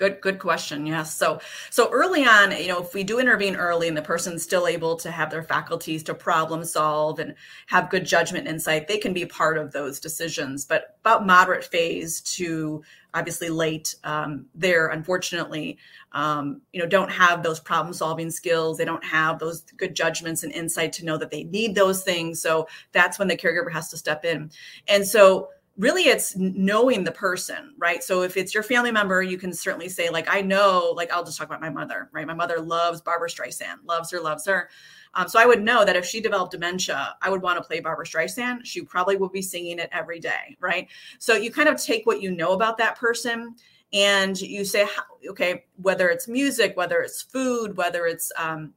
Good, 0.03 0.21
good 0.21 0.41
question. 0.41 0.85
Yes. 0.85 1.15
So, 1.15 1.39
so 1.71 1.89
early 1.93 2.25
on, 2.25 2.51
you 2.51 2.67
know, 2.67 2.83
if 2.83 2.93
we 2.93 3.05
do 3.05 3.21
intervene 3.21 3.55
early 3.55 3.87
and 3.87 3.97
the 3.97 4.03
person's 4.03 4.43
still 4.43 4.67
able 4.67 4.97
to 4.97 5.13
have 5.13 5.31
their 5.31 5.45
faculties 5.45 6.03
to 6.03 6.13
problem 6.13 6.65
solve 6.65 7.21
and 7.21 7.37
have 7.69 7.89
good 7.89 8.05
judgment 8.05 8.49
insight, 8.49 8.89
they 8.89 8.99
can 8.99 9.13
be 9.13 9.25
part 9.25 9.59
of 9.59 9.71
those 9.71 10.01
decisions. 10.01 10.65
But 10.65 10.97
about 11.03 11.25
moderate 11.25 11.63
phase 11.63 12.21
to 12.33 12.83
obviously 13.15 13.49
late, 13.49 13.95
um, 14.03 14.47
there 14.57 14.89
unfortunately, 14.89 15.79
um, 16.11 16.63
you 16.73 16.81
know, 16.83 16.89
don't 16.89 17.13
have 17.13 17.45
those 17.45 17.61
problem 17.61 17.95
solving 17.95 18.33
skills. 18.33 18.79
They 18.79 18.85
don't 18.85 19.05
have 19.05 19.39
those 19.39 19.61
good 19.77 19.95
judgments 19.95 20.43
and 20.43 20.53
insight 20.53 20.93
to 20.95 21.05
know 21.05 21.17
that 21.19 21.31
they 21.31 21.45
need 21.45 21.77
those 21.77 22.03
things. 22.03 22.43
So 22.43 22.67
that's 22.91 23.21
when 23.21 23.29
the 23.29 23.37
caregiver 23.37 23.71
has 23.71 23.89
to 23.91 23.97
step 23.97 24.25
in. 24.25 24.51
And 24.89 25.07
so 25.07 25.51
really 25.79 26.03
it's 26.03 26.37
knowing 26.37 27.03
the 27.03 27.13
person 27.13 27.75
right? 27.79 28.03
So 28.05 28.23
if 28.23 28.37
it's 28.37 28.53
your 28.53 28.63
family 28.63 28.93
member 28.93 29.23
you 29.23 29.39
can 29.39 29.53
certainly 29.53 29.89
say 29.89 30.11
like 30.11 30.27
i 30.29 30.41
know 30.41 30.93
like 30.97 31.11
i'll 31.11 31.25
just 31.25 31.39
talk 31.39 31.47
about 31.47 31.61
my 31.61 31.71
mother 31.71 32.11
right? 32.13 32.27
My 32.27 32.35
mother 32.35 32.61
loves 32.61 33.01
barbra 33.01 33.29
streisand 33.29 33.77
loves 33.85 34.11
her 34.11 34.21
loves 34.21 34.47
her. 34.47 34.69
Um, 35.15 35.29
so 35.29 35.41
i 35.41 35.47
would 35.47 35.63
know 35.63 35.85
that 35.85 35.97
if 35.97 36.05
she 36.05 36.21
developed 36.21 36.53
dementia 36.53 37.17
i 37.23 37.31
would 37.31 37.43
want 37.43 37.57
to 37.59 37.67
play 37.67 37.81
barbra 37.81 38.07
streisand. 38.07 38.65
She 38.65 38.83
probably 38.83 39.17
would 39.17 39.33
be 39.33 39.43
singing 39.43 39.79
it 39.79 39.89
every 39.93 40.21
day 40.21 40.57
right? 40.61 40.89
So 41.19 41.35
you 41.35 41.51
kind 41.51 41.69
of 41.69 41.83
take 41.83 42.07
what 42.07 42.21
you 42.21 42.31
know 42.31 42.53
about 42.53 42.77
that 42.79 42.99
person 42.99 43.55
and 43.93 44.41
you 44.41 44.65
say 44.65 44.87
okay 45.29 45.65
whether 45.77 46.09
it's 46.09 46.29
music 46.29 46.77
whether 46.77 47.01
it's 47.01 47.23
food 47.23 47.77
whether 47.77 48.07
it's 48.07 48.31
um, 48.37 48.73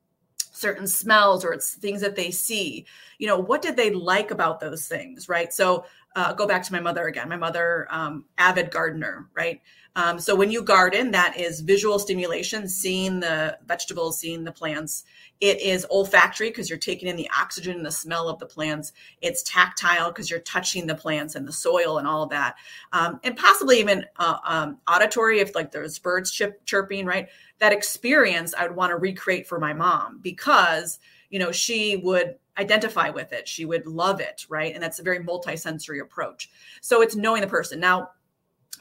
certain 0.52 0.88
smells 0.88 1.44
or 1.44 1.54
it's 1.54 1.74
things 1.76 2.02
that 2.02 2.16
they 2.16 2.32
see 2.32 2.86
you 3.18 3.28
know 3.28 3.38
what 3.38 3.62
did 3.62 3.76
they 3.76 3.92
like 3.92 4.32
about 4.32 4.60
those 4.60 4.88
things 4.88 5.28
right? 5.28 5.52
So 5.52 5.86
uh, 6.16 6.34
go 6.34 6.48
back 6.48 6.64
to 6.64 6.74
my 6.74 6.80
mother 6.80 7.08
again. 7.08 7.28
My 7.30 7.38
mother, 7.38 7.88
um, 7.90 8.26
avid 8.38 8.72
gardener, 8.72 9.28
right? 9.36 9.62
Um, 9.98 10.20
so 10.20 10.36
when 10.36 10.52
you 10.52 10.62
garden, 10.62 11.12
that 11.12 11.38
is 11.40 11.62
visual 11.62 12.00
stimulation, 12.00 12.68
seeing 12.68 13.20
the 13.22 13.58
vegetables, 13.66 14.20
seeing 14.20 14.44
the 14.44 14.52
plants. 14.52 15.06
It 15.40 15.62
is 15.62 15.86
olfactory 15.90 16.50
because 16.50 16.70
you're 16.70 16.80
taking 16.80 17.08
in 17.08 17.16
the 17.16 17.30
oxygen 17.38 17.78
and 17.78 17.86
the 17.86 17.92
smell 17.92 18.28
of 18.28 18.40
the 18.40 18.46
plants. 18.46 18.92
It's 19.22 19.44
tactile 19.44 20.12
because 20.12 20.30
you're 20.30 20.42
touching 20.42 20.86
the 20.86 20.96
plants 20.96 21.36
and 21.36 21.48
the 21.48 21.54
soil 21.54 21.98
and 21.98 22.08
all 22.08 22.24
of 22.24 22.30
that. 22.32 22.56
Um, 22.92 23.22
and 23.24 23.38
possibly 23.38 23.80
even 23.80 24.06
uh, 24.18 24.38
um, 24.46 24.78
auditory 24.88 25.40
if 25.40 25.56
like 25.56 25.72
there's 25.72 25.98
birds 25.98 26.32
chip, 26.32 26.66
chirping, 26.66 27.06
right? 27.06 27.30
That 27.60 27.72
experience 27.72 28.54
I 28.54 28.68
would 28.68 28.76
want 28.76 28.92
to 28.92 28.98
recreate 28.98 29.48
for 29.48 29.60
my 29.60 29.72
mom 29.72 30.20
because, 30.22 31.00
you 31.30 31.40
know, 31.40 31.54
she 31.54 31.98
would 31.98 32.36
identify 32.58 33.10
with 33.10 33.34
it. 33.34 33.48
She 33.48 33.66
would 33.66 33.86
love 33.86 34.20
it, 34.20 34.46
right? 34.50 34.74
And 34.74 34.84
that's 34.84 35.00
a 35.00 35.04
very 35.04 35.20
multisensory 35.20 36.02
approach. 36.02 36.50
So 36.82 37.02
it's 37.02 37.16
knowing 37.16 37.42
the 37.42 37.48
person. 37.48 37.80
Now, 37.80 38.12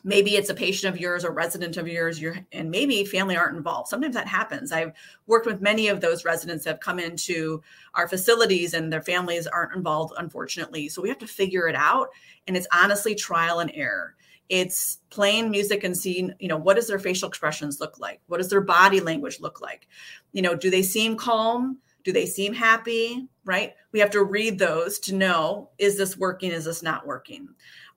maybe 0.05 0.37
it's 0.37 0.51
a 0.51 0.55
patient 0.55 0.95
of 0.95 1.01
yours 1.01 1.25
or 1.25 1.33
resident 1.33 1.77
of 1.79 1.89
yours 1.89 2.21
you're, 2.21 2.37
and 2.53 2.71
maybe 2.71 3.05
family 3.05 3.37
aren't 3.37 3.57
involved 3.57 3.89
sometimes 3.89 4.15
that 4.15 4.29
happens 4.29 4.71
i've 4.71 4.93
worked 5.27 5.47
with 5.47 5.61
many 5.61 5.89
of 5.89 6.01
those 6.01 6.25
residents 6.25 6.65
that 6.65 6.71
have 6.71 6.81
come 6.81 6.99
into 6.99 7.63
our 7.95 8.07
facilities 8.07 8.75
and 8.75 8.93
their 8.93 9.03
families 9.03 9.47
aren't 9.47 9.75
involved 9.75 10.13
unfortunately 10.19 10.89
so 10.89 11.01
we 11.01 11.09
have 11.09 11.19
to 11.19 11.27
figure 11.27 11.67
it 11.69 11.75
out 11.75 12.09
and 12.47 12.57
it's 12.57 12.69
honestly 12.73 13.15
trial 13.15 13.61
and 13.61 13.73
error 13.75 14.15
it's 14.51 14.99
playing 15.09 15.51
music 15.51 15.85
and 15.85 15.97
seeing 15.97 16.33
you 16.39 16.49
know 16.49 16.57
what 16.57 16.77
does 16.77 16.87
their 16.87 16.99
facial 16.99 17.29
expressions 17.29 17.81
look 17.81 17.99
like 17.99 18.21
what 18.27 18.39
does 18.39 18.51
their 18.51 18.61
body 18.61 19.01
language 19.01 19.41
look 19.41 19.61
like 19.61 19.89
you 20.33 20.43
know 20.43 20.55
do 20.55 20.71
they 20.71 20.83
seem 20.83 21.17
calm 21.17 21.79
do 22.05 22.13
they 22.13 22.27
seem 22.27 22.53
happy? 22.53 23.29
Right? 23.45 23.75
We 23.93 24.01
have 24.01 24.11
to 24.11 24.25
read 24.25 24.59
those 24.59 24.99
to 25.01 25.15
know 25.15 25.71
is 25.79 25.99
this 25.99 26.17
working? 26.17 26.51
Is 26.51 26.65
this 26.65 26.83
not 26.83 27.07
working? 27.07 27.49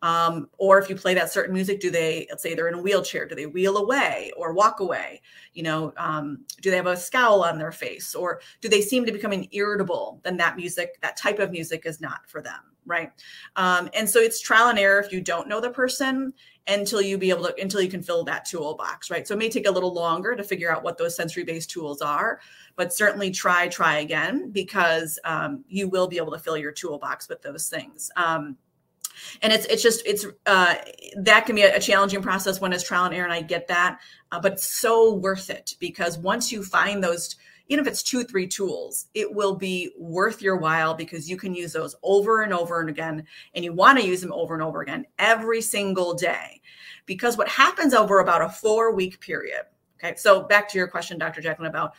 Um, 0.01 0.49
or 0.57 0.77
if 0.77 0.89
you 0.89 0.95
play 0.95 1.13
that 1.15 1.31
certain 1.31 1.53
music, 1.53 1.79
do 1.79 1.89
they, 1.89 2.27
let's 2.29 2.43
say 2.43 2.53
they're 2.53 2.67
in 2.67 2.75
a 2.75 2.81
wheelchair, 2.81 3.25
do 3.25 3.35
they 3.35 3.47
wheel 3.47 3.77
away 3.77 4.31
or 4.37 4.53
walk 4.53 4.79
away? 4.79 5.21
You 5.53 5.63
know, 5.63 5.93
um, 5.97 6.45
do 6.61 6.69
they 6.69 6.77
have 6.77 6.85
a 6.87 6.95
scowl 6.95 7.43
on 7.43 7.57
their 7.57 7.71
face 7.71 8.13
or 8.13 8.41
do 8.61 8.69
they 8.69 8.81
seem 8.81 9.05
to 9.05 9.11
becoming 9.11 9.47
irritable? 9.51 10.19
Then 10.23 10.37
that 10.37 10.55
music, 10.55 10.99
that 11.01 11.17
type 11.17 11.39
of 11.39 11.51
music 11.51 11.85
is 11.85 11.99
not 11.99 12.27
for 12.27 12.41
them, 12.41 12.59
right? 12.85 13.11
Um, 13.55 13.89
and 13.95 14.07
so 14.07 14.19
it's 14.19 14.39
trial 14.39 14.69
and 14.69 14.77
error 14.77 14.99
if 14.99 15.11
you 15.11 15.19
don't 15.19 15.47
know 15.47 15.59
the 15.59 15.71
person 15.71 16.33
until 16.67 17.01
you 17.01 17.17
be 17.17 17.29
able 17.29 17.45
to 17.45 17.55
until 17.61 17.81
you 17.81 17.89
can 17.89 18.01
fill 18.01 18.23
that 18.23 18.45
toolbox 18.45 19.09
right? 19.09 19.27
So 19.27 19.33
it 19.33 19.37
may 19.37 19.49
take 19.49 19.67
a 19.67 19.71
little 19.71 19.93
longer 19.93 20.35
to 20.35 20.43
figure 20.43 20.71
out 20.71 20.83
what 20.83 20.97
those 20.97 21.15
sensory 21.15 21.43
based 21.43 21.69
tools 21.69 22.01
are 22.01 22.39
but 22.75 22.93
certainly 22.93 23.31
try 23.31 23.67
try 23.67 23.97
again 23.97 24.51
because 24.51 25.19
um, 25.25 25.65
you 25.67 25.89
will 25.89 26.07
be 26.07 26.17
able 26.17 26.31
to 26.31 26.39
fill 26.39 26.57
your 26.57 26.71
toolbox 26.71 27.27
with 27.27 27.41
those 27.41 27.67
things. 27.67 28.09
Um, 28.15 28.57
and 29.41 29.51
it's 29.51 29.65
it's 29.65 29.83
just 29.83 30.05
it's 30.05 30.25
uh, 30.45 30.75
that 31.17 31.45
can 31.45 31.55
be 31.55 31.63
a, 31.63 31.79
challenging 31.79 32.21
process 32.21 32.61
when 32.61 32.71
it's 32.71 32.83
trial 32.83 33.05
and 33.05 33.15
error 33.15 33.25
and 33.25 33.33
i 33.33 33.41
get 33.41 33.67
that 33.67 33.99
uh, 34.31 34.39
but 34.39 34.53
it's 34.53 34.79
so 34.79 35.13
worth 35.13 35.49
it 35.49 35.73
because 35.79 36.17
once 36.17 36.51
you 36.51 36.63
find 36.63 37.03
those 37.03 37.35
even 37.67 37.85
if 37.85 37.91
it's 37.91 38.03
two 38.03 38.23
three 38.23 38.47
tools 38.47 39.07
it 39.13 39.33
will 39.33 39.55
be 39.55 39.91
worth 39.97 40.41
your 40.41 40.57
while 40.57 40.93
because 40.93 41.29
you 41.29 41.37
can 41.37 41.53
use 41.53 41.73
those 41.73 41.95
over 42.03 42.41
and 42.41 42.53
over 42.53 42.79
and 42.79 42.89
again 42.89 43.23
and 43.55 43.63
you 43.63 43.73
want 43.73 43.99
to 43.99 44.05
use 44.05 44.21
them 44.21 44.33
over 44.33 44.53
and 44.53 44.63
over 44.63 44.81
again 44.81 45.05
every 45.19 45.61
single 45.61 46.13
day. 46.13 46.61
Because 47.05 47.37
what 47.37 47.47
happens 47.47 47.93
over 47.93 48.19
about 48.19 48.41
a 48.41 48.49
four 48.49 48.93
week 48.93 49.19
period 49.19 49.61
okay 49.99 50.15
so 50.17 50.43
back 50.43 50.69
to 50.69 50.77
your 50.77 50.87
question 50.87 51.17
dr 51.17 51.41
jacqueline 51.41 51.69
about 51.69 51.93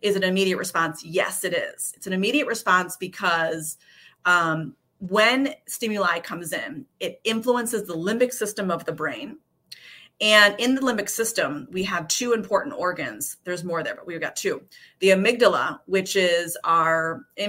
is 0.00 0.16
it 0.16 0.24
an 0.24 0.30
immediate 0.30 0.56
response? 0.56 1.04
Yes 1.04 1.44
it 1.44 1.54
is. 1.54 1.92
It's 1.96 2.06
an 2.06 2.12
immediate 2.12 2.46
response 2.46 2.96
because 2.96 3.76
um, 4.24 4.74
when 4.98 5.54
stimuli 5.66 6.20
comes 6.20 6.52
in 6.52 6.84
it 7.00 7.20
influences 7.24 7.86
the 7.86 7.94
limbic 7.94 8.32
system 8.32 8.70
of 8.70 8.84
the 8.84 8.92
brain 8.92 9.38
and 10.20 10.54
in 10.58 10.74
the 10.74 10.82
limbic 10.82 11.08
system, 11.08 11.66
we 11.70 11.82
have 11.84 12.06
two 12.08 12.34
important 12.34 12.74
organs. 12.76 13.38
There's 13.44 13.64
more 13.64 13.82
there, 13.82 13.94
but 13.94 14.06
we've 14.06 14.20
got 14.20 14.36
two. 14.36 14.62
The 14.98 15.08
amygdala, 15.08 15.80
which 15.86 16.14
is 16.14 16.58
our 16.62 17.26
uh, 17.42 17.48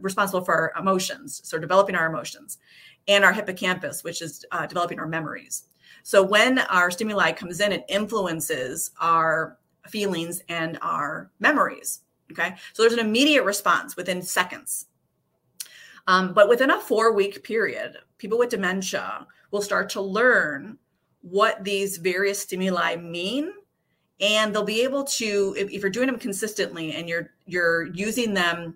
responsible 0.00 0.44
for 0.44 0.54
our 0.54 0.72
emotions, 0.80 1.40
so 1.44 1.58
developing 1.58 1.94
our 1.94 2.06
emotions, 2.06 2.58
and 3.06 3.24
our 3.24 3.32
hippocampus, 3.32 4.02
which 4.02 4.20
is 4.20 4.44
uh, 4.50 4.66
developing 4.66 4.98
our 4.98 5.06
memories. 5.06 5.64
So 6.02 6.22
when 6.22 6.58
our 6.58 6.90
stimuli 6.90 7.32
comes 7.32 7.60
in, 7.60 7.70
it 7.70 7.84
influences 7.88 8.90
our 9.00 9.58
feelings 9.86 10.42
and 10.48 10.78
our 10.82 11.30
memories. 11.38 12.00
Okay, 12.32 12.56
so 12.72 12.82
there's 12.82 12.94
an 12.94 12.98
immediate 12.98 13.44
response 13.44 13.96
within 13.96 14.20
seconds. 14.20 14.86
Um, 16.08 16.34
but 16.34 16.48
within 16.48 16.70
a 16.70 16.80
four 16.80 17.12
week 17.12 17.44
period, 17.44 17.98
people 18.18 18.38
with 18.38 18.50
dementia 18.50 19.26
will 19.52 19.62
start 19.62 19.88
to 19.90 20.00
learn 20.00 20.78
what 21.30 21.62
these 21.64 21.96
various 21.96 22.40
stimuli 22.40 22.96
mean 22.96 23.52
and 24.20 24.54
they'll 24.54 24.64
be 24.64 24.82
able 24.82 25.04
to 25.04 25.54
if, 25.58 25.70
if, 25.70 25.82
you're 25.82 25.90
doing 25.90 26.06
them 26.06 26.18
consistently 26.18 26.92
and 26.94 27.08
you're 27.08 27.30
you're 27.46 27.86
using 27.92 28.32
them 28.32 28.74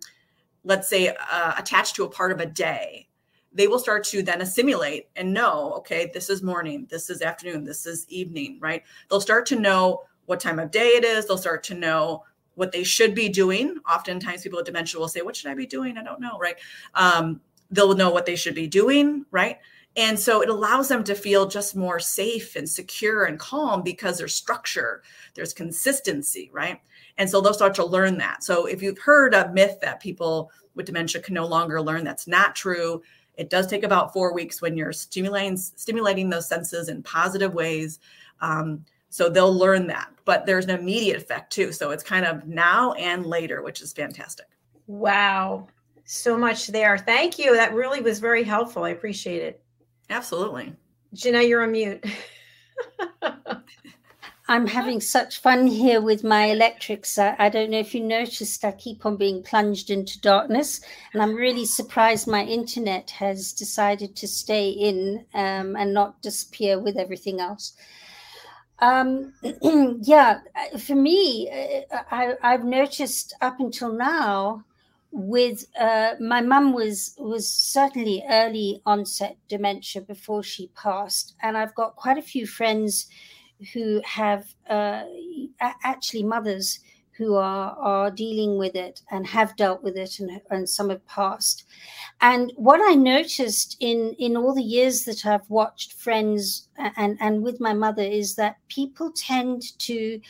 let's 0.65 0.89
say, 0.89 1.15
uh, 1.31 1.55
attached 1.57 1.97
to 1.97 2.05
a 2.05 2.11
part 2.11 2.33
of 2.33 2.41
a 2.41 2.47
day, 2.47 3.09
they 3.53 3.67
will 3.67 3.79
start 3.79 4.05
to 4.05 4.23
then 4.23 4.41
assimilate 4.41 5.09
and 5.17 5.33
know, 5.33 5.73
okay, 5.79 6.11
this 6.13 6.31
is 6.31 6.43
morning, 6.43 6.87
this 6.91 7.11
is 7.11 7.23
afternoon, 7.23 7.65
this 7.65 7.87
is 7.87 8.07
evening, 8.09 8.59
right? 8.61 8.83
They'll 9.09 9.21
start 9.21 9.47
to 9.47 9.59
know 9.59 10.03
what 10.27 10.39
time 10.39 10.59
of 10.59 10.71
day 10.71 10.89
it 10.89 11.05
is. 11.05 11.27
They'll 11.27 11.39
start 11.39 11.65
to 11.65 11.75
know 11.75 12.25
what 12.55 12.73
they 12.73 12.85
should 12.85 13.15
be 13.15 13.29
doing. 13.29 13.77
Oftentimes, 13.91 14.43
people 14.43 14.59
with 14.59 14.67
dementia 14.67 15.01
will 15.01 15.09
say, 15.09 15.23
What 15.23 15.35
should 15.35 15.51
I 15.51 15.55
be 15.55 15.67
doing? 15.67 15.97
I 15.97 16.05
don't 16.05 16.21
know, 16.21 16.39
right? 16.39 16.57
Um, 16.95 17.41
they'll 17.71 17.97
know 17.97 18.11
what 18.11 18.27
they 18.27 18.37
should 18.37 18.55
be 18.55 18.69
doing, 18.69 19.25
right? 19.31 19.59
And 19.97 20.19
so 20.19 20.41
it 20.41 20.49
allows 20.49 20.89
them 20.89 21.03
to 21.05 21.15
feel 21.15 21.47
just 21.47 21.75
more 21.75 21.99
safe 21.99 22.55
and 22.55 22.69
secure 22.69 23.25
and 23.25 23.39
calm 23.39 23.83
because 23.83 24.19
there's 24.19 24.35
structure, 24.35 25.03
there's 25.35 25.53
consistency, 25.53 26.49
right? 26.53 26.81
And 27.19 27.29
so 27.29 27.41
they'll 27.41 27.53
start 27.53 27.75
to 27.75 27.85
learn 27.85 28.17
that. 28.19 28.45
So 28.45 28.67
if 28.67 28.83
you've 28.83 28.99
heard 28.99 29.35
a 29.35 29.51
myth 29.53 29.79
that 29.83 30.01
people 30.01 30.51
with 30.75 30.87
dementia 30.87 31.21
can 31.21 31.35
no 31.35 31.47
longer 31.47 31.83
learn, 31.83 32.05
that's 32.05 32.29
not 32.29 32.55
true. 32.55 33.03
It 33.37 33.51
does 33.51 33.67
take 33.67 33.83
about 33.83 34.13
four 34.13 34.33
weeks 34.33 34.63
when 34.63 34.77
you're 34.77 34.93
stimulating 34.93 35.57
stimulating 35.57 36.31
those 36.31 36.49
senses 36.49 36.89
in 36.89 37.03
positive 37.03 37.53
ways. 37.53 37.99
Um, 38.41 38.85
so 39.09 39.29
they'll 39.29 39.53
learn 39.53 39.89
that, 39.89 40.11
but 40.25 40.47
there's 40.47 40.67
an 40.67 40.79
immediate 40.79 41.17
effect 41.17 41.53
too. 41.53 41.73
So 41.73 41.91
it's 41.91 42.05
kind 42.05 42.25
of 42.25 42.47
now 42.47 42.93
and 42.93 43.27
later, 43.27 43.63
which 43.63 43.81
is 43.81 43.93
fantastic. 43.93 44.47
Wow. 44.87 45.67
So 46.05 46.39
much 46.39 46.69
there. 46.69 46.97
Thank 46.97 47.39
you. 47.39 47.55
That 47.55 47.75
really 47.75 48.01
was 48.01 48.21
very 48.21 48.45
helpful. 48.45 48.85
I 48.85 48.91
appreciate 48.91 49.43
it. 49.43 49.63
Absolutely. 50.11 50.75
Jenna, 51.15 51.43
you're 51.43 51.63
on 51.63 51.73
mute. 51.73 52.05
I'm 54.49 54.67
having 54.67 55.01
such 55.01 55.39
fun 55.39 55.69
here 55.69 56.01
with 56.01 56.25
my 56.25 56.47
electrics. 56.47 57.17
I, 57.19 57.37
I, 57.39 57.49
don't 57.49 57.71
know 57.71 57.79
if 57.79 57.95
you 57.95 58.01
noticed, 58.01 58.65
I 58.65 58.73
keep 58.73 59.07
on 59.07 59.17
being 59.17 59.45
plunged 59.45 59.91
into 59.91 60.21
darkness. 60.21 60.81
And 61.13 61.23
I'm 61.23 61.37
really 61.37 61.65
surprised 61.65 62.27
my 62.27 62.43
internet 62.43 63.11
has 63.11 63.53
decided 63.53 64.17
to 64.17 64.27
stay 64.27 64.71
in 64.71 65.25
um, 65.35 65.77
and 65.77 65.95
not 65.95 66.21
disappear 66.21 66.81
with 66.81 66.97
everything 66.97 67.39
else. 67.39 67.75
Um, 68.81 69.35
yeah, 70.03 70.41
for 70.81 70.97
me, 70.97 71.49
uh, 71.93 71.99
I, 72.11 72.35
I've 72.43 72.65
noticed 72.65 73.35
up 73.41 73.61
until 73.61 73.93
now 73.93 74.65
with 75.13 75.65
uh, 75.79 76.15
my 76.21 76.41
mum 76.41 76.73
was 76.73 77.15
was 77.19 77.49
certainly 77.49 78.23
early 78.31 78.81
onset 78.87 79.37
dementia 79.49 80.03
before 80.03 80.43
she 80.43 80.69
passed, 80.69 81.35
and 81.43 81.57
I've 81.57 81.75
got 81.75 81.97
quite 81.97 82.19
a 82.19 82.23
few 82.23 82.47
friends 82.47 83.09
who 83.73 84.01
have 84.05 84.55
uh, 84.69 85.05
actually 85.61 86.23
mothers 86.23 86.81
who 87.21 87.35
are 87.35 87.77
are 87.79 88.11
dealing 88.11 88.57
with 88.57 88.75
it 88.75 89.03
and 89.11 89.27
have 89.27 89.57
dealt 89.57 89.83
with 89.83 89.97
it, 89.97 90.21
and, 90.21 90.41
and 90.51 90.69
some 90.69 90.91
have 90.91 91.07
passed. 91.07 91.65
And 92.21 92.53
what 92.57 92.81
I 92.83 92.95
noticed 92.95 93.77
in 93.81 94.15
in 94.19 94.37
all 94.37 94.55
the 94.55 94.63
years 94.63 95.05
that 95.05 95.27
I've 95.27 95.49
watched 95.51 95.95
friends 95.95 96.69
and 96.97 97.19
and 97.21 97.43
with 97.43 97.61
my 97.61 97.75
mother 97.75 98.03
is 98.03 98.37
that 98.37 98.57
people 98.69 99.13
tend 99.13 99.63
to 99.81 100.21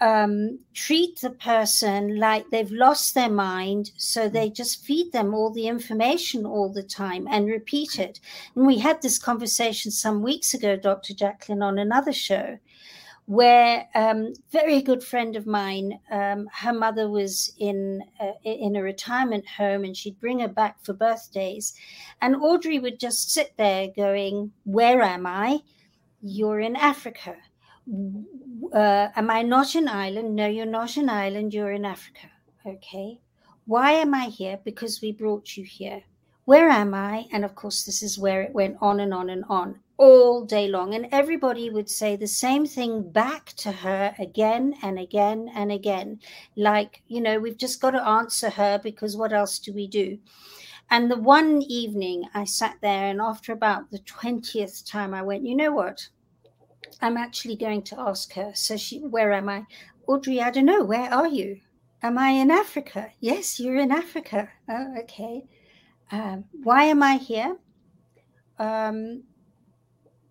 um, 0.00 0.58
treat 0.74 1.20
the 1.20 1.30
person 1.30 2.18
like 2.18 2.50
they've 2.50 2.70
lost 2.70 3.14
their 3.14 3.30
mind. 3.30 3.92
So 3.96 4.28
mm. 4.28 4.32
they 4.32 4.50
just 4.50 4.84
feed 4.84 5.12
them 5.12 5.34
all 5.34 5.50
the 5.50 5.68
information 5.68 6.44
all 6.44 6.72
the 6.72 6.82
time 6.82 7.26
and 7.30 7.46
repeat 7.46 7.98
it. 7.98 8.20
And 8.54 8.66
we 8.66 8.78
had 8.78 9.00
this 9.02 9.18
conversation 9.18 9.90
some 9.90 10.22
weeks 10.22 10.54
ago, 10.54 10.76
Dr. 10.76 11.14
Jacqueline, 11.14 11.62
on 11.62 11.78
another 11.78 12.12
show, 12.12 12.58
where 13.24 13.88
um, 13.94 14.34
very 14.52 14.82
good 14.82 15.02
friend 15.02 15.34
of 15.34 15.46
mine, 15.46 15.98
um, 16.10 16.48
her 16.52 16.72
mother 16.72 17.10
was 17.10 17.52
in 17.58 18.02
uh, 18.20 18.32
in 18.44 18.76
a 18.76 18.82
retirement 18.82 19.46
home, 19.46 19.82
and 19.84 19.96
she'd 19.96 20.20
bring 20.20 20.40
her 20.40 20.48
back 20.48 20.76
for 20.84 20.92
birthdays, 20.92 21.74
and 22.20 22.36
Audrey 22.36 22.78
would 22.78 23.00
just 23.00 23.32
sit 23.32 23.54
there 23.56 23.88
going, 23.96 24.52
"Where 24.64 25.02
am 25.02 25.26
I? 25.26 25.60
You're 26.22 26.60
in 26.60 26.76
Africa." 26.76 27.36
Uh, 28.72 29.08
am 29.14 29.30
I 29.30 29.42
not 29.42 29.74
an 29.74 29.88
island? 29.88 30.34
No, 30.34 30.46
you're 30.46 30.66
not 30.66 30.96
an 30.96 31.08
island. 31.08 31.54
You're 31.54 31.72
in 31.72 31.84
Africa. 31.84 32.30
Okay. 32.64 33.20
Why 33.66 33.92
am 33.92 34.14
I 34.14 34.26
here? 34.26 34.58
Because 34.64 35.00
we 35.00 35.12
brought 35.12 35.56
you 35.56 35.64
here. 35.64 36.02
Where 36.44 36.68
am 36.68 36.94
I? 36.94 37.26
And 37.32 37.44
of 37.44 37.54
course, 37.54 37.82
this 37.82 38.02
is 38.02 38.18
where 38.18 38.42
it 38.42 38.54
went 38.54 38.76
on 38.80 39.00
and 39.00 39.12
on 39.12 39.30
and 39.30 39.44
on 39.48 39.80
all 39.96 40.44
day 40.44 40.68
long. 40.68 40.94
And 40.94 41.08
everybody 41.10 41.70
would 41.70 41.88
say 41.88 42.16
the 42.16 42.28
same 42.28 42.66
thing 42.66 43.10
back 43.10 43.52
to 43.56 43.72
her 43.72 44.14
again 44.18 44.74
and 44.82 44.98
again 44.98 45.50
and 45.54 45.72
again. 45.72 46.20
Like, 46.56 47.02
you 47.08 47.20
know, 47.20 47.38
we've 47.38 47.56
just 47.56 47.80
got 47.80 47.92
to 47.92 48.06
answer 48.06 48.50
her 48.50 48.78
because 48.78 49.16
what 49.16 49.32
else 49.32 49.58
do 49.58 49.72
we 49.72 49.88
do? 49.88 50.18
And 50.90 51.10
the 51.10 51.18
one 51.18 51.62
evening 51.62 52.28
I 52.32 52.44
sat 52.44 52.76
there, 52.80 53.06
and 53.06 53.20
after 53.20 53.52
about 53.52 53.90
the 53.90 53.98
20th 53.98 54.88
time, 54.88 55.14
I 55.14 55.22
went, 55.22 55.44
you 55.44 55.56
know 55.56 55.72
what? 55.72 56.08
I'm 57.00 57.16
actually 57.16 57.56
going 57.56 57.82
to 57.82 58.00
ask 58.00 58.32
her. 58.34 58.52
So 58.54 58.76
she, 58.76 59.00
where 59.00 59.32
am 59.32 59.48
I? 59.48 59.66
Audrey, 60.06 60.40
I 60.40 60.50
don't 60.50 60.66
know. 60.66 60.84
Where 60.84 61.12
are 61.12 61.26
you? 61.26 61.60
Am 62.02 62.18
I 62.18 62.30
in 62.30 62.50
Africa? 62.50 63.12
Yes, 63.20 63.58
you're 63.58 63.76
in 63.76 63.90
Africa. 63.90 64.48
Oh, 64.68 64.94
okay. 65.00 65.44
Um, 66.10 66.44
why 66.62 66.84
am 66.84 67.02
I 67.02 67.16
here? 67.16 67.56
Um, 68.58 69.24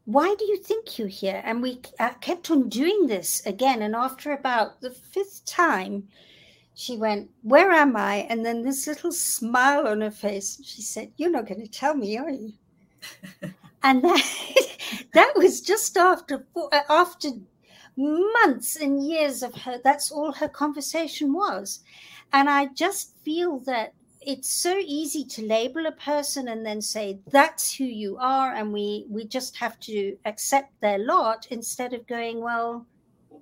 why 0.05 0.36
do 0.38 0.45
you 0.45 0.57
think 0.57 0.97
you're 0.97 1.07
here? 1.07 1.41
And 1.43 1.61
we 1.61 1.82
uh, 1.99 2.11
kept 2.22 2.49
on 2.51 2.70
doing 2.70 3.07
this 3.07 3.45
again. 3.45 3.82
And 3.82 3.95
after 3.95 4.32
about 4.32 4.82
the 4.82 4.91
fifth 4.91 5.45
time, 5.45 6.07
she 6.76 6.97
went, 6.97 7.30
Where 7.41 7.72
am 7.72 7.95
I? 7.95 8.28
And 8.30 8.45
then 8.45 8.61
this 8.61 8.88
little 8.88 9.11
smile 9.11 9.88
on 9.88 10.01
her 10.01 10.11
face. 10.11 10.61
She 10.63 10.82
said, 10.82 11.11
You're 11.18 11.32
not 11.32 11.47
going 11.47 11.61
to 11.61 11.68
tell 11.68 11.95
me, 11.95 12.18
are 12.18 12.30
you? 12.30 12.53
and 13.84 14.03
that 14.03 14.22
that 15.13 15.33
was 15.36 15.61
just 15.61 15.97
after 15.97 16.45
uh, 16.55 16.79
after 16.89 17.29
months 17.97 18.75
and 18.75 19.05
years 19.07 19.41
of 19.41 19.53
her 19.55 19.79
that's 19.83 20.11
all 20.11 20.31
her 20.33 20.49
conversation 20.49 21.33
was. 21.33 21.81
And 22.33 22.49
i 22.49 22.67
just 22.67 23.15
feel 23.23 23.59
that 23.59 23.93
it's 24.25 24.49
so 24.49 24.77
easy 24.79 25.23
to 25.23 25.45
label 25.45 25.86
a 25.86 25.91
person 25.91 26.47
and 26.47 26.65
then 26.65 26.81
say 26.81 27.19
that's 27.31 27.73
who 27.73 27.83
you 27.83 28.17
are 28.19 28.55
and 28.55 28.73
we 28.73 29.05
we 29.09 29.23
just 29.25 29.55
have 29.57 29.79
to 29.79 30.17
accept 30.25 30.73
their 30.81 30.97
lot 30.97 31.47
instead 31.51 31.93
of 31.93 32.07
going 32.07 32.41
well 32.41 32.86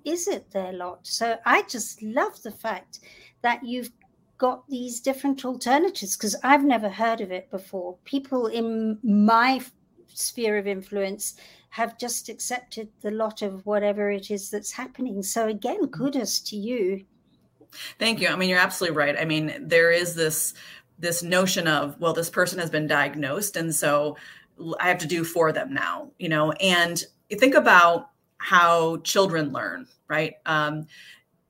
is 0.04 0.28
it 0.28 0.50
their 0.50 0.72
lot? 0.72 1.00
So 1.02 1.38
i 1.46 1.62
just 1.62 2.02
love 2.02 2.40
the 2.42 2.50
fact 2.50 3.00
that 3.42 3.64
you've 3.64 3.90
got 4.36 4.68
these 4.68 5.00
different 5.00 5.44
alternatives 5.44 6.16
because 6.16 6.36
i've 6.42 6.64
never 6.64 6.88
heard 6.88 7.20
of 7.20 7.32
it 7.32 7.50
before. 7.50 7.96
People 8.04 8.46
in 8.48 8.98
my 9.02 9.60
sphere 10.14 10.56
of 10.56 10.66
influence 10.66 11.34
have 11.70 11.98
just 11.98 12.28
accepted 12.28 12.88
the 13.02 13.10
lot 13.10 13.42
of 13.42 13.66
whatever 13.66 14.10
it 14.10 14.30
is 14.30 14.50
that's 14.50 14.72
happening. 14.72 15.22
So 15.22 15.48
again, 15.48 15.88
kudos 15.88 16.40
to 16.40 16.56
you. 16.56 17.04
Thank 17.98 18.20
you. 18.20 18.28
I 18.28 18.36
mean, 18.36 18.48
you're 18.48 18.58
absolutely 18.58 18.96
right. 18.96 19.16
I 19.18 19.24
mean, 19.24 19.52
there 19.60 19.90
is 19.90 20.14
this 20.14 20.54
this 20.98 21.22
notion 21.22 21.66
of 21.66 21.98
well, 21.98 22.12
this 22.12 22.30
person 22.30 22.58
has 22.60 22.70
been 22.70 22.86
diagnosed, 22.86 23.56
and 23.56 23.74
so 23.74 24.16
I 24.78 24.88
have 24.88 24.98
to 24.98 25.08
do 25.08 25.24
for 25.24 25.50
them 25.52 25.74
now. 25.74 26.10
You 26.18 26.28
know, 26.28 26.52
and 26.52 27.02
you 27.28 27.38
think 27.38 27.54
about 27.54 28.10
how 28.38 28.98
children 28.98 29.52
learn, 29.52 29.88
right? 30.08 30.34
Um, 30.46 30.86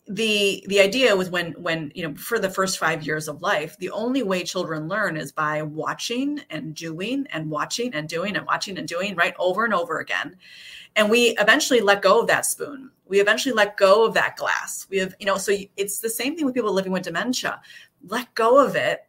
the 0.06 0.62
the 0.68 0.80
idea 0.80 1.16
was 1.16 1.30
when 1.30 1.52
when 1.52 1.90
you 1.94 2.06
know 2.06 2.14
for 2.14 2.38
the 2.38 2.50
first 2.50 2.78
five 2.78 3.06
years 3.06 3.26
of 3.26 3.40
life 3.40 3.78
the 3.78 3.90
only 3.90 4.22
way 4.22 4.42
children 4.42 4.86
learn 4.86 5.16
is 5.16 5.32
by 5.32 5.62
watching 5.62 6.40
and 6.50 6.74
doing 6.74 7.26
and 7.32 7.48
watching 7.48 7.94
and 7.94 8.06
doing 8.06 8.36
and 8.36 8.46
watching 8.46 8.76
and 8.76 8.86
doing 8.86 9.14
right 9.14 9.34
over 9.38 9.64
and 9.64 9.72
over 9.72 10.00
again. 10.00 10.36
And 10.96 11.10
we 11.10 11.34
eventually 11.38 11.80
let 11.80 12.02
go 12.02 12.20
of 12.20 12.26
that 12.26 12.44
spoon. 12.44 12.90
We 13.06 13.18
eventually 13.18 13.54
let 13.54 13.78
go 13.78 14.04
of 14.04 14.12
that 14.14 14.36
glass. 14.36 14.86
We 14.90 14.98
have 14.98 15.14
you 15.18 15.26
know 15.26 15.38
so 15.38 15.56
it's 15.78 16.00
the 16.00 16.10
same 16.10 16.36
thing 16.36 16.44
with 16.44 16.54
people 16.54 16.72
living 16.72 16.92
with 16.92 17.04
dementia. 17.04 17.62
Let 18.06 18.34
go 18.34 18.62
of 18.62 18.76
it. 18.76 19.00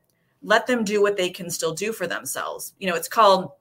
Let 0.42 0.66
them 0.66 0.86
do 0.86 1.02
what 1.02 1.18
they 1.18 1.30
can 1.30 1.50
still 1.50 1.74
do 1.74 1.92
for 1.92 2.08
themselves. 2.08 2.74
You 2.80 2.88
know 2.88 2.96
it's 2.96 3.10
called 3.10 3.52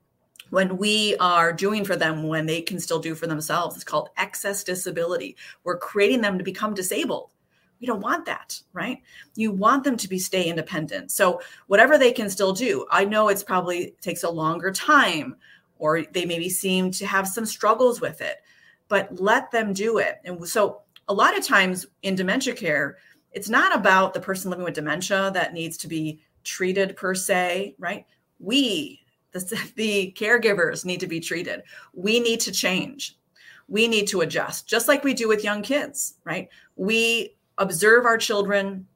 when 0.55 0.77
we 0.77 1.17
are 1.17 1.53
doing 1.53 1.85
for 1.85 1.97
them 1.97 2.29
when 2.29 2.47
they 2.47 2.63
can 2.63 2.79
still 2.79 3.01
do 3.01 3.17
for 3.17 3.27
themselves. 3.27 3.75
It's 3.75 3.83
called 3.83 4.11
excess 4.17 4.63
disability. 4.63 5.37
We're 5.65 5.79
creating 5.79 6.21
them 6.21 6.39
to 6.39 6.45
become 6.45 6.75
disabled. 6.75 7.33
We 7.81 7.89
don't 7.89 8.01
want 8.01 8.25
that, 8.27 8.63
right? 8.73 9.03
You 9.35 9.51
want 9.51 9.83
them 9.83 9.97
to 9.97 10.09
be 10.09 10.21
stay 10.21 10.45
independent. 10.45 11.11
So 11.11 11.41
whatever 11.67 11.99
they 11.99 12.13
can 12.13 12.31
still 12.31 12.53
do. 12.53 12.87
I 12.93 13.05
know 13.05 13.29
it's 13.29 13.43
probably 13.43 13.97
takes 14.01 14.23
a 14.23 14.31
longer 14.31 14.71
time 14.71 15.35
or 15.79 16.03
they 16.13 16.25
maybe 16.25 16.49
seem 16.49 16.93
to 16.93 17.05
have 17.05 17.27
some 17.27 17.47
struggles 17.47 18.01
with 18.01 18.21
it, 18.21 18.37
but 18.87 19.21
let 19.21 19.51
them 19.51 19.73
do 19.73 19.99
it. 19.99 20.21
And 20.25 20.47
so 20.49 20.83
a 21.09 21.15
lot 21.15 21.37
of 21.37 21.45
times 21.45 21.85
in 22.03 22.15
dementia 22.15 22.55
care, 22.55 22.99
it's 23.33 23.49
not 23.49 23.75
about 23.75 24.15
the 24.15 24.21
person 24.21 24.51
living 24.51 24.65
with 24.65 24.75
dementia 24.75 25.33
that 25.35 25.53
needs 25.53 25.77
to 25.79 25.89
be 25.89 26.21
treated 26.45 26.95
per 26.95 27.13
se, 27.17 27.75
right? 27.81 28.07
We 28.39 29.04
the, 29.43 29.71
the 29.77 30.15
caregivers 30.17 30.85
need 30.85 31.01
to 31.01 31.07
be 31.07 31.21
treated. 31.21 31.63
We 31.93 32.21
need 32.21 32.41
to 32.41 32.53
change. 32.53 33.19
We 33.69 33.89
need 33.89 34.07
to 34.09 34.21
adjust, 34.21 34.67
just 34.67 34.89
like 34.89 35.05
we 35.05 35.15
do 35.15 35.29
with 35.29 35.45
young 35.45 35.63
kids, 35.63 36.15
right? 36.25 36.49
We 36.77 37.37
observe 37.59 38.05
our 38.05 38.19
children. 38.19 38.87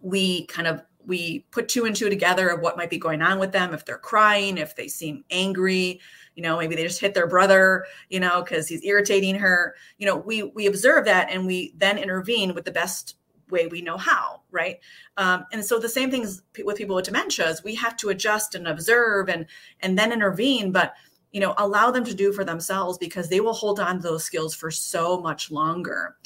We 0.00 0.46
kind 0.46 0.66
of 0.66 0.82
we 1.06 1.46
put 1.52 1.68
two 1.68 1.84
and 1.84 1.94
two 1.94 2.08
together 2.08 2.48
of 2.48 2.60
what 2.60 2.76
might 2.76 2.90
be 2.90 2.98
going 2.98 3.22
on 3.22 3.38
with 3.38 3.52
them 3.52 3.72
if 3.72 3.84
they're 3.84 3.96
crying 3.96 4.58
if 4.58 4.74
they 4.74 4.88
seem 4.88 5.24
angry 5.30 6.00
you 6.34 6.42
know 6.42 6.58
maybe 6.58 6.74
they 6.74 6.82
just 6.82 7.00
hit 7.00 7.14
their 7.14 7.28
brother 7.28 7.86
you 8.08 8.18
know 8.18 8.42
because 8.42 8.66
he's 8.66 8.84
irritating 8.84 9.36
her 9.36 9.74
you 9.98 10.06
know 10.06 10.16
we 10.16 10.42
we 10.42 10.66
observe 10.66 11.04
that 11.04 11.30
and 11.30 11.46
we 11.46 11.72
then 11.76 11.96
intervene 11.96 12.54
with 12.54 12.64
the 12.64 12.72
best 12.72 13.16
way 13.50 13.66
we 13.66 13.80
know 13.80 13.96
how 13.96 14.42
right? 14.50 14.78
Um, 15.16 15.44
and 15.52 15.64
so 15.64 15.78
the 15.78 15.88
same 15.88 16.10
things 16.10 16.42
with 16.64 16.76
people 16.76 16.96
with 16.96 17.04
dementia 17.04 17.48
is 17.48 17.62
we 17.62 17.74
have 17.74 17.96
to 17.98 18.08
adjust 18.08 18.54
and 18.54 18.66
observe 18.66 19.28
and 19.28 19.46
and 19.80 19.98
then 19.98 20.12
intervene 20.12 20.72
but 20.72 20.94
you 21.32 21.40
know 21.40 21.54
allow 21.58 21.90
them 21.90 22.04
to 22.04 22.14
do 22.14 22.32
for 22.32 22.44
themselves 22.44 22.98
because 22.98 23.28
they 23.28 23.40
will 23.40 23.52
hold 23.52 23.78
on 23.78 23.96
to 23.96 24.02
those 24.02 24.24
skills 24.24 24.54
for 24.54 24.70
so 24.70 25.20
much 25.20 25.50
longer. 25.50 26.16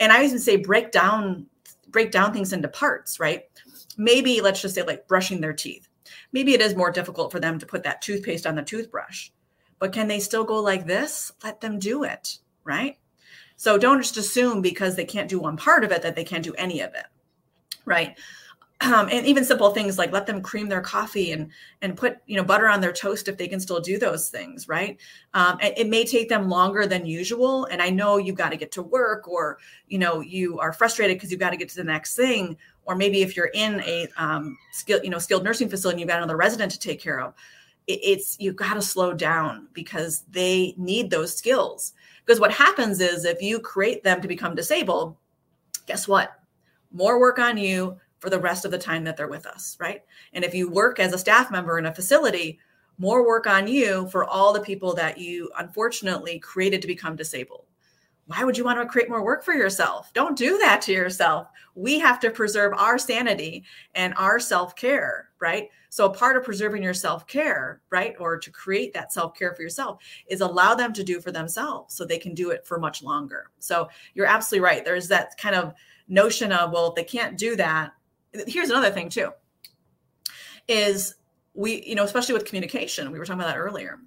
And 0.00 0.10
i 0.12 0.24
even 0.24 0.38
say 0.38 0.56
break 0.56 0.90
down 0.90 1.46
break 1.88 2.10
down 2.10 2.32
things 2.32 2.52
into 2.52 2.68
parts 2.68 3.20
right? 3.20 3.44
Maybe 3.96 4.40
let's 4.40 4.62
just 4.62 4.74
say 4.74 4.82
like 4.82 5.06
brushing 5.06 5.40
their 5.40 5.52
teeth. 5.52 5.88
Maybe 6.32 6.54
it 6.54 6.60
is 6.60 6.74
more 6.74 6.90
difficult 6.90 7.30
for 7.30 7.38
them 7.38 7.58
to 7.58 7.66
put 7.66 7.84
that 7.84 8.02
toothpaste 8.02 8.46
on 8.46 8.56
the 8.56 8.62
toothbrush 8.62 9.30
but 9.78 9.92
can 9.92 10.08
they 10.08 10.20
still 10.20 10.44
go 10.44 10.60
like 10.60 10.86
this? 10.86 11.32
Let 11.42 11.60
them 11.60 11.78
do 11.78 12.04
it 12.04 12.38
right 12.64 12.96
so 13.64 13.78
don't 13.78 14.02
just 14.02 14.18
assume 14.18 14.60
because 14.60 14.94
they 14.94 15.04
can't 15.04 15.28
do 15.28 15.40
one 15.40 15.56
part 15.56 15.84
of 15.84 15.90
it 15.90 16.02
that 16.02 16.14
they 16.14 16.24
can't 16.24 16.44
do 16.44 16.54
any 16.54 16.80
of 16.80 16.94
it 16.94 17.06
right? 17.84 18.16
Um, 18.80 19.08
and 19.10 19.24
even 19.24 19.44
simple 19.44 19.70
things 19.70 19.98
like 19.98 20.12
let 20.12 20.26
them 20.26 20.42
cream 20.42 20.68
their 20.68 20.80
coffee 20.80 21.30
and 21.32 21.50
and 21.80 21.96
put 21.96 22.18
you 22.26 22.36
know 22.36 22.44
butter 22.44 22.68
on 22.68 22.80
their 22.80 22.92
toast 22.92 23.28
if 23.28 23.38
they 23.38 23.48
can 23.48 23.60
still 23.60 23.80
do 23.80 23.98
those 23.98 24.28
things 24.28 24.68
right? 24.68 24.98
Um, 25.32 25.58
it, 25.62 25.88
may 25.88 26.04
take 26.04 26.28
them 26.28 26.48
longer 26.48 26.86
than 26.86 27.06
usual 27.06 27.66
and 27.66 27.80
i 27.80 27.88
know 27.88 28.16
you've 28.18 28.36
got 28.36 28.50
to 28.50 28.56
get 28.56 28.72
to 28.72 28.82
work 28.82 29.28
or 29.28 29.58
you 29.88 29.98
know 29.98 30.20
you 30.20 30.58
are 30.58 30.72
frustrated 30.72 31.16
because 31.16 31.30
you've 31.30 31.40
got 31.40 31.50
to 31.50 31.56
get 31.56 31.68
to 31.70 31.76
the 31.76 31.84
next 31.84 32.16
thing. 32.16 32.56
Or 32.86 32.94
maybe 32.94 33.22
if 33.22 33.34
you're 33.34 33.50
in 33.54 33.80
a 33.80 34.08
um, 34.18 34.58
skilled 34.72 35.04
you 35.04 35.10
know 35.10 35.18
skilled 35.18 35.44
nursing 35.44 35.70
facility 35.70 35.94
and 35.94 36.00
you've 36.00 36.08
got 36.08 36.18
another 36.18 36.36
resident 36.36 36.72
to 36.72 36.78
take 36.78 37.00
care 37.00 37.20
of 37.20 37.32
it, 37.86 38.00
it's 38.02 38.36
you've 38.40 38.56
got 38.56 38.74
to 38.74 38.82
slow 38.82 39.14
down 39.14 39.68
because 39.72 40.24
they 40.30 40.74
need 40.76 41.10
those 41.10 41.34
skills 41.34 41.94
because 42.24 42.40
what 42.40 42.52
happens 42.52 43.00
is 43.00 43.24
if 43.24 43.42
you 43.42 43.60
create 43.60 44.02
them 44.02 44.20
to 44.20 44.28
become 44.28 44.54
disabled 44.54 45.16
guess 45.86 46.08
what 46.08 46.40
more 46.92 47.18
work 47.18 47.38
on 47.38 47.56
you 47.58 47.98
for 48.18 48.30
the 48.30 48.38
rest 48.38 48.64
of 48.64 48.70
the 48.70 48.78
time 48.78 49.04
that 49.04 49.16
they're 49.16 49.28
with 49.28 49.46
us, 49.46 49.76
right? 49.78 50.02
And 50.32 50.44
if 50.44 50.54
you 50.54 50.70
work 50.70 50.98
as 50.98 51.12
a 51.12 51.18
staff 51.18 51.50
member 51.50 51.78
in 51.78 51.86
a 51.86 51.94
facility, 51.94 52.58
more 52.96 53.26
work 53.26 53.46
on 53.46 53.66
you 53.66 54.08
for 54.08 54.24
all 54.24 54.52
the 54.52 54.60
people 54.60 54.94
that 54.94 55.18
you 55.18 55.50
unfortunately 55.58 56.38
created 56.38 56.80
to 56.80 56.88
become 56.88 57.16
disabled. 57.16 57.66
Why 58.26 58.42
would 58.44 58.56
you 58.56 58.64
want 58.64 58.80
to 58.80 58.86
create 58.86 59.10
more 59.10 59.22
work 59.22 59.44
for 59.44 59.52
yourself? 59.52 60.10
Don't 60.14 60.38
do 60.38 60.56
that 60.58 60.80
to 60.82 60.92
yourself. 60.92 61.48
We 61.74 61.98
have 61.98 62.18
to 62.20 62.30
preserve 62.30 62.72
our 62.72 62.96
sanity 62.96 63.64
and 63.94 64.14
our 64.16 64.38
self 64.38 64.74
care, 64.74 65.28
right? 65.38 65.68
So, 65.94 66.06
a 66.06 66.12
part 66.12 66.36
of 66.36 66.42
preserving 66.42 66.82
your 66.82 66.92
self 66.92 67.24
care, 67.28 67.80
right, 67.88 68.16
or 68.18 68.36
to 68.36 68.50
create 68.50 68.92
that 68.94 69.12
self 69.12 69.38
care 69.38 69.54
for 69.54 69.62
yourself 69.62 70.02
is 70.26 70.40
allow 70.40 70.74
them 70.74 70.92
to 70.92 71.04
do 71.04 71.20
for 71.20 71.30
themselves 71.30 71.94
so 71.94 72.04
they 72.04 72.18
can 72.18 72.34
do 72.34 72.50
it 72.50 72.66
for 72.66 72.80
much 72.80 73.00
longer. 73.00 73.52
So, 73.60 73.88
you're 74.14 74.26
absolutely 74.26 74.64
right. 74.64 74.84
There's 74.84 75.06
that 75.06 75.38
kind 75.38 75.54
of 75.54 75.72
notion 76.08 76.50
of, 76.50 76.72
well, 76.72 76.88
if 76.88 76.96
they 76.96 77.04
can't 77.04 77.38
do 77.38 77.54
that, 77.54 77.92
here's 78.48 78.70
another 78.70 78.90
thing 78.90 79.08
too 79.08 79.30
is 80.66 81.14
we 81.54 81.84
you 81.86 81.94
know 81.94 82.02
especially 82.02 82.34
with 82.34 82.44
communication 82.44 83.12
we 83.12 83.18
were 83.18 83.24
talking 83.24 83.40
about 83.40 83.52
that 83.52 83.58
earlier 83.58 84.00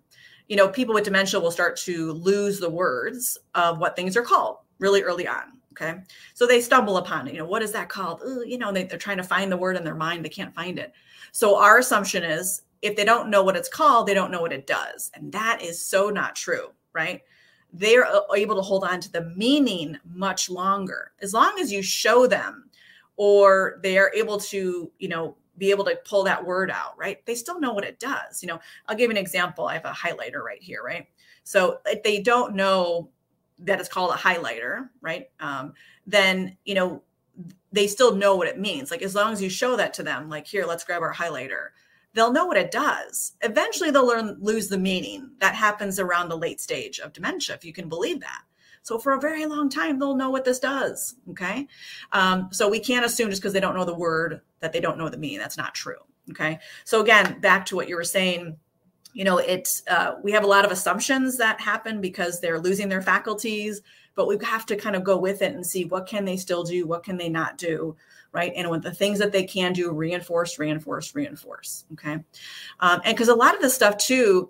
you 0.48 0.58
know 0.58 0.68
people 0.68 0.94
with 0.94 1.06
dementia 1.06 1.40
will 1.40 1.52
start 1.52 1.78
to 1.78 2.12
lose 2.14 2.60
the 2.60 2.70
words 2.70 3.38
of 3.56 3.78
what 3.78 3.96
things 3.96 4.18
are 4.18 4.24
called 4.24 4.58
really 4.80 5.04
early 5.04 5.28
on 5.28 5.44
okay 5.72 6.02
so 6.34 6.46
they 6.48 6.60
stumble 6.60 6.98
upon 6.98 7.28
it 7.28 7.34
you 7.34 7.40
know 7.40 7.46
what 7.46 7.62
is 7.62 7.72
that 7.72 7.90
called 7.90 8.22
Ooh, 8.26 8.44
you 8.46 8.58
know 8.58 8.72
they, 8.72 8.84
they're 8.84 8.98
trying 8.98 9.18
to 9.18 9.24
find 9.24 9.52
the 9.52 9.56
word 9.56 9.78
in 9.78 9.84
their 9.84 9.96
mind 9.96 10.26
they 10.26 10.30
can't 10.30 10.54
find 10.56 10.80
it 10.80 10.94
so 11.32 11.58
our 11.58 11.78
assumption 11.80 12.24
is 12.24 12.64
if 12.82 12.96
they 12.96 13.06
don't 13.06 13.30
know 13.30 13.44
what 13.44 13.56
it's 13.56 13.70
called 13.70 14.08
they 14.08 14.14
don't 14.14 14.32
know 14.32 14.42
what 14.42 14.54
it 14.54 14.68
does 14.68 15.12
and 15.14 15.32
that 15.32 15.62
is 15.62 15.82
so 15.84 16.10
not 16.10 16.36
true 16.36 16.70
right 16.94 17.22
they're 17.74 18.08
able 18.36 18.56
to 18.56 18.62
hold 18.62 18.84
on 18.84 19.00
to 19.00 19.12
the 19.12 19.26
meaning 19.36 19.98
much 20.14 20.50
longer 20.50 21.12
as 21.22 21.34
long 21.34 21.58
as 21.60 21.72
you 21.72 21.82
show 21.82 22.26
them 22.26 22.68
or 23.18 23.80
they 23.82 23.98
are 23.98 24.12
able 24.16 24.40
to, 24.40 24.92
you 25.00 25.10
know, 25.10 25.36
be 25.58 25.72
able 25.72 25.84
to 25.84 26.00
pull 26.06 26.24
that 26.24 26.46
word 26.46 26.70
out, 26.70 26.98
right? 26.98 27.26
They 27.26 27.34
still 27.34 27.60
know 27.60 27.74
what 27.74 27.84
it 27.84 28.00
does. 28.00 28.44
You 28.44 28.48
know, 28.48 28.60
I'll 28.88 28.96
give 28.96 29.10
an 29.10 29.18
example. 29.18 29.66
I 29.68 29.74
have 29.74 29.86
a 29.86 29.92
highlighter 29.92 30.44
right 30.44 30.62
here, 30.62 30.84
right? 30.84 31.08
So 31.44 31.80
if 31.88 32.04
they 32.04 32.22
don't 32.22 32.56
know 32.56 33.10
that 33.60 33.80
it's 33.80 33.90
called 33.90 34.14
a 34.14 34.18
highlighter, 34.18 34.90
right? 35.02 35.30
Um, 35.40 35.74
then, 36.06 36.56
you 36.64 36.76
know, 36.76 37.02
they 37.72 37.88
still 37.88 38.16
know 38.16 38.36
what 38.36 38.48
it 38.48 38.60
means. 38.60 38.92
Like 38.92 39.02
as 39.02 39.16
long 39.16 39.34
as 39.34 39.42
you 39.42 39.50
show 39.50 39.76
that 39.76 39.94
to 39.96 40.04
them, 40.04 40.30
like 40.30 40.48
here, 40.48 40.66
let's 40.66 40.84
grab 40.84 41.02
our 41.02 41.14
highlighter, 41.14 41.70
they'll 42.14 42.32
know 42.32 42.46
what 42.46 42.58
it 42.58 42.72
does. 42.72 43.34
Eventually 43.42 43.92
they'll 43.92 44.08
learn 44.08 44.38
lose 44.40 44.68
the 44.68 44.78
meaning. 44.78 45.32
That 45.40 45.56
happens 45.56 46.00
around 46.00 46.30
the 46.30 46.38
late 46.38 46.62
stage 46.62 47.00
of 47.00 47.14
dementia, 47.14 47.56
if 47.56 47.66
you 47.66 47.74
can 47.74 47.90
believe 47.90 48.20
that. 48.22 48.42
So 48.84 48.98
for 48.98 49.14
a 49.14 49.20
very 49.20 49.46
long 49.46 49.70
time, 49.70 50.00
they'll 50.00 50.16
know 50.16 50.30
what 50.30 50.46
this 50.46 50.60
does. 50.60 51.16
Okay. 51.32 51.68
Um, 52.14 52.48
so 52.52 52.70
we 52.70 52.80
can't 52.80 53.06
assume 53.06 53.30
just 53.30 53.42
because 53.42 53.52
they 53.52 53.60
don't 53.60 53.76
know 53.76 53.84
the 53.84 53.94
word 53.94 54.40
that 54.62 54.72
they 54.72 54.80
don't 54.80 54.98
know 54.98 55.10
the 55.10 55.18
meaning. 55.18 55.40
That's 55.40 55.58
not 55.58 55.76
true. 55.76 55.98
Okay. 56.30 56.60
So 56.86 57.02
again, 57.02 57.40
back 57.42 57.66
to 57.66 57.76
what 57.76 57.90
you 57.90 57.98
were 57.98 58.04
saying, 58.06 58.58
you 59.14 59.26
know, 59.26 59.40
it's, 59.40 59.84
uh, 59.90 60.16
we 60.24 60.32
have 60.32 60.44
a 60.44 60.48
lot 60.48 60.64
of 60.64 60.72
assumptions 60.72 61.38
that 61.38 61.60
happen 61.60 62.00
because 62.00 62.40
they're 62.40 62.60
losing 62.60 62.88
their 62.88 63.02
faculties, 63.02 63.82
but 64.18 64.28
we 64.28 64.38
have 64.44 64.66
to 64.66 64.76
kind 64.76 64.96
of 64.96 65.04
go 65.04 65.16
with 65.16 65.42
it 65.44 65.54
and 65.54 65.66
see 65.66 65.86
what 65.86 66.08
can 66.08 66.26
they 66.26 66.36
still 66.36 66.64
do? 66.64 66.88
What 66.88 67.04
can 67.04 67.18
they 67.18 67.30
not 67.30 67.58
do? 67.58 67.96
Right. 68.34 68.52
And 68.56 68.70
with 68.70 68.84
the 68.84 68.94
things 68.94 69.20
that 69.20 69.32
they 69.32 69.46
can 69.46 69.72
do, 69.72 69.92
reinforce, 69.92 70.60
reinforce, 70.60 71.16
reinforce. 71.16 71.86
Okay. 71.94 72.14
Um, 72.82 73.02
and 73.06 73.16
because 73.16 73.30
a 73.30 73.36
lot 73.36 73.56
of 73.56 73.62
this 73.62 73.74
stuff 73.74 73.98
too, 73.98 74.50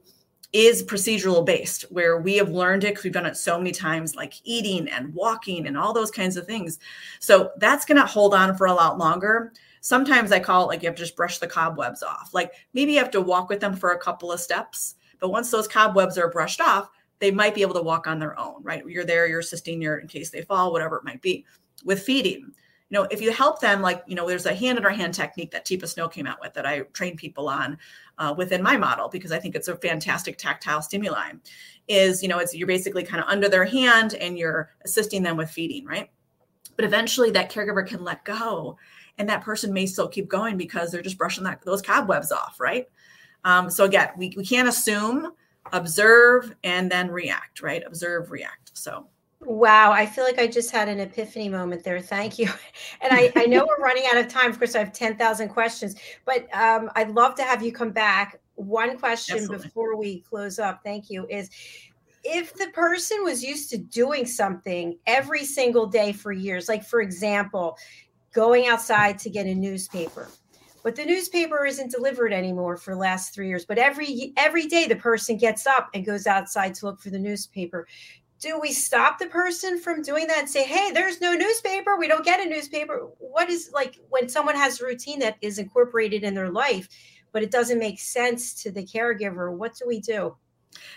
is 0.53 0.81
procedural 0.81 1.45
based, 1.45 1.83
where 1.91 2.19
we 2.19 2.37
have 2.37 2.49
learned 2.49 2.85
it 2.85 2.91
because 2.91 3.03
we've 3.03 3.13
done 3.13 3.25
it 3.25 3.35
so 3.35 3.57
many 3.57 3.71
times, 3.71 4.15
like 4.15 4.33
eating 4.45 4.87
and 4.87 5.13
walking 5.13 5.67
and 5.67 5.77
all 5.77 5.93
those 5.93 6.09
kinds 6.09 6.37
of 6.37 6.47
things. 6.47 6.79
So 7.19 7.51
that's 7.57 7.83
going 7.83 7.99
to 7.99 8.07
hold 8.07 8.33
on 8.33 8.55
for 8.55 8.67
a 8.67 8.73
lot 8.73 8.97
longer. 8.97 9.51
Sometimes 9.81 10.31
I 10.31 10.39
call 10.39 10.63
it 10.63 10.67
like 10.67 10.81
you 10.81 10.87
have 10.87 10.95
to 10.95 11.03
just 11.03 11.17
brush 11.17 11.39
the 11.39 11.47
cobwebs 11.47 12.01
off. 12.01 12.33
Like 12.33 12.53
maybe 12.73 12.93
you 12.93 12.99
have 12.99 13.11
to 13.11 13.21
walk 13.21 13.49
with 13.49 13.59
them 13.59 13.75
for 13.75 13.91
a 13.91 13.99
couple 13.99 14.31
of 14.31 14.39
steps, 14.39 14.95
but 15.19 15.29
once 15.29 15.51
those 15.51 15.67
cobwebs 15.67 16.17
are 16.17 16.31
brushed 16.31 16.61
off, 16.61 16.89
they 17.19 17.31
might 17.31 17.55
be 17.55 17.61
able 17.61 17.73
to 17.73 17.81
walk 17.81 18.07
on 18.07 18.19
their 18.19 18.37
own, 18.39 18.61
right? 18.63 18.83
You're 18.87 19.05
there, 19.05 19.27
you're 19.27 19.39
assisting 19.39 19.81
your 19.81 19.97
in 19.97 20.07
case 20.07 20.29
they 20.29 20.41
fall, 20.41 20.71
whatever 20.71 20.97
it 20.97 21.03
might 21.03 21.21
be. 21.21 21.45
With 21.85 22.01
feeding, 22.01 22.53
you 22.89 22.97
know, 22.97 23.07
if 23.11 23.21
you 23.21 23.31
help 23.31 23.59
them, 23.59 23.81
like, 23.81 24.03
you 24.07 24.15
know, 24.15 24.27
there's 24.27 24.45
a 24.45 24.53
hand 24.53 24.77
in 24.77 24.85
our 24.85 24.91
hand 24.91 25.13
technique 25.13 25.51
that 25.51 25.65
Teepa 25.65 25.87
Snow 25.87 26.07
came 26.07 26.25
out 26.25 26.39
with 26.39 26.53
that 26.53 26.65
I 26.65 26.81
train 26.93 27.17
people 27.17 27.49
on 27.49 27.77
uh, 28.17 28.33
within 28.37 28.63
my 28.63 28.77
model 28.77 29.09
because 29.09 29.31
I 29.31 29.39
think 29.39 29.55
it's 29.55 29.67
a 29.67 29.75
fantastic 29.75 30.37
tactile 30.37 30.81
stimuli. 30.81 31.33
Is, 31.87 32.23
you 32.23 32.29
know, 32.29 32.39
it's 32.39 32.55
you're 32.55 32.67
basically 32.67 33.03
kind 33.03 33.21
of 33.21 33.29
under 33.29 33.49
their 33.49 33.65
hand 33.65 34.13
and 34.13 34.37
you're 34.37 34.71
assisting 34.85 35.21
them 35.21 35.35
with 35.35 35.49
feeding, 35.49 35.85
right? 35.85 36.09
But 36.77 36.85
eventually 36.85 37.29
that 37.31 37.51
caregiver 37.51 37.85
can 37.85 38.03
let 38.03 38.23
go 38.23 38.77
and 39.17 39.27
that 39.27 39.41
person 39.41 39.73
may 39.73 39.85
still 39.85 40.07
keep 40.07 40.29
going 40.29 40.57
because 40.57 40.91
they're 40.91 41.01
just 41.01 41.17
brushing 41.17 41.43
that, 41.43 41.61
those 41.63 41.81
cobwebs 41.81 42.31
off, 42.31 42.59
right? 42.59 42.87
Um, 43.43 43.69
so 43.69 43.83
again, 43.83 44.09
we, 44.17 44.33
we 44.37 44.45
can't 44.45 44.67
assume, 44.67 45.31
observe, 45.73 46.55
and 46.63 46.91
then 46.91 47.09
react, 47.09 47.61
right? 47.61 47.83
Observe, 47.85 48.31
react. 48.31 48.71
So 48.73 49.07
Wow, 49.41 49.91
I 49.91 50.05
feel 50.05 50.23
like 50.23 50.39
I 50.39 50.47
just 50.47 50.71
had 50.71 50.89
an 50.89 50.99
epiphany 50.99 51.47
moment 51.47 51.83
there. 51.83 52.01
Thank 52.01 52.39
you. 52.39 52.49
And 53.01 53.13
I, 53.13 53.31
I 53.35 53.45
know 53.45 53.65
we're 53.67 53.83
running 53.83 54.05
out 54.11 54.17
of 54.17 54.27
time. 54.27 54.49
Of 54.49 54.57
course, 54.57 54.75
I 54.75 54.79
have 54.79 54.91
10,000 54.91 55.49
questions, 55.49 55.95
but 56.25 56.47
um, 56.53 56.89
I'd 56.95 57.11
love 57.11 57.35
to 57.35 57.43
have 57.43 57.61
you 57.61 57.71
come 57.71 57.91
back. 57.91 58.39
One 58.55 58.97
question 58.97 59.37
Absolutely. 59.37 59.67
before 59.67 59.95
we 59.95 60.21
close 60.21 60.57
up, 60.57 60.81
thank 60.83 61.11
you, 61.11 61.27
is 61.29 61.49
if 62.23 62.55
the 62.55 62.67
person 62.73 63.23
was 63.23 63.43
used 63.43 63.69
to 63.69 63.77
doing 63.77 64.25
something 64.25 64.97
every 65.05 65.45
single 65.45 65.85
day 65.85 66.11
for 66.11 66.31
years, 66.31 66.67
like 66.67 66.83
for 66.83 67.01
example, 67.01 67.77
going 68.33 68.67
outside 68.67 69.19
to 69.19 69.29
get 69.29 69.45
a 69.45 69.53
newspaper, 69.53 70.27
but 70.87 70.95
the 70.95 71.03
newspaper 71.03 71.65
isn't 71.65 71.91
delivered 71.91 72.31
anymore 72.31 72.77
for 72.77 72.93
the 72.93 72.99
last 73.01 73.35
three 73.35 73.49
years. 73.49 73.65
But 73.65 73.77
every 73.77 74.31
every 74.37 74.67
day 74.67 74.87
the 74.87 74.95
person 74.95 75.35
gets 75.35 75.67
up 75.67 75.89
and 75.93 76.05
goes 76.05 76.25
outside 76.25 76.75
to 76.75 76.85
look 76.85 77.01
for 77.01 77.09
the 77.09 77.19
newspaper. 77.19 77.85
Do 78.39 78.57
we 78.57 78.71
stop 78.71 79.19
the 79.19 79.25
person 79.25 79.81
from 79.81 80.01
doing 80.01 80.27
that 80.27 80.39
and 80.39 80.49
say 80.49 80.63
hey 80.63 80.91
there's 80.93 81.19
no 81.19 81.33
newspaper. 81.33 81.97
We 81.97 82.07
don't 82.07 82.23
get 82.23 82.39
a 82.39 82.49
newspaper. 82.49 83.09
What 83.19 83.49
is 83.49 83.69
like 83.73 83.99
when 84.07 84.29
someone 84.29 84.55
has 84.55 84.79
a 84.79 84.85
routine 84.85 85.19
that 85.19 85.35
is 85.41 85.59
incorporated 85.59 86.23
in 86.23 86.33
their 86.33 86.51
life 86.51 86.87
but 87.33 87.43
it 87.43 87.51
doesn't 87.51 87.79
make 87.79 87.99
sense 87.99 88.53
to 88.63 88.71
the 88.71 88.85
caregiver 88.85 89.51
what 89.51 89.75
do 89.75 89.85
we 89.85 89.99
do? 89.99 90.37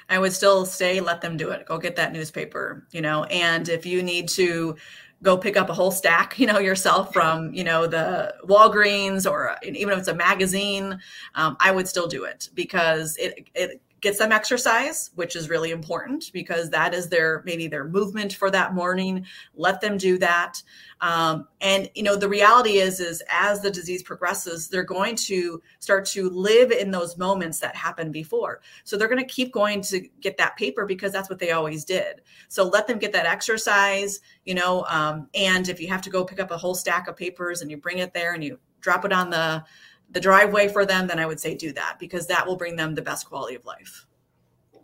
I 0.09 0.21
would 0.21 0.33
still 0.33 0.67
say 0.67 1.01
let 1.01 1.21
them 1.21 1.37
do 1.37 1.51
it. 1.51 1.67
Go 1.67 1.79
get 1.79 1.97
that 1.97 2.13
newspaper 2.13 2.87
you 2.93 3.01
know? 3.01 3.25
And 3.25 3.69
if 3.69 3.85
you 3.85 4.05
need 4.05 4.29
to 4.29 4.77
go 5.23 5.37
pick 5.37 5.57
up 5.57 5.69
a 5.69 5.75
whole 5.75 5.91
stack, 5.91 6.39
you 6.39 6.47
know, 6.47 6.59
yourself 6.59 7.13
from, 7.13 7.53
you 7.53 7.65
know, 7.65 7.87
the 7.87 8.35
Walgreens 8.45 9.31
or 9.31 9.57
even 9.63 9.93
if 9.93 9.99
it's 9.99 10.09
a 10.09 10.15
magazine, 10.15 10.99
um, 11.35 11.57
I 11.61 11.71
would 11.73 11.87
still 11.87 12.07
do 12.07 12.25
it 12.25 12.49
because 12.55 13.17
it, 13.19 13.49
it 13.55 13.83
get 14.01 14.17
some 14.17 14.33
exercise, 14.33 15.11
which 15.15 15.37
is 15.37 15.51
really 15.51 15.71
important 15.71 16.31
because 16.33 16.71
that 16.71 16.95
is 16.95 17.09
their 17.09 17.43
maybe 17.45 17.67
their 17.67 17.85
movement 17.85 18.33
for 18.33 18.51
that 18.51 18.75
morning. 18.75 19.27
Let 19.55 19.81
them 19.81 19.99
do 19.99 20.19
that. 20.19 20.63
Um, 21.01 21.49
and 21.61 21.91
you 21.95 22.03
know, 22.03 22.17
the 22.17 22.29
reality 22.29 22.79
is, 22.79 23.01
is 23.01 23.23
as 23.31 23.61
the 23.61 23.71
disease 23.71 24.03
progresses, 24.03 24.69
they're 24.69 24.83
going 24.83 25.17
to 25.17 25.63
start 25.79 26.05
to 26.07 26.31
live 26.31 26.71
in 26.71 26.91
those 26.91 27.19
moments 27.19 27.59
that 27.61 27.77
happened 27.77 28.13
before. 28.13 28.61
So 28.85 28.97
they're 28.97 29.09
going 29.09 29.23
to 29.23 29.35
keep 29.35 29.53
going 29.53 29.83
to 29.83 30.01
get 30.21 30.37
that 30.39 30.57
paper 30.57 30.87
because 30.87 31.13
that's 31.13 31.31
what 31.31 31.39
they 31.39 31.53
always 31.53 31.85
did. 31.85 32.23
So 32.49 32.65
let 32.65 32.87
them 32.87 32.99
get 32.99 33.13
that 33.13 33.27
exercise, 33.27 34.21
you 34.45 34.55
know. 34.55 34.85
Um, 34.89 35.29
and 35.35 35.69
if 35.69 35.81
you 35.81 35.89
have 35.89 36.03
to 36.03 36.11
go 36.11 36.25
pick 36.25 36.41
up 36.41 36.51
a 36.51 36.59
whole 36.59 36.75
stack 36.75 37.09
of 37.09 37.17
papers 37.17 37.63
and 37.63 37.71
you 37.71 37.77
bring 37.77 37.99
it 37.99 38.15
there 38.15 38.35
and 38.35 38.45
you 38.45 38.59
drop 38.81 39.05
it 39.05 39.13
on 39.13 39.31
the 39.31 39.65
the 40.11 40.21
driveway 40.21 40.69
for 40.69 40.85
them, 40.85 41.07
then 41.07 41.19
I 41.19 41.27
would 41.27 41.41
say 41.41 41.55
do 41.55 41.73
that 41.73 41.97
because 41.99 42.27
that 42.27 42.47
will 42.47 42.57
bring 42.57 42.77
them 42.77 42.95
the 42.95 43.03
best 43.03 43.29
quality 43.29 43.55
of 43.55 43.65
life. 43.65 44.07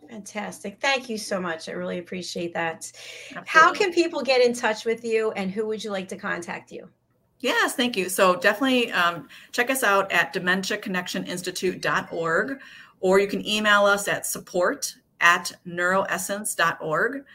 Fantastic. 0.09 0.79
Thank 0.79 1.09
you 1.09 1.17
so 1.17 1.41
much. 1.41 1.67
I 1.67 1.73
really 1.73 1.99
appreciate 1.99 2.53
that. 2.53 2.89
Absolutely. 3.35 3.43
How 3.45 3.73
can 3.73 3.91
people 3.91 4.21
get 4.21 4.41
in 4.41 4.53
touch 4.53 4.85
with 4.85 5.03
you 5.03 5.31
and 5.31 5.51
who 5.51 5.67
would 5.67 5.83
you 5.83 5.91
like 5.91 6.07
to 6.09 6.15
contact 6.15 6.71
you? 6.71 6.87
Yes, 7.39 7.75
thank 7.75 7.97
you. 7.97 8.09
So 8.09 8.35
definitely 8.35 8.91
um, 8.91 9.27
check 9.51 9.69
us 9.69 9.83
out 9.83 10.11
at 10.11 10.33
dementiaconnectioninstitute.org 10.33 12.59
or 12.99 13.19
you 13.19 13.27
can 13.27 13.45
email 13.45 13.85
us 13.85 14.07
at 14.07 14.25
support 14.25 14.95
at 15.19 15.51
neuroessence.org. 15.67 17.25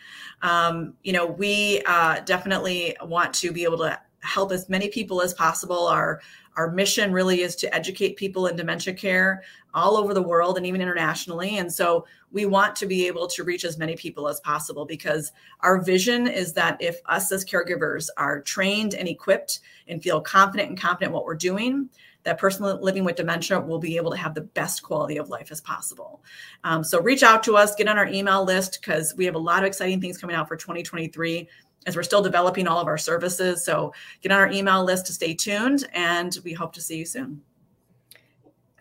Um, 0.43 0.95
you 1.03 1.13
know, 1.13 1.27
we 1.27 1.83
uh, 1.87 2.21
definitely 2.21 2.97
want 3.03 3.35
to 3.35 3.53
be 3.53 3.65
able 3.65 3.79
to 3.79 3.99
help 4.21 4.53
as 4.53 4.69
many 4.69 4.89
people 4.89 5.23
as 5.23 5.35
possible. 5.35 5.87
Our 5.87 6.21
our 6.57 6.71
mission 6.71 7.13
really 7.13 7.43
is 7.43 7.57
to 7.57 7.75
educate 7.75 8.17
people 8.17 8.47
in 8.47 8.57
dementia 8.57 8.95
care 8.95 9.43
all 9.75 9.97
over 9.97 10.13
the 10.13 10.23
world 10.23 10.57
and 10.57 10.67
even 10.67 10.83
internationally. 10.83 11.59
And 11.59 11.73
so 11.73 12.07
we 12.31 12.47
want 12.47 12.77
to 12.77 12.87
be 12.87 13.07
able 13.07 13.27
to 13.29 13.45
reach 13.45 13.65
as 13.65 13.79
many 13.79 13.97
people 13.97 14.29
as 14.29 14.41
possible 14.41 14.85
because 14.85 15.33
our 15.61 15.81
vision 15.81 16.27
is 16.27 16.53
that 16.55 16.77
if 16.81 17.01
us 17.07 17.33
as 17.33 17.45
caregivers 17.45 18.09
are 18.17 18.41
trained 18.41 18.95
and 18.95 19.09
equipped 19.09 19.61
and 19.89 20.03
feel 20.03 20.21
confident 20.21 20.69
and 20.69 20.79
confident 20.79 21.13
what 21.13 21.25
we're 21.25 21.35
doing, 21.35 21.89
that 22.25 22.39
person 22.39 22.65
living 22.81 23.05
with 23.05 23.17
dementia 23.17 23.61
will 23.61 23.79
be 23.79 23.97
able 23.97 24.11
to 24.11 24.17
have 24.17 24.35
the 24.35 24.43
best 24.43 24.83
quality 24.83 25.17
of 25.17 25.29
life 25.29 25.51
as 25.51 25.61
possible. 25.61 26.23
Um, 26.65 26.85
so 26.85 27.01
reach 27.01 27.23
out 27.23 27.43
to 27.45 27.57
us, 27.57 27.75
get 27.75 27.89
on 27.89 27.99
our 27.99 28.07
email 28.07 28.45
list 28.45 28.79
because 28.81 29.15
we 29.17 29.25
have 29.25 29.35
a 29.35 29.39
lot 29.39 29.63
of 29.63 29.67
exciting 29.67 30.01
things 30.01 30.19
coming 30.19 30.37
out 30.37 30.49
for 30.49 30.57
2023 30.57 31.49
as 31.87 31.97
we're 31.97 32.03
still 32.03 32.23
developing 32.23 32.67
all 32.67 32.79
of 32.79 32.87
our 32.87 32.99
services. 32.99 33.65
So 33.65 33.93
get 34.21 34.33
on 34.33 34.39
our 34.39 34.51
email 34.51 34.85
list 34.85 35.07
to 35.07 35.13
stay 35.13 35.35
tuned, 35.35 35.89
and 35.93 36.37
we 36.45 36.53
hope 36.53 36.73
to 36.75 36.81
see 36.81 36.99
you 36.99 37.05
soon. 37.05 37.41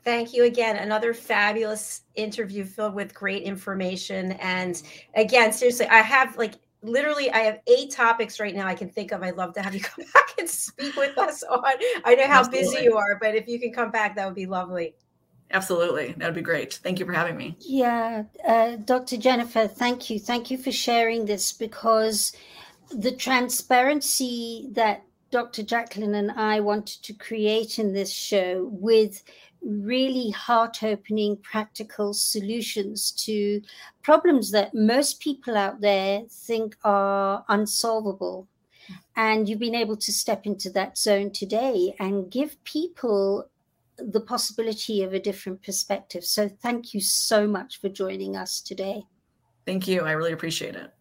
Thank 0.04 0.34
you 0.34 0.46
again. 0.46 0.78
Another 0.78 1.14
fabulous 1.14 2.02
interview 2.16 2.66
filled 2.66 2.96
with 2.96 3.14
great 3.14 3.44
information. 3.44 4.32
And 4.34 4.82
again, 5.16 5.54
seriously, 5.54 5.88
I 5.88 6.00
have 6.00 6.36
like 6.38 6.56
literally 6.82 7.32
I 7.32 7.40
have 7.40 7.60
eight 7.68 7.92
topics 7.92 8.40
right 8.40 8.56
now 8.56 8.66
I 8.66 8.74
can 8.74 8.90
think 8.90 9.12
of. 9.12 9.22
I'd 9.22 9.38
love 9.38 9.54
to 9.54 9.62
have 9.62 9.76
you 9.76 9.82
come 9.82 10.06
back 10.14 10.34
and 10.40 10.50
speak 10.50 10.96
with 10.96 11.18
us 11.18 11.44
on. 11.44 11.62
I 12.04 12.16
know 12.16 12.28
how 12.28 12.40
Absolutely. 12.40 12.62
busy 12.62 12.84
you 12.84 12.98
are, 12.98 13.18
but 13.22 13.36
if 13.36 13.48
you 13.48 13.60
can 13.60 13.72
come 13.72 13.92
back, 13.92 14.16
that 14.16 14.26
would 14.26 14.36
be 14.36 14.48
lovely. 14.48 14.96
Absolutely. 15.54 16.14
That 16.18 16.26
would 16.26 16.36
be 16.36 16.42
great. 16.42 16.76
Thank 16.76 17.00
you 17.00 17.06
for 17.06 17.14
having 17.14 17.36
me. 17.36 17.58
Yeah. 17.60 18.24
Uh, 18.48 18.78
Dr. 18.78 19.18
Jennifer, 19.18 19.68
thank 19.68 20.10
you. 20.10 20.18
Thank 20.18 20.50
you 20.50 20.58
for 20.58 20.72
sharing 20.72 21.26
this 21.26 21.52
because 21.52 22.32
the 22.94 23.12
transparency 23.12 24.70
that 24.72 25.04
Dr. 25.32 25.64
Jacqueline 25.64 26.16
and 26.16 26.32
I 26.32 26.60
wanted 26.60 27.02
to 27.04 27.14
create 27.14 27.80
in 27.80 27.94
this 27.94 28.12
show 28.12 28.70
with 28.72 29.24
really 29.62 30.32
heart 30.32 30.84
opening 30.84 31.38
practical 31.38 32.14
solutions 32.14 33.12
to 33.12 33.62
problems 34.02 34.52
that 34.52 34.74
most 34.74 35.20
people 35.20 35.56
out 35.56 35.80
there 35.82 36.24
think 36.30 36.76
are 36.84 37.46
unsolvable. 37.48 38.48
And 39.16 39.48
you've 39.48 39.60
been 39.60 39.76
able 39.76 39.98
to 39.98 40.12
step 40.12 40.46
into 40.46 40.70
that 40.72 40.98
zone 40.98 41.32
today 41.32 41.96
and 42.00 42.30
give 42.30 42.62
people 42.64 43.48
the 43.98 44.22
possibility 44.22 45.04
of 45.04 45.14
a 45.14 45.20
different 45.20 45.62
perspective. 45.64 46.26
So, 46.26 46.50
thank 46.50 46.94
you 46.94 47.00
so 47.00 47.48
much 47.48 47.80
for 47.80 47.88
joining 47.88 48.36
us 48.36 48.60
today. 48.60 49.04
Thank 49.66 49.88
you. 49.88 50.02
I 50.02 50.12
really 50.14 50.32
appreciate 50.32 50.76
it. 50.76 50.92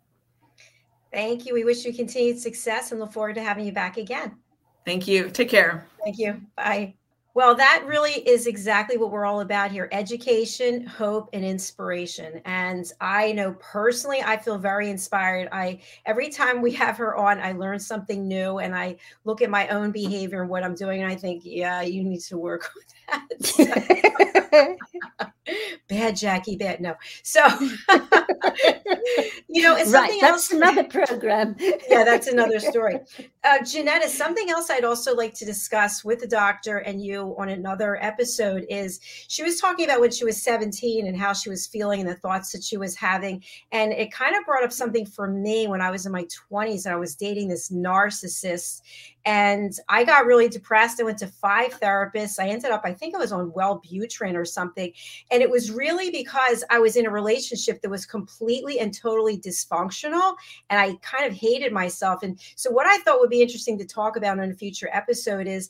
Thank 1.13 1.47
you. 1.47 1.55
We 1.55 1.65
wish 1.65 1.85
you 1.85 1.93
continued 1.93 2.39
success 2.39 2.93
and 2.93 3.01
look 3.01 3.13
forward 3.13 3.35
to 3.35 3.43
having 3.43 3.67
you 3.67 3.73
back 3.73 3.97
again. 3.97 4.37
Thank 4.85 5.07
you. 5.09 5.29
Take 5.31 5.49
care. 5.49 5.87
Thank 6.05 6.19
you. 6.19 6.41
Bye. 6.57 6.95
Well, 7.33 7.55
that 7.55 7.85
really 7.87 8.15
is 8.29 8.49
exactly 8.49 8.97
what 8.97 9.13
we're 9.13 9.25
all 9.25 9.41
about 9.41 9.71
here 9.71 9.89
education, 9.93 10.85
hope, 10.85 11.31
and 11.33 11.45
inspiration. 11.45 12.41
And 12.45 12.91
I 13.01 13.31
know 13.33 13.53
personally, 13.61 14.21
I 14.21 14.37
feel 14.37 14.59
very 14.59 14.91
inspired. 14.91 15.49
I 15.53 15.79
every 16.07 16.29
time 16.29 16.61
we 16.61 16.73
have 16.73 16.97
her 16.97 17.15
on, 17.15 17.39
I 17.39 17.53
learn 17.53 17.79
something 17.79 18.27
new 18.27 18.59
and 18.59 18.75
I 18.75 18.97
look 19.25 19.43
at 19.43 19.51
my 19.51 19.69
own 19.69 19.93
behavior 19.93 20.41
and 20.41 20.51
what 20.51 20.65
I'm 20.65 20.75
doing, 20.75 21.03
and 21.03 21.11
I 21.11 21.15
think, 21.15 21.43
yeah, 21.45 21.83
you 21.83 22.03
need 22.03 22.21
to 22.23 22.37
work 22.37 22.63
on 22.75 22.83
that. 23.11 24.77
bad 25.89 26.17
Jackie, 26.17 26.57
bad. 26.57 26.81
No. 26.81 26.95
So 27.23 27.45
you 29.49 29.63
know, 29.63 29.77
it's 29.77 29.91
right. 29.91 30.19
That's 30.21 30.51
else, 30.51 30.51
another 30.53 30.85
program. 30.85 31.57
yeah, 31.59 32.05
that's 32.05 32.27
another 32.27 32.61
story. 32.61 33.01
Uh, 33.43 33.65
Jeanette, 33.65 34.03
is 34.05 34.17
something 34.17 34.51
else 34.51 34.71
I'd 34.71 34.85
also 34.85 35.15
like 35.15 35.35
to 35.35 35.45
discuss 35.45 36.05
with 36.05 36.21
the 36.21 36.27
doctor 36.27 36.79
and 36.79 37.03
you 37.05 37.35
on 37.39 37.49
another 37.49 38.03
episode 38.03 38.67
is 38.69 39.01
she 39.03 39.43
was 39.43 39.61
talking 39.61 39.87
about 39.87 40.01
when 40.01 40.11
she 40.11 40.25
was 40.25 40.43
17 40.43 41.07
and 41.07 41.17
how 41.17 41.33
she 41.33 41.51
was 41.51 41.67
feeling 41.67 42.01
and 42.01 42.09
the 42.09 42.15
thoughts 42.15 42.53
that 42.53 42.63
she 42.63 42.77
was 42.77 42.95
having. 42.97 43.43
And 43.73 43.93
it 43.93 44.13
kind 44.13 44.37
of 44.37 44.45
brought 44.45 44.65
up 44.65 44.73
something 44.73 45.07
for 45.07 45.27
me 45.27 45.67
when 45.67 45.81
I 45.81 45.91
was 45.91 46.07
in 46.07 46.13
my 46.13 46.27
20s 46.51 46.85
and 46.85 46.95
I 46.95 46.99
was 46.99 47.17
dating 47.17 47.49
this 47.49 47.71
narcissist. 47.71 48.83
And 49.25 49.73
I 49.89 50.05
got 50.05 50.27
really 50.27 50.49
depressed. 50.49 51.01
I 51.01 51.05
went 51.05 51.19
to 51.19 51.27
five 51.27 51.79
therapists. 51.81 52.39
I 52.39 52.49
ended 52.49 52.71
up, 52.71 52.83
I 52.85 52.93
think 52.93 53.15
I 53.15 53.19
was 53.19 53.33
on 53.33 53.51
Wellbutrin 53.53 54.35
or 54.35 54.45
something. 54.45 54.93
And 55.31 55.43
it 55.43 55.51
was 55.51 55.71
really 55.71 56.11
because 56.11 56.65
I 56.71 56.79
was 56.79 56.97
in 56.97 57.07
a 57.07 57.11
relationship 57.11 57.83
that 57.83 57.91
was 57.91 58.07
completely 58.07 58.79
and 58.79 58.97
totally 58.97 59.39
dysfunctional. 59.39 60.35
And 60.71 60.81
I 60.81 60.95
kind 61.03 61.27
of 61.27 61.33
hated 61.33 61.73
myself. 61.73 62.23
And 62.23 62.39
so, 62.57 62.71
what 62.71 62.87
I 62.87 62.99
thought 62.99 63.21
would 63.21 63.31
be 63.31 63.43
interesting 63.43 63.79
to 63.79 63.85
talk 63.85 64.17
about 64.17 64.39
in 64.39 64.51
a 64.51 64.55
future 64.55 64.89
episode 64.93 65.47
is 65.47 65.69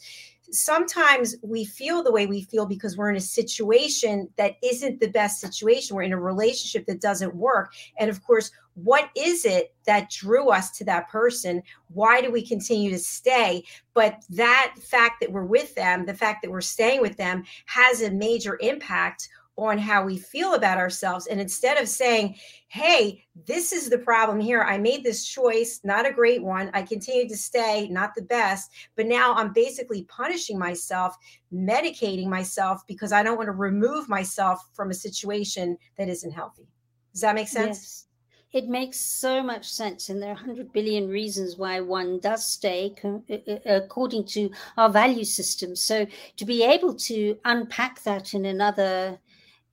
sometimes 0.53 1.37
we 1.43 1.65
feel 1.65 2.03
the 2.03 2.13
way 2.13 2.27
we 2.27 2.43
feel 2.43 2.67
because 2.67 2.97
we're 2.97 3.11
in 3.11 3.17
a 3.17 3.21
situation 3.21 4.29
that 4.37 4.57
isn't 4.63 5.01
the 5.01 5.09
best 5.09 5.41
situation. 5.41 5.97
We're 5.97 6.03
in 6.03 6.13
a 6.13 6.21
relationship 6.21 6.87
that 6.87 7.01
doesn't 7.01 7.35
work. 7.35 7.73
And 7.99 8.11
of 8.11 8.23
course, 8.23 8.51
what 8.83 9.11
is 9.17 9.45
it 9.45 9.75
that 9.87 10.11
drew 10.11 10.51
us 10.51 10.71
to 10.79 10.85
that 10.85 11.09
person? 11.09 11.63
Why 11.89 12.21
do 12.21 12.31
we 12.31 12.47
continue 12.47 12.91
to 12.91 12.99
stay? 12.99 13.65
But 13.95 14.25
that 14.31 14.75
fact 14.81 15.21
that 15.21 15.33
we're 15.33 15.45
with 15.45 15.75
them, 15.75 16.07
the 16.07 16.15
fact 16.15 16.43
that 16.43 16.51
we're 16.51 16.61
staying 16.61 17.01
with 17.01 17.17
them, 17.17 17.45
has 17.67 18.03
a 18.03 18.11
major 18.11 18.59
impact 18.61 19.29
on 19.57 19.77
how 19.77 20.05
we 20.05 20.17
feel 20.17 20.55
about 20.55 20.79
ourselves. 20.79 21.27
And 21.27 21.41
instead 21.41 21.77
of 21.77 21.89
saying, 21.89 22.37
hey, 22.69 23.25
this 23.47 23.73
is 23.73 23.91
the 23.91 23.99
problem 23.99 24.41
here, 24.41 24.63
I 24.63 24.79
made 24.79 25.05
this 25.05 25.27
choice, 25.27 25.81
not 25.85 26.07
a 26.07 26.13
great 26.13 26.43
one. 26.43 26.71
I 26.73 26.83
continued 26.83 27.29
to 27.29 27.37
stay, 27.37 27.89
not 27.89 28.15
the 28.15 28.23
best. 28.23 28.71
But 28.97 29.07
now 29.07 29.35
I'm 29.35 29.53
basically 29.53 30.05
punishing 30.05 30.59
myself, 30.59 31.17
medicating 31.53 32.27
myself 32.27 32.87
because 32.87 33.13
I 33.13 33.23
don't 33.23 33.37
want 33.37 33.49
to 33.49 33.53
remove 33.53 34.09
myself 34.09 34.71
from 34.73 34.91
a 34.91 34.95
situation 34.95 35.77
that 35.99 36.09
isn't 36.09 36.31
healthy. 36.33 36.69
Does 37.13 37.21
that 37.21 37.35
make 37.35 37.49
sense? 37.49 37.79
Yes. 37.79 38.07
It 38.53 38.69
makes 38.69 38.99
so 38.99 39.43
much 39.45 39.71
sense, 39.71 40.09
and 40.09 40.21
there 40.21 40.31
are 40.31 40.35
100 40.35 40.73
billion 40.73 41.09
reasons 41.09 41.57
why 41.57 41.81
one 41.81 42.19
does 42.19 42.45
stay 42.45 42.95
uh, 43.05 43.19
uh, 43.31 43.59
according 43.65 44.25
to 44.27 44.51
our 44.77 44.91
value 44.91 45.25
system. 45.25 45.77
So, 45.77 46.07
to 46.37 46.45
be 46.45 46.65
able 46.65 46.95
to 46.95 47.39
unpack 47.45 48.03
that 48.03 48.35
in 48.35 48.47
another 48.47 49.19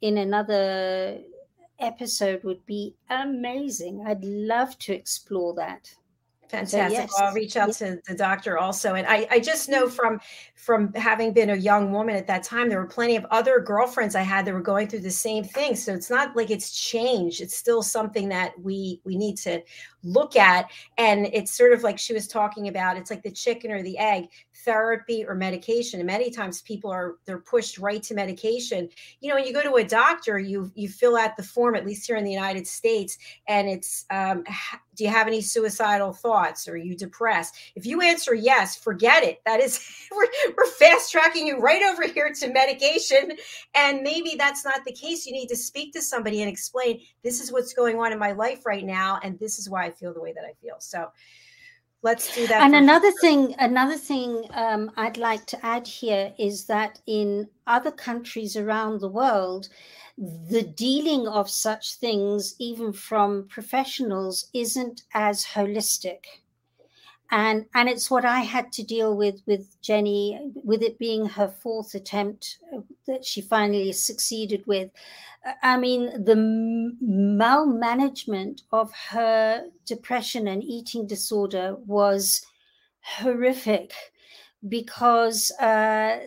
in 0.02 0.18
another 0.20 1.18
episode 1.80 2.44
would 2.44 2.64
be 2.68 2.96
amazing. 3.10 4.04
I'd 4.06 4.24
love 4.24 4.78
to 4.80 4.94
explore 4.94 5.56
that. 5.56 5.92
Fantastic. 6.50 6.98
So, 6.98 7.02
yes. 7.02 7.14
I'll 7.20 7.34
reach 7.34 7.58
out 7.58 7.74
to 7.74 8.00
the 8.08 8.16
doctor 8.16 8.58
also. 8.58 8.96
And 8.96 9.06
I, 9.06 9.28
I 9.30 9.40
just 9.40 9.68
know 9.68 9.86
mm-hmm. 9.86 9.96
from 9.96 10.20
from 10.56 10.94
having 10.94 11.34
been 11.34 11.50
a 11.52 11.56
young 11.56 11.92
woman 11.92 12.16
at 12.16 12.28
that 12.28 12.44
time, 12.44 12.70
there 12.70 12.80
were 12.80 12.88
plenty 12.88 13.16
of 13.16 13.26
other 13.32 13.60
girlfriends 13.60 14.16
I 14.16 14.22
had 14.22 14.46
that 14.46 14.54
were 14.54 14.62
going 14.62 14.88
through 14.88 15.02
the 15.02 15.12
same 15.12 15.44
thing. 15.44 15.76
So 15.76 15.94
it's 15.94 16.10
not 16.10 16.36
like 16.36 16.50
it's 16.50 16.72
changed. 16.72 17.42
It's 17.42 17.56
still 17.56 17.84
something 17.84 18.30
that 18.30 18.54
we 18.60 19.02
we 19.04 19.18
need 19.18 19.38
to 19.40 19.62
look 20.04 20.36
at. 20.36 20.72
And 20.98 21.28
it's 21.34 21.52
sort 21.52 21.74
of 21.74 21.84
like 21.84 22.00
she 22.00 22.14
was 22.14 22.28
talking 22.28 22.70
about, 22.70 22.98
it's 22.98 23.12
like 23.12 23.24
the 23.24 23.32
chicken 23.32 23.72
or 23.72 23.84
the 23.84 23.98
egg. 23.98 24.28
Therapy 24.68 25.26
or 25.26 25.34
medication 25.34 26.00
and 26.00 26.08
many 26.08 26.30
times 26.30 26.62
people 26.62 26.92
are 26.92 27.16
they're 27.26 27.40
pushed 27.40 27.78
right 27.78 28.04
to 28.04 28.14
medication 28.14 28.90
you 29.22 29.30
know 29.30 29.36
when 29.36 29.46
you 29.46 29.54
go 29.54 29.64
to 29.64 29.76
a 29.76 29.84
doctor 29.84 30.38
you 30.38 30.70
you 30.76 30.90
fill 30.90 31.16
out 31.16 31.38
the 31.38 31.44
form 31.44 31.74
at 31.74 31.86
least 31.86 32.06
here 32.06 32.18
in 32.18 32.26
the 32.26 32.32
united 32.32 32.68
states 32.68 33.18
and 33.48 33.70
it's 33.70 34.06
um, 34.10 34.44
do 34.98 35.04
you 35.04 35.12
have 35.12 35.28
any 35.28 35.42
suicidal 35.42 36.12
thoughts? 36.12 36.68
Or 36.68 36.72
are 36.72 36.78
you 36.78 36.96
depressed? 36.98 37.56
If 37.76 37.86
you 37.86 38.02
answer 38.02 38.34
yes, 38.34 38.76
forget 38.76 39.24
it. 39.24 39.40
That 39.46 39.62
is, 39.62 39.80
we're, 40.12 40.28
we're 40.58 40.66
fast 40.72 41.12
tracking 41.12 41.46
you 41.46 41.60
right 41.60 41.84
over 41.84 42.08
here 42.08 42.34
to 42.34 42.52
medication. 42.52 43.38
And 43.76 44.02
maybe 44.02 44.36
that's 44.38 44.66
not 44.66 44.84
the 44.86 44.92
case. 44.92 45.26
You 45.26 45.34
need 45.34 45.50
to 45.50 45.56
speak 45.56 45.94
to 45.94 46.02
somebody 46.02 46.42
and 46.42 46.50
explain 46.50 47.02
this 47.24 47.40
is 47.40 47.52
what's 47.52 47.74
going 47.74 47.98
on 48.00 48.12
in 48.12 48.20
my 48.20 48.32
life 48.32 48.66
right 48.66 48.84
now. 48.84 49.20
And 49.22 49.40
this 49.40 49.60
is 49.60 49.70
why 49.70 49.86
I 49.86 49.92
feel 49.92 50.14
the 50.14 50.22
way 50.22 50.34
that 50.34 50.44
I 50.44 50.54
feel. 50.62 50.76
So, 50.80 51.10
let's 52.04 52.34
do 52.36 52.46
that 52.48 52.62
and 52.62 52.76
another 52.76 53.10
sure. 53.10 53.22
thing 53.22 53.56
another 53.60 53.98
thing 53.98 54.46
um, 54.54 54.92
i'd 54.98 55.18
like 55.18 55.46
to 55.46 55.66
add 55.66 55.88
here 55.88 56.34
is 56.38 56.66
that 56.66 57.00
in 57.08 57.48
other 57.66 57.92
countries 57.92 58.56
around 58.56 59.00
the 59.00 59.10
world 59.10 59.70
the 60.18 60.64
dealing 60.64 61.28
of 61.28 61.50
such 61.50 61.96
things, 61.96 62.56
even 62.58 62.92
from 62.92 63.48
professionals, 63.48 64.50
isn't 64.54 65.04
as 65.14 65.46
holistic. 65.46 66.26
And, 67.30 67.66
and 67.76 67.90
it's 67.90 68.10
what 68.10 68.24
I 68.24 68.40
had 68.40 68.72
to 68.74 68.84
deal 68.84 69.16
with 69.16 69.42
with 69.46 69.80
Jenny, 69.82 70.52
with 70.64 70.82
it 70.82 70.98
being 70.98 71.26
her 71.26 71.50
fourth 71.50 71.94
attempt 71.94 72.58
uh, 72.74 72.80
that 73.06 73.26
she 73.26 73.42
finally 73.42 73.92
succeeded 73.92 74.66
with. 74.66 74.92
I 75.62 75.78
mean, 75.78 76.24
the 76.24 76.36
malmanagement 77.04 78.62
of 78.72 78.92
her 79.10 79.68
depression 79.86 80.48
and 80.48 80.64
eating 80.64 81.08
disorder 81.08 81.76
was 81.86 82.46
horrific 83.02 83.94
because 84.68 85.52
uh, 85.60 86.20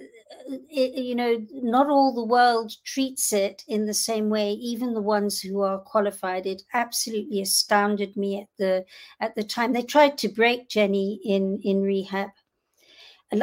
it, 0.49 1.03
you 1.03 1.15
know, 1.15 1.45
not 1.53 1.89
all 1.89 2.13
the 2.15 2.25
world 2.25 2.73
treats 2.85 3.33
it 3.33 3.63
in 3.69 3.87
the 3.87 3.95
same 3.95 4.29
way. 4.29 4.53
Even 4.53 4.95
the 4.95 5.03
ones 5.03 5.41
who 5.41 5.63
are 5.63 5.79
qualified, 5.79 6.47
it 6.47 6.63
absolutely 6.75 7.41
astounded 7.41 8.17
me 8.17 8.41
at 8.41 8.49
the 8.59 8.85
at 9.21 9.35
the 9.35 9.45
time. 9.45 9.73
They 9.73 9.83
tried 9.83 10.19
to 10.19 10.29
break 10.29 10.69
Jenny 10.69 11.21
in 11.25 11.61
in 11.63 11.83
rehab, 11.83 12.31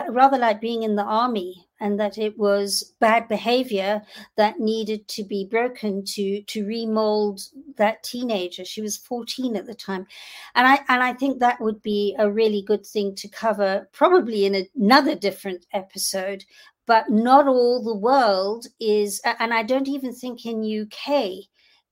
rather 0.10 0.38
like 0.38 0.62
being 0.62 0.84
in 0.84 0.96
the 0.96 1.04
army, 1.04 1.68
and 1.80 2.00
that 2.00 2.18
it 2.18 2.38
was 2.38 2.94
bad 3.00 3.28
behavior 3.28 4.02
that 4.36 4.60
needed 4.60 5.08
to 5.10 5.24
be 5.24 5.46
broken 5.46 6.04
to 6.06 6.42
to 6.44 6.66
remold 6.66 7.42
that 7.78 8.04
teenager. 8.04 8.66
She 8.66 8.82
was 8.82 8.98
14 8.98 9.56
at 9.56 9.66
the 9.66 9.76
time, 9.76 10.08
and 10.56 10.68
I 10.68 10.80
and 10.88 11.04
I 11.04 11.14
think 11.14 11.40
that 11.40 11.62
would 11.62 11.82
be 11.82 12.16
a 12.18 12.32
really 12.32 12.62
good 12.62 12.86
thing 12.86 13.16
to 13.16 13.28
cover, 13.28 13.90
probably 13.92 14.46
in 14.46 14.68
another 14.76 15.16
different 15.16 15.66
episode 15.74 16.44
but 16.88 17.10
not 17.10 17.48
all 17.48 17.84
the 17.84 17.96
world 17.96 18.66
is 18.80 19.22
and 19.40 19.54
i 19.54 19.62
don't 19.62 19.88
even 19.88 20.14
think 20.14 20.46
in 20.46 20.82
uk 20.82 21.24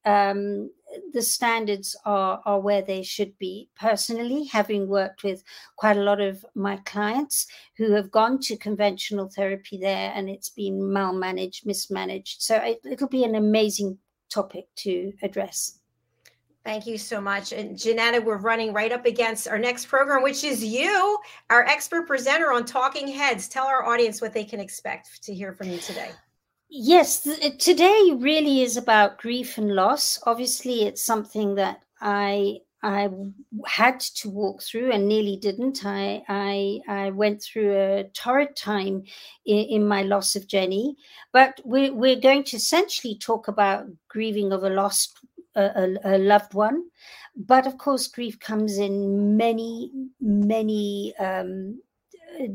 um, 0.06 0.70
the 1.14 1.22
standards 1.22 1.96
are, 2.06 2.42
are 2.46 2.60
where 2.60 2.82
they 2.82 3.02
should 3.04 3.38
be. 3.38 3.70
Personally, 3.76 4.46
having 4.46 4.88
worked 4.88 5.24
with 5.24 5.44
quite 5.76 5.98
a 5.98 6.04
lot 6.04 6.22
of 6.22 6.46
my 6.54 6.78
clients 6.86 7.48
who 7.78 7.92
have 7.92 8.12
gone 8.12 8.40
to 8.42 8.56
conventional 8.58 9.30
therapy 9.30 9.78
there 9.78 10.12
and 10.16 10.30
it's 10.30 10.50
been 10.50 10.80
malmanaged, 10.80 11.66
mismanaged. 11.66 12.42
So 12.42 12.58
it, 12.58 12.80
it'll 12.90 13.10
be 13.10 13.24
an 13.24 13.36
amazing 13.36 13.98
topic 14.30 14.68
to 14.78 15.12
address. 15.22 15.80
Thank 16.66 16.88
you 16.88 16.98
so 16.98 17.22
much. 17.22 17.54
And 17.54 17.78
Janetta, 17.78 18.20
we're 18.22 18.38
running 18.38 18.74
right 18.74 18.92
up 18.92 19.06
against 19.06 19.48
our 19.48 19.60
next 19.60 19.86
program, 19.86 20.24
which 20.24 20.44
is 20.44 20.66
you, 20.66 21.20
our 21.52 21.64
expert 21.66 22.08
presenter 22.08 22.52
on 22.52 22.66
Talking 22.66 23.08
Heads. 23.08 23.48
Tell 23.48 23.68
our 23.68 23.86
audience 23.86 24.20
what 24.20 24.34
they 24.34 24.44
can 24.44 24.60
expect 24.60 25.24
to 25.26 25.34
hear 25.34 25.54
from 25.54 25.70
you 25.70 25.78
today. 25.78 26.10
Yes, 26.68 27.22
th- 27.22 27.64
today 27.64 28.14
really 28.16 28.64
is 28.64 28.78
about 28.78 29.20
grief 29.20 29.60
and 29.60 29.76
loss. 29.76 30.20
Obviously, 30.26 30.86
it's 30.86 31.04
something 31.04 31.54
that 31.54 31.84
I 32.02 32.62
I 32.82 33.10
had 33.68 34.00
to 34.00 34.30
walk 34.32 34.64
through 34.64 34.92
and 34.92 35.08
nearly 35.08 35.38
didn't. 35.38 35.86
I 35.86 36.24
I, 36.28 36.80
I 36.88 37.10
went 37.12 37.44
through 37.44 37.76
a 37.76 38.06
torrid 38.16 38.56
time 38.56 39.04
in, 39.46 39.58
in 39.58 39.88
my 39.88 40.02
loss 40.02 40.36
of 40.36 40.48
Jenny, 40.48 40.96
but 41.32 41.62
we're, 41.64 41.94
we're 41.94 42.20
going 42.20 42.44
to 42.46 42.58
essentially 42.58 43.20
talk 43.20 43.48
about 43.48 43.86
grieving 44.08 44.52
of 44.52 44.64
a 44.64 44.70
lost 44.70 45.20
a, 45.56 45.96
a, 46.04 46.18
loved 46.18 46.54
one. 46.54 46.84
But 47.36 47.68
of 47.68 47.78
course, 47.78 48.08
grief 48.08 48.40
comes 48.40 48.78
in 48.78 49.38
many, 49.38 49.92
many 50.20 51.14
um, 51.18 51.80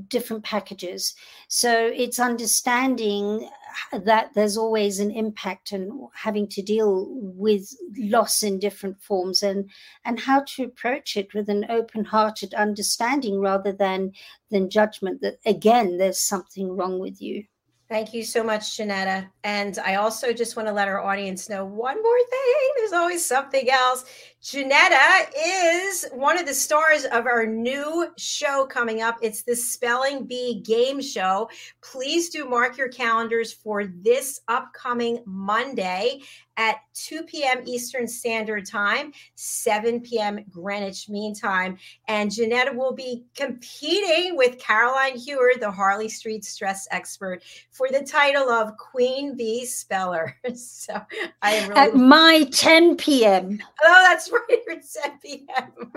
different 0.09 0.45
packages. 0.45 1.15
So 1.49 1.91
it's 1.95 2.19
understanding 2.19 3.49
that 3.93 4.35
there's 4.35 4.57
always 4.57 4.99
an 4.99 5.11
impact 5.11 5.73
and 5.73 6.09
having 6.15 6.49
to 6.49 6.63
deal 6.63 7.07
with 7.11 7.69
loss 7.97 8.43
in 8.43 8.59
different 8.59 9.01
forms 9.01 9.43
and 9.43 9.71
and 10.05 10.19
how 10.19 10.45
to 10.47 10.65
approach 10.65 11.17
it 11.17 11.33
with 11.35 11.49
an 11.49 11.67
open-hearted 11.69 12.53
understanding 12.55 13.41
rather 13.41 13.73
than 13.73 14.13
than 14.51 14.71
judgment 14.71 15.21
that 15.21 15.39
again 15.47 15.99
there's 15.99 16.21
something 16.21 16.77
wrong 16.77 16.99
with 16.99 17.23
you 17.23 17.45
Thank 17.91 18.15
you 18.15 18.23
so 18.23 18.45
much, 18.45 18.77
Janetta. 18.77 19.29
And 19.43 19.77
I 19.81 19.97
also 19.97 20.33
just 20.33 20.55
want 20.55 20.69
to 20.69 20.73
let 20.73 20.87
our 20.87 21.01
audience 21.01 21.49
know 21.49 21.65
one 21.65 22.01
more 22.01 22.19
thing. 22.31 22.71
There's 22.77 22.93
always 22.93 23.27
something 23.27 23.69
else. 23.69 24.05
Janetta 24.43 25.27
is 25.39 26.07
one 26.13 26.39
of 26.39 26.47
the 26.47 26.55
stars 26.55 27.05
of 27.05 27.27
our 27.27 27.45
new 27.45 28.09
show 28.17 28.65
coming 28.65 29.03
up. 29.03 29.19
It's 29.21 29.43
the 29.43 29.55
Spelling 29.55 30.25
Bee 30.25 30.63
game 30.63 31.03
show. 31.03 31.51
Please 31.83 32.31
do 32.31 32.49
mark 32.49 32.79
your 32.79 32.89
calendars 32.89 33.53
for 33.53 33.85
this 33.85 34.41
upcoming 34.49 35.23
Monday 35.27 36.23
at 36.57 36.77
2 36.93 37.23
p.m. 37.23 37.63
Eastern 37.65 38.07
Standard 38.07 38.67
Time, 38.67 39.13
7 39.35 40.01
p.m. 40.01 40.45
Greenwich 40.51 41.09
Mean 41.09 41.35
Time. 41.35 41.79
And 42.07 42.31
Janetta 42.31 42.73
will 42.73 42.93
be 42.93 43.25
competing 43.35 44.37
with 44.37 44.59
Caroline 44.59 45.17
Hewer, 45.17 45.53
the 45.59 45.71
Harley 45.71 46.09
Street 46.09 46.45
stress 46.45 46.87
expert, 46.91 47.43
for 47.71 47.89
the 47.91 48.03
title 48.03 48.51
of 48.51 48.77
Queen 48.77 49.37
Bee 49.37 49.65
Speller. 49.65 50.37
so 50.55 51.01
I 51.41 51.53
am 51.53 51.71
really 51.71 51.81
at 51.81 51.95
my 51.95 52.47
10 52.53 52.97
p.m. 52.97 53.63
Oh, 53.83 54.07
that's 54.09 54.30
right, 54.49 54.59
at 54.71 54.83
10 55.05 55.19
p.m. 55.19 55.93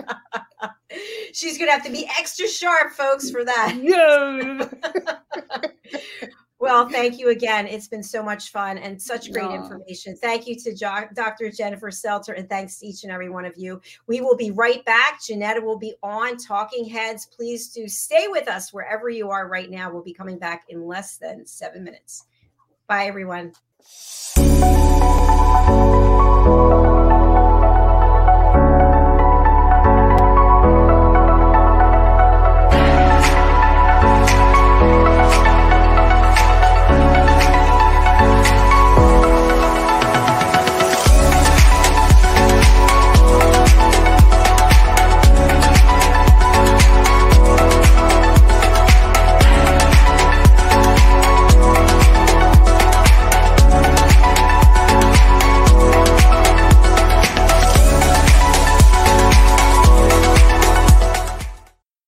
She's 1.32 1.58
going 1.58 1.68
to 1.68 1.72
have 1.72 1.84
to 1.84 1.90
be 1.90 2.08
extra 2.18 2.46
sharp, 2.46 2.92
folks, 2.92 3.30
for 3.30 3.44
that. 3.44 3.76
No. 3.80 4.68
well, 6.58 6.88
thank 6.88 7.18
you 7.18 7.30
again. 7.30 7.66
It's 7.66 7.88
been 7.88 8.02
so 8.02 8.22
much 8.22 8.50
fun 8.50 8.78
and 8.78 9.00
such 9.00 9.32
great 9.32 9.50
information. 9.50 10.16
Thank 10.16 10.46
you 10.46 10.56
to 10.56 10.74
jo- 10.74 11.08
Dr. 11.14 11.50
Jennifer 11.50 11.90
Seltzer, 11.90 12.32
and 12.32 12.48
thanks 12.48 12.78
to 12.78 12.86
each 12.86 13.02
and 13.02 13.12
every 13.12 13.28
one 13.28 13.44
of 13.44 13.56
you. 13.56 13.80
We 14.06 14.20
will 14.20 14.36
be 14.36 14.50
right 14.50 14.84
back. 14.84 15.22
Janetta 15.24 15.60
will 15.60 15.78
be 15.78 15.94
on 16.02 16.36
Talking 16.36 16.84
Heads. 16.84 17.26
Please 17.26 17.68
do 17.68 17.88
stay 17.88 18.26
with 18.28 18.48
us 18.48 18.72
wherever 18.72 19.08
you 19.08 19.30
are 19.30 19.48
right 19.48 19.70
now. 19.70 19.92
We'll 19.92 20.02
be 20.02 20.14
coming 20.14 20.38
back 20.38 20.64
in 20.68 20.86
less 20.86 21.16
than 21.16 21.46
seven 21.46 21.82
minutes. 21.84 22.26
Bye, 22.86 23.06
everyone. 23.06 23.52